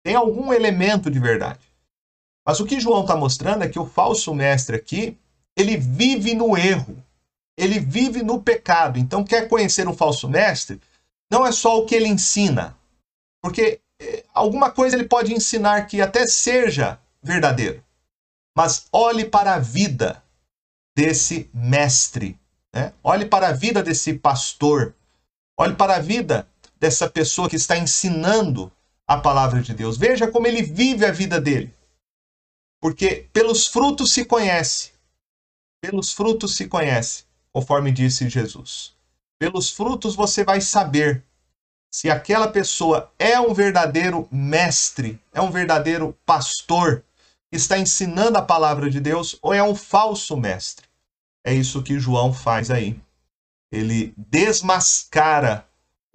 Tem 0.07 0.15
algum 0.15 0.53
elemento 0.53 1.11
de 1.11 1.19
verdade. 1.19 1.59
Mas 2.47 2.61
o 2.61 2.65
que 2.65 2.79
João 2.79 3.01
está 3.01 3.17
mostrando 3.17 3.65
é 3.65 3.69
que 3.69 3.77
o 3.77 3.85
falso 3.85 4.33
mestre 4.33 4.77
aqui, 4.77 5.19
ele 5.57 5.77
vive 5.77 6.33
no 6.33 6.57
erro. 6.57 7.03
Ele 7.59 7.81
vive 7.81 8.23
no 8.23 8.41
pecado. 8.41 9.01
Então, 9.01 9.25
quer 9.25 9.49
conhecer 9.49 9.89
um 9.89 9.93
falso 9.93 10.29
mestre? 10.29 10.81
Não 11.29 11.45
é 11.45 11.51
só 11.51 11.77
o 11.77 11.87
que 11.87 11.97
ele 11.97 12.07
ensina. 12.07 12.79
Porque 13.43 13.81
eh, 14.01 14.25
alguma 14.33 14.71
coisa 14.71 14.95
ele 14.95 15.09
pode 15.09 15.35
ensinar 15.35 15.89
que 15.89 16.01
até 16.01 16.25
seja 16.25 17.01
verdadeiro. 17.21 17.83
Mas 18.57 18.87
olhe 18.93 19.25
para 19.25 19.55
a 19.55 19.59
vida 19.59 20.23
desse 20.97 21.51
mestre. 21.53 22.39
Né? 22.73 22.93
Olhe 23.03 23.27
para 23.27 23.49
a 23.49 23.53
vida 23.53 23.83
desse 23.83 24.15
pastor. 24.15 24.95
Olhe 25.59 25.75
para 25.75 25.97
a 25.97 26.01
vida 26.01 26.49
dessa 26.79 27.11
pessoa 27.11 27.51
que 27.51 27.57
está 27.57 27.77
ensinando 27.77 28.71
a 29.07 29.17
palavra 29.17 29.63
de 29.63 29.73
Deus. 29.73 29.97
Veja 29.97 30.31
como 30.31 30.47
ele 30.47 30.63
vive 30.63 31.05
a 31.05 31.13
vida 31.13 31.41
dele. 31.41 31.75
Porque 32.81 33.29
pelos 33.33 33.67
frutos 33.67 34.13
se 34.13 34.25
conhece. 34.25 34.93
Pelos 35.81 36.13
frutos 36.13 36.57
se 36.57 36.67
conhece, 36.67 37.25
conforme 37.53 37.93
disse 37.93 38.29
Jesus. 38.29 38.95
Pelos 39.39 39.71
frutos 39.71 40.17
você 40.17 40.43
vai 40.45 40.61
saber 40.61 41.23
se 41.91 42.11
aquela 42.11 42.49
pessoa 42.49 43.11
é 43.19 43.39
um 43.39 43.55
verdadeiro 43.55 44.29
mestre, 44.31 45.21
é 45.33 45.41
um 45.41 45.51
verdadeiro 45.51 46.17
pastor, 46.27 47.05
que 47.51 47.57
está 47.57 47.79
ensinando 47.79 48.37
a 48.37 48.43
palavra 48.43 48.91
de 48.91 49.01
Deus, 49.01 49.39
ou 49.41 49.55
é 49.55 49.63
um 49.63 49.75
falso 49.75 50.37
mestre. 50.37 50.87
É 51.45 51.55
isso 51.55 51.83
que 51.83 51.99
João 51.99 52.35
faz 52.35 52.71
aí. 52.71 53.01
Ele 53.71 54.13
desmascara 54.17 55.66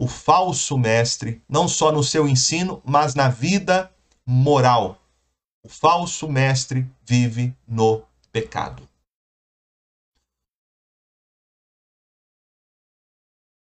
o 0.02 0.08
falso 0.08 0.80
mestre, 0.80 1.44
não 1.48 1.68
só 1.68 1.92
no 1.92 2.04
seu 2.04 2.28
ensino, 2.28 2.82
mas 2.84 3.14
na 3.14 3.30
vida 3.30 3.96
moral. 4.26 5.00
O 5.62 5.70
falso 5.70 6.28
mestre 6.28 6.90
vive 7.04 7.56
no 7.68 8.04
pecado. 8.32 8.90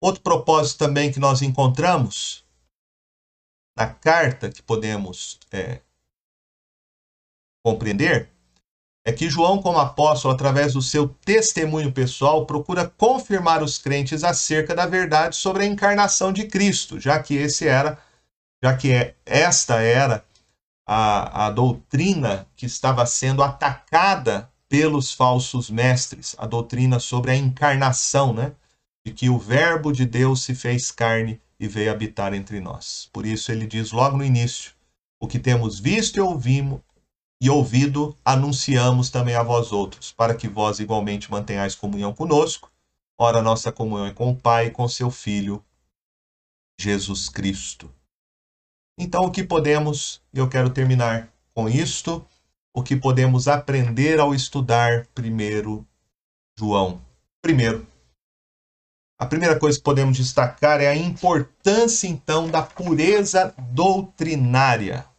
Outro 0.01 0.23
propósito 0.23 0.79
também 0.79 1.13
que 1.13 1.21
nós 1.21 1.43
encontramos 1.43 2.47
na 3.77 3.93
carta 3.93 4.51
que 4.51 4.63
podemos 4.63 5.39
é, 5.53 5.83
compreender 7.63 8.32
é 9.05 9.13
que 9.13 9.29
João, 9.29 9.61
como 9.61 9.79
apóstolo, 9.79 10.33
através 10.33 10.75
do 10.75 10.83
seu 10.83 11.09
testemunho 11.09 11.93
pessoal, 11.93 12.47
procura 12.47 12.89
confirmar 12.89 13.63
os 13.63 13.77
crentes 13.79 14.23
acerca 14.23 14.75
da 14.75 14.87
verdade 14.87 15.35
sobre 15.37 15.65
a 15.65 15.67
encarnação 15.67 16.33
de 16.33 16.47
Cristo, 16.47 17.01
já 17.01 17.21
que 17.21 17.35
esse 17.35 17.67
era, 17.67 17.99
já 18.63 18.77
que 18.77 18.93
é, 18.93 19.17
esta 19.27 19.81
era 19.81 20.25
a, 20.87 21.47
a 21.47 21.51
doutrina 21.51 22.47
que 22.55 22.67
estava 22.67 23.05
sendo 23.05 23.43
atacada 23.43 24.49
pelos 24.69 25.13
falsos 25.13 25.69
mestres, 25.69 26.35
a 26.39 26.47
doutrina 26.47 26.99
sobre 27.01 27.33
a 27.33 27.37
encarnação, 27.37 28.33
né? 28.33 28.53
De 29.05 29.13
que 29.13 29.29
o 29.29 29.39
Verbo 29.39 29.93
de 29.93 30.07
Deus 30.07 30.45
se 30.45 30.55
fez 30.55 30.93
carne 30.93 31.41
e 31.59 31.67
veio 31.67 31.91
habitar 31.91 32.33
entre 32.33 32.61
nós. 32.61 33.09
Por 33.13 33.27
isso 33.27 33.51
ele 33.51 33.67
diz 33.67 33.91
logo 33.91 34.17
no 34.17 34.25
início: 34.25 34.73
o 35.21 35.27
que 35.27 35.41
temos 35.41 35.81
visto 35.81 36.17
e 36.17 36.21
ouvimos, 36.21 36.81
e 37.43 37.51
ouvido, 37.51 38.17
anunciamos 38.25 39.11
também 39.11 39.35
a 39.35 39.43
vós 39.43 39.73
outros, 39.73 40.13
para 40.13 40.33
que 40.33 40.47
vós 40.47 40.79
igualmente 40.79 41.29
mantenhais 41.29 41.75
comunhão 41.75 42.13
conosco. 42.15 42.71
Ora, 43.19 43.43
nossa 43.43 43.73
comunhão 43.73 44.07
é 44.07 44.13
com 44.13 44.31
o 44.31 44.37
Pai 44.37 44.67
e 44.67 44.71
com 44.71 44.87
seu 44.87 45.11
Filho, 45.11 45.61
Jesus 46.79 47.29
Cristo. 47.29 47.93
Então, 48.97 49.25
o 49.25 49.31
que 49.33 49.43
podemos, 49.43 50.23
eu 50.33 50.49
quero 50.49 50.71
terminar 50.71 51.33
com 51.53 51.69
isto, 51.69 52.25
o 52.73 52.81
que 52.81 52.95
podemos 52.95 53.49
aprender 53.49 54.21
ao 54.21 54.33
estudar 54.33 55.09
primeiro 55.09 55.85
João. 56.57 57.03
Primeiro, 57.43 57.85
a 59.19 59.27
primeira 59.27 59.59
coisa 59.59 59.79
que 59.79 59.85
podemos 59.85 60.17
destacar 60.17 60.81
é 60.81 60.87
a 60.87 60.95
importância, 60.95 62.07
então, 62.07 62.49
da 62.49 62.63
pureza 62.63 63.53
doutrinária 63.73 65.11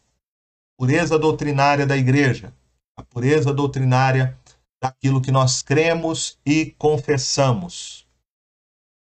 pureza 0.77 1.17
doutrinária 1.17 1.85
da 1.85 1.97
igreja, 1.97 2.53
a 2.97 3.03
pureza 3.03 3.53
doutrinária 3.53 4.37
daquilo 4.81 5.21
que 5.21 5.31
nós 5.31 5.61
cremos 5.61 6.37
e 6.45 6.71
confessamos. 6.77 8.05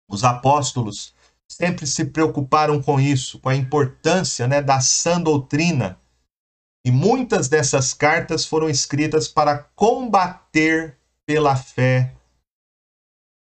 Os 0.09 0.23
apóstolos 0.23 1.13
sempre 1.49 1.85
se 1.85 2.05
preocuparam 2.05 2.81
com 2.81 2.99
isso, 2.99 3.39
com 3.39 3.49
a 3.49 3.55
importância 3.55 4.47
né, 4.47 4.61
da 4.61 4.79
sã 4.79 5.21
doutrina. 5.21 5.99
E 6.85 6.91
muitas 6.91 7.49
dessas 7.49 7.93
cartas 7.93 8.45
foram 8.45 8.69
escritas 8.69 9.27
para 9.27 9.57
combater 9.75 10.97
pela 11.25 11.55
fé, 11.55 12.15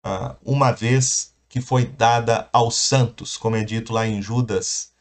ah, 0.03 0.35
uma 0.43 0.71
vez 0.71 1.35
que 1.47 1.61
foi 1.61 1.85
dada 1.85 2.49
aos 2.51 2.75
santos, 2.75 3.37
como 3.37 3.55
é 3.55 3.63
dito 3.63 3.93
lá 3.93 4.07
em 4.07 4.21
Judas, 4.21 4.91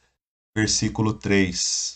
versículo 0.55 1.15
3. 1.15 1.96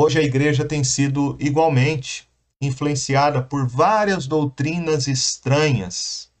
Hoje 0.00 0.20
a 0.20 0.22
igreja 0.22 0.64
tem 0.64 0.84
sido 0.84 1.36
igualmente 1.40 2.30
influenciada 2.60 3.42
por 3.42 3.66
várias 3.66 4.28
doutrinas 4.28 5.08
estranhas 5.08 6.32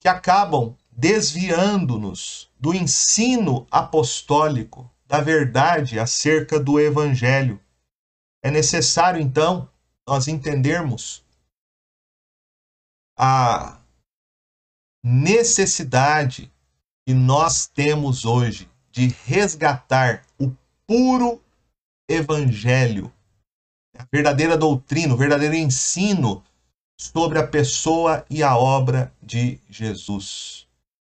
que 0.00 0.08
acabam 0.08 0.76
desviando-nos 0.90 2.50
do 2.58 2.74
ensino 2.74 3.64
apostólico, 3.70 4.90
da 5.06 5.20
verdade 5.20 6.00
acerca 6.00 6.58
do 6.58 6.80
evangelho. 6.80 7.60
É 8.42 8.50
necessário 8.50 9.20
então 9.22 9.70
nós 10.04 10.26
entendermos 10.26 11.24
a 13.16 13.80
necessidade 15.00 16.52
que 17.06 17.14
nós 17.14 17.68
temos 17.68 18.24
hoje 18.24 18.68
de 18.90 19.14
resgatar 19.26 20.26
o 20.40 20.50
puro 20.88 21.40
evangelho, 22.08 23.12
a 23.98 24.06
verdadeira 24.12 24.56
doutrina, 24.56 25.14
o 25.14 25.16
verdadeiro 25.16 25.54
ensino 25.54 26.42
sobre 26.98 27.38
a 27.38 27.46
pessoa 27.46 28.24
e 28.30 28.42
a 28.42 28.56
obra 28.56 29.12
de 29.22 29.60
Jesus. 29.68 30.66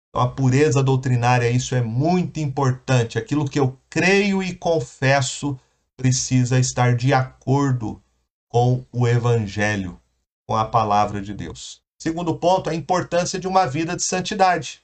Então, 0.08 0.22
a 0.22 0.28
pureza 0.28 0.82
doutrinária, 0.82 1.50
isso 1.50 1.74
é 1.74 1.82
muito 1.82 2.38
importante. 2.38 3.18
Aquilo 3.18 3.48
que 3.48 3.58
eu 3.58 3.76
creio 3.90 4.42
e 4.42 4.54
confesso 4.54 5.58
precisa 5.96 6.58
estar 6.58 6.94
de 6.94 7.12
acordo 7.12 8.00
com 8.48 8.84
o 8.92 9.08
Evangelho, 9.08 10.00
com 10.46 10.56
a 10.56 10.64
palavra 10.64 11.20
de 11.20 11.34
Deus. 11.34 11.82
Segundo 11.98 12.36
ponto, 12.36 12.70
a 12.70 12.74
importância 12.74 13.38
de 13.38 13.48
uma 13.48 13.66
vida 13.66 13.96
de 13.96 14.02
santidade 14.02 14.83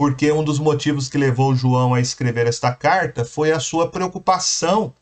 porque 0.00 0.32
um 0.32 0.42
dos 0.42 0.58
motivos 0.58 1.10
que 1.10 1.18
levou 1.18 1.54
João 1.54 1.92
a 1.92 2.00
escrever 2.00 2.46
esta 2.46 2.74
carta 2.74 3.22
foi 3.22 3.52
a 3.52 3.60
sua 3.60 3.90
preocupação 3.90 4.96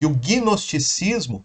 que 0.00 0.06
o 0.06 0.14
gnosticismo 0.14 1.44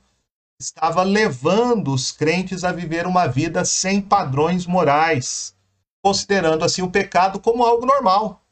estava 0.62 1.02
levando 1.02 1.92
os 1.92 2.12
crentes 2.12 2.64
a 2.64 2.72
viver 2.72 3.08
uma 3.08 3.26
vida 3.26 3.66
sem 3.66 4.00
padrões 4.00 4.68
morais, 4.68 5.56
considerando 6.04 6.64
assim 6.64 6.84
o 6.84 6.92
pecado 6.92 7.40
como 7.40 7.64
algo 7.64 7.84
normal, 7.84 8.46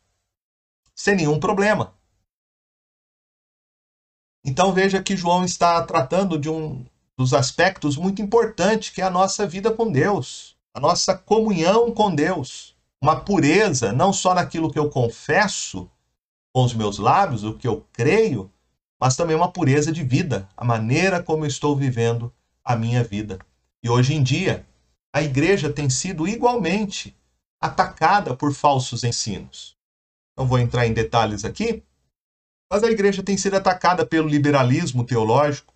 sem 0.96 1.18
nenhum 1.18 1.40
problema. 1.40 1.94
Então 4.44 4.74
veja 4.74 5.04
que 5.04 5.16
João 5.16 5.46
está 5.46 5.86
tratando 5.86 6.40
de 6.40 6.50
um 6.50 6.84
dos 7.16 7.32
aspectos 7.36 7.96
muito 7.96 8.24
importantes 8.24 8.90
que 8.90 9.04
é 9.04 9.06
a 9.06 9.12
nossa 9.12 9.46
vida 9.46 9.72
com 9.72 9.92
Deus, 9.92 10.58
a 10.74 10.80
nossa 10.80 11.16
comunhão 11.16 11.94
com 11.94 12.10
Deus, 12.16 12.71
uma 13.02 13.20
pureza 13.20 13.92
não 13.92 14.14
só 14.14 14.34
naquilo 14.34 14.72
que 14.72 14.78
eu 14.78 14.90
confesso 14.90 15.90
com 16.54 16.64
os 16.64 16.74
meus 16.74 17.00
lábios, 17.00 17.44
o 17.44 17.58
que 17.58 17.68
eu 17.68 17.86
creio, 17.92 18.52
mas 19.00 19.16
também 19.16 19.36
uma 19.36 19.52
pureza 19.52 19.92
de 19.92 20.04
vida, 20.04 20.48
a 20.56 20.64
maneira 20.64 21.24
como 21.24 21.44
eu 21.44 21.48
estou 21.48 21.76
vivendo 21.76 22.32
a 22.64 22.76
minha 22.76 23.04
vida. 23.04 23.40
E 23.84 23.90
hoje 23.90 24.14
em 24.14 24.22
dia, 24.22 24.66
a 25.12 25.22
igreja 25.24 25.74
tem 25.74 25.90
sido 25.90 26.28
igualmente 26.28 27.18
atacada 27.60 28.36
por 28.36 28.54
falsos 28.54 29.04
ensinos. 29.04 29.76
Não 30.38 30.46
vou 30.46 30.60
entrar 30.60 30.86
em 30.86 30.94
detalhes 30.94 31.44
aqui, 31.44 31.84
mas 32.72 32.84
a 32.84 32.92
igreja 32.92 33.24
tem 33.24 33.36
sido 33.36 33.56
atacada 33.56 34.06
pelo 34.06 34.28
liberalismo 34.28 35.04
teológico, 35.04 35.74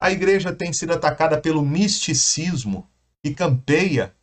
a 0.00 0.10
igreja 0.10 0.52
tem 0.52 0.72
sido 0.72 0.92
atacada 0.92 1.40
pelo 1.40 1.62
misticismo 1.62 2.88
que 3.22 3.34
campeia 3.34 4.14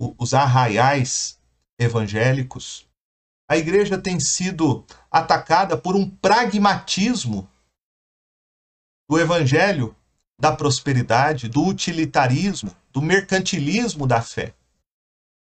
os 0.00 0.32
arraiais 0.32 1.38
evangélicos. 1.78 2.88
A 3.46 3.56
igreja 3.56 3.98
tem 3.98 4.18
sido 4.18 4.84
atacada 5.10 5.76
por 5.76 5.94
um 5.94 6.08
pragmatismo 6.08 7.48
do 9.08 9.18
evangelho 9.18 9.94
da 10.38 10.50
prosperidade, 10.50 11.48
do 11.48 11.62
utilitarismo, 11.66 12.74
do 12.90 13.02
mercantilismo 13.02 14.06
da 14.06 14.22
fé. 14.22 14.54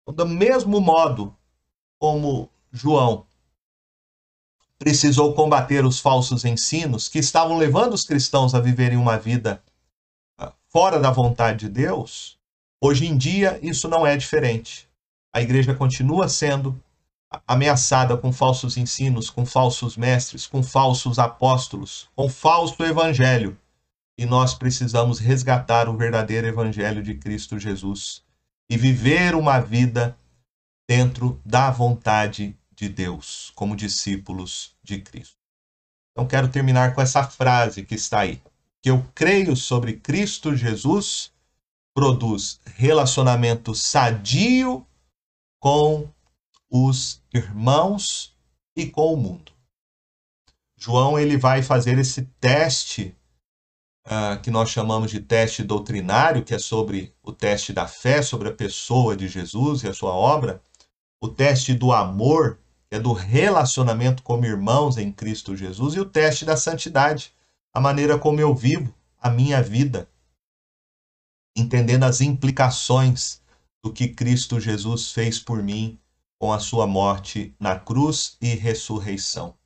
Do 0.06 0.26
mesmo 0.26 0.80
modo 0.80 1.34
como 1.98 2.50
João 2.70 3.26
precisou 4.78 5.32
combater 5.34 5.86
os 5.86 5.98
falsos 5.98 6.44
ensinos 6.44 7.08
que 7.08 7.18
estavam 7.18 7.56
levando 7.56 7.94
os 7.94 8.04
cristãos 8.04 8.54
a 8.54 8.60
viverem 8.60 8.98
uma 8.98 9.16
vida 9.16 9.62
ah, 10.36 10.52
fora 10.68 10.98
da 10.98 11.10
vontade 11.10 11.60
de 11.60 11.68
Deus, 11.70 12.38
hoje 12.84 13.06
em 13.06 13.16
dia 13.16 13.58
isso 13.62 13.88
não 13.88 14.06
é 14.06 14.14
diferente. 14.16 14.86
A 15.32 15.40
igreja 15.40 15.74
continua 15.74 16.28
sendo 16.28 16.78
ameaçada 17.48 18.16
com 18.16 18.30
falsos 18.30 18.76
ensinos, 18.76 19.30
com 19.30 19.46
falsos 19.46 19.96
mestres, 19.96 20.46
com 20.46 20.62
falsos 20.62 21.18
apóstolos, 21.18 22.08
com 22.14 22.28
falso 22.28 22.84
evangelho. 22.84 23.58
E 24.18 24.26
nós 24.26 24.54
precisamos 24.54 25.18
resgatar 25.18 25.88
o 25.88 25.96
verdadeiro 25.96 26.46
evangelho 26.46 27.02
de 27.02 27.14
Cristo 27.14 27.58
Jesus 27.58 28.22
e 28.70 28.76
viver 28.76 29.34
uma 29.34 29.58
vida 29.58 30.16
dentro 30.86 31.40
da 31.44 31.70
vontade 31.70 32.56
de 32.76 32.88
Deus, 32.88 33.50
como 33.54 33.74
discípulos 33.74 34.76
de 34.82 35.00
Cristo. 35.00 35.36
Então 36.12 36.28
quero 36.28 36.48
terminar 36.48 36.94
com 36.94 37.00
essa 37.00 37.24
frase 37.24 37.82
que 37.82 37.94
está 37.94 38.20
aí. 38.20 38.40
Que 38.82 38.90
eu 38.90 39.04
creio 39.14 39.56
sobre 39.56 39.94
Cristo 39.94 40.54
Jesus 40.54 41.33
produz 41.94 42.60
relacionamento 42.74 43.74
sadio 43.74 44.84
com 45.60 46.08
os 46.68 47.22
irmãos 47.32 48.36
e 48.76 48.86
com 48.86 49.14
o 49.14 49.16
mundo. 49.16 49.52
João 50.76 51.18
ele 51.18 51.36
vai 51.36 51.62
fazer 51.62 51.96
esse 51.96 52.22
teste 52.40 53.16
uh, 54.06 54.40
que 54.42 54.50
nós 54.50 54.68
chamamos 54.68 55.10
de 55.10 55.20
teste 55.20 55.62
doutrinário, 55.62 56.44
que 56.44 56.54
é 56.54 56.58
sobre 56.58 57.14
o 57.22 57.32
teste 57.32 57.72
da 57.72 57.86
fé, 57.86 58.20
sobre 58.20 58.48
a 58.48 58.52
pessoa 58.52 59.16
de 59.16 59.28
Jesus 59.28 59.82
e 59.82 59.88
a 59.88 59.94
sua 59.94 60.12
obra, 60.12 60.60
o 61.20 61.28
teste 61.28 61.72
do 61.72 61.92
amor, 61.92 62.58
que 62.90 62.96
é 62.96 63.00
do 63.00 63.12
relacionamento 63.12 64.22
como 64.22 64.44
irmãos 64.44 64.98
em 64.98 65.10
Cristo 65.10 65.56
Jesus, 65.56 65.94
e 65.94 66.00
o 66.00 66.04
teste 66.04 66.44
da 66.44 66.56
santidade, 66.56 67.32
a 67.72 67.80
maneira 67.80 68.18
como 68.18 68.40
eu 68.40 68.54
vivo 68.54 68.92
a 69.22 69.30
minha 69.30 69.62
vida, 69.62 70.08
entendendo 71.56 72.04
as 72.04 72.20
implicações 72.20 73.40
do 73.82 73.92
que 73.92 74.08
Cristo 74.08 74.58
Jesus 74.58 75.12
fez 75.12 75.38
por 75.38 75.62
mim 75.62 75.98
com 76.38 76.52
a 76.52 76.58
sua 76.58 76.86
morte 76.86 77.54
na 77.60 77.78
cruz 77.78 78.36
e 78.40 78.54
ressurreição. 78.54 79.56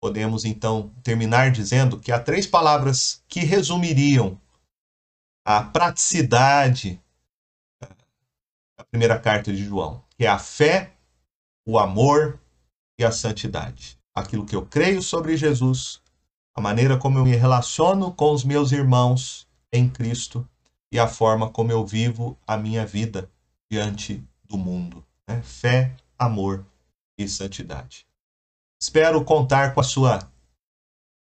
Podemos 0.00 0.44
então 0.44 0.92
terminar 1.02 1.50
dizendo 1.50 1.98
que 1.98 2.10
há 2.10 2.18
três 2.18 2.46
palavras 2.46 3.22
que 3.28 3.40
resumiriam 3.40 4.40
a 5.44 5.62
praticidade 5.62 7.00
da 7.80 8.84
primeira 8.90 9.18
carta 9.18 9.52
de 9.52 9.64
João, 9.64 10.02
que 10.16 10.24
é 10.24 10.28
a 10.28 10.38
fé, 10.38 10.94
o 11.66 11.78
amor 11.78 12.40
e 12.98 13.04
a 13.04 13.12
santidade. 13.12 13.98
Aquilo 14.14 14.46
que 14.46 14.56
eu 14.56 14.66
creio 14.66 15.02
sobre 15.02 15.36
Jesus, 15.36 16.00
a 16.54 16.60
maneira 16.60 16.98
como 16.98 17.18
eu 17.18 17.24
me 17.24 17.34
relaciono 17.34 18.12
com 18.12 18.32
os 18.32 18.44
meus 18.44 18.72
irmãos 18.72 19.48
em 19.72 19.88
Cristo 19.88 20.48
e 20.92 20.98
a 20.98 21.08
forma 21.08 21.50
como 21.50 21.72
eu 21.72 21.86
vivo 21.86 22.38
a 22.46 22.58
minha 22.58 22.84
vida 22.84 23.30
diante 23.70 24.22
do 24.44 24.58
mundo 24.58 25.02
né? 25.26 25.42
fé, 25.42 25.96
amor 26.18 26.66
e 27.18 27.26
santidade. 27.26 28.06
Espero 28.80 29.24
contar 29.24 29.74
com 29.74 29.80
a 29.80 29.84
sua 29.84 30.30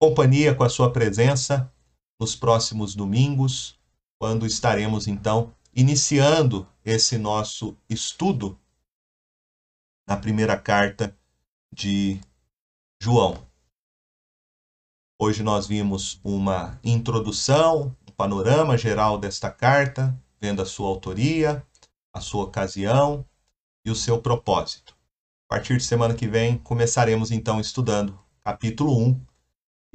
companhia, 0.02 0.56
com 0.56 0.64
a 0.64 0.70
sua 0.70 0.92
presença 0.92 1.72
nos 2.20 2.36
próximos 2.36 2.96
domingos, 2.96 3.80
quando 4.20 4.46
estaremos 4.46 5.08
então 5.08 5.54
iniciando 5.74 6.68
esse 6.84 7.18
nosso 7.18 7.78
estudo 7.88 8.60
na 10.08 10.18
primeira 10.18 10.58
carta 10.58 11.16
de 11.74 12.20
João. 13.00 13.48
Hoje 15.20 15.44
nós 15.44 15.68
vimos 15.68 16.20
uma 16.24 16.80
introdução, 16.84 17.96
panorama 18.22 18.78
geral 18.78 19.18
desta 19.18 19.50
carta, 19.50 20.16
vendo 20.40 20.62
a 20.62 20.66
sua 20.66 20.88
autoria, 20.88 21.66
a 22.14 22.22
sua 22.22 22.44
ocasião, 22.44 23.26
e 23.84 23.90
o 23.90 23.96
seu 23.96 24.22
propósito. 24.22 24.96
A 25.50 25.56
partir 25.56 25.78
de 25.78 25.84
semana 25.84 26.14
que 26.14 26.28
vem, 26.28 26.60
começaremos 26.60 27.32
então 27.32 27.60
estudando 27.60 28.24
capítulo 28.44 28.96
1 28.96 29.26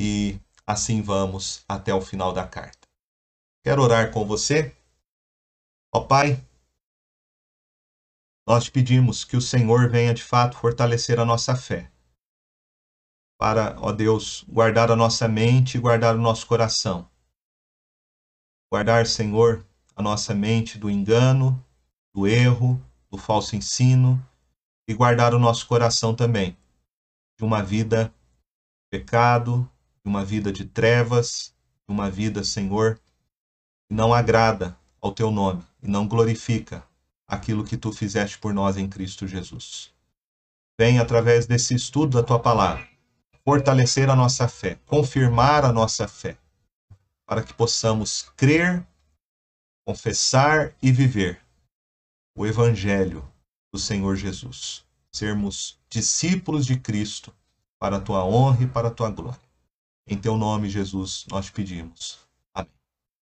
e 0.00 0.40
assim 0.66 1.00
vamos 1.02 1.64
até 1.68 1.94
o 1.94 2.00
final 2.00 2.32
da 2.32 2.44
carta. 2.44 2.88
Quero 3.62 3.80
orar 3.80 4.10
com 4.10 4.26
você. 4.26 4.76
Ó 5.94 6.00
Pai, 6.00 6.44
nós 8.44 8.64
te 8.64 8.72
pedimos 8.72 9.24
que 9.24 9.36
o 9.36 9.40
Senhor 9.40 9.88
venha 9.88 10.12
de 10.12 10.24
fato 10.24 10.56
fortalecer 10.56 11.20
a 11.20 11.24
nossa 11.24 11.54
fé. 11.54 11.92
Para, 13.38 13.76
ó 13.78 13.92
Deus, 13.92 14.44
guardar 14.48 14.90
a 14.90 14.96
nossa 14.96 15.28
mente 15.28 15.76
e 15.76 15.80
guardar 15.80 16.16
o 16.16 16.20
nosso 16.20 16.44
coração. 16.44 17.08
Guardar, 18.76 19.06
Senhor, 19.06 19.64
a 19.96 20.02
nossa 20.02 20.34
mente 20.34 20.76
do 20.76 20.90
engano, 20.90 21.64
do 22.14 22.26
erro, 22.26 22.78
do 23.10 23.16
falso 23.16 23.56
ensino 23.56 24.22
e 24.86 24.92
guardar 24.92 25.32
o 25.32 25.38
nosso 25.38 25.66
coração 25.66 26.14
também 26.14 26.54
de 27.38 27.42
uma 27.42 27.62
vida 27.62 28.04
de 28.04 28.98
pecado, 28.98 29.66
de 30.04 30.10
uma 30.10 30.22
vida 30.22 30.52
de 30.52 30.66
trevas, 30.66 31.54
de 31.88 31.94
uma 31.94 32.10
vida, 32.10 32.44
Senhor, 32.44 33.00
que 33.88 33.94
não 33.94 34.12
agrada 34.12 34.76
ao 35.00 35.10
teu 35.10 35.30
nome 35.30 35.64
e 35.82 35.88
não 35.88 36.06
glorifica 36.06 36.84
aquilo 37.26 37.64
que 37.64 37.78
tu 37.78 37.90
fizeste 37.90 38.38
por 38.38 38.52
nós 38.52 38.76
em 38.76 38.86
Cristo 38.86 39.26
Jesus. 39.26 39.90
Vem 40.78 40.98
através 40.98 41.46
desse 41.46 41.74
estudo 41.74 42.18
da 42.18 42.22
tua 42.22 42.38
palavra 42.38 42.86
fortalecer 43.42 44.10
a 44.10 44.14
nossa 44.14 44.46
fé, 44.46 44.78
confirmar 44.84 45.64
a 45.64 45.72
nossa 45.72 46.06
fé, 46.06 46.36
para 47.26 47.42
que 47.42 47.52
possamos 47.52 48.30
crer, 48.36 48.86
confessar 49.86 50.74
e 50.80 50.92
viver 50.92 51.40
o 52.36 52.46
Evangelho 52.46 53.26
do 53.72 53.78
Senhor 53.78 54.16
Jesus. 54.16 54.84
Sermos 55.12 55.80
discípulos 55.90 56.64
de 56.64 56.78
Cristo 56.78 57.34
para 57.78 57.96
a 57.96 58.00
tua 58.00 58.24
honra 58.24 58.64
e 58.64 58.68
para 58.68 58.88
a 58.88 58.90
tua 58.90 59.10
glória. 59.10 59.40
Em 60.06 60.16
teu 60.16 60.36
nome, 60.36 60.68
Jesus, 60.68 61.26
nós 61.28 61.50
pedimos. 61.50 62.25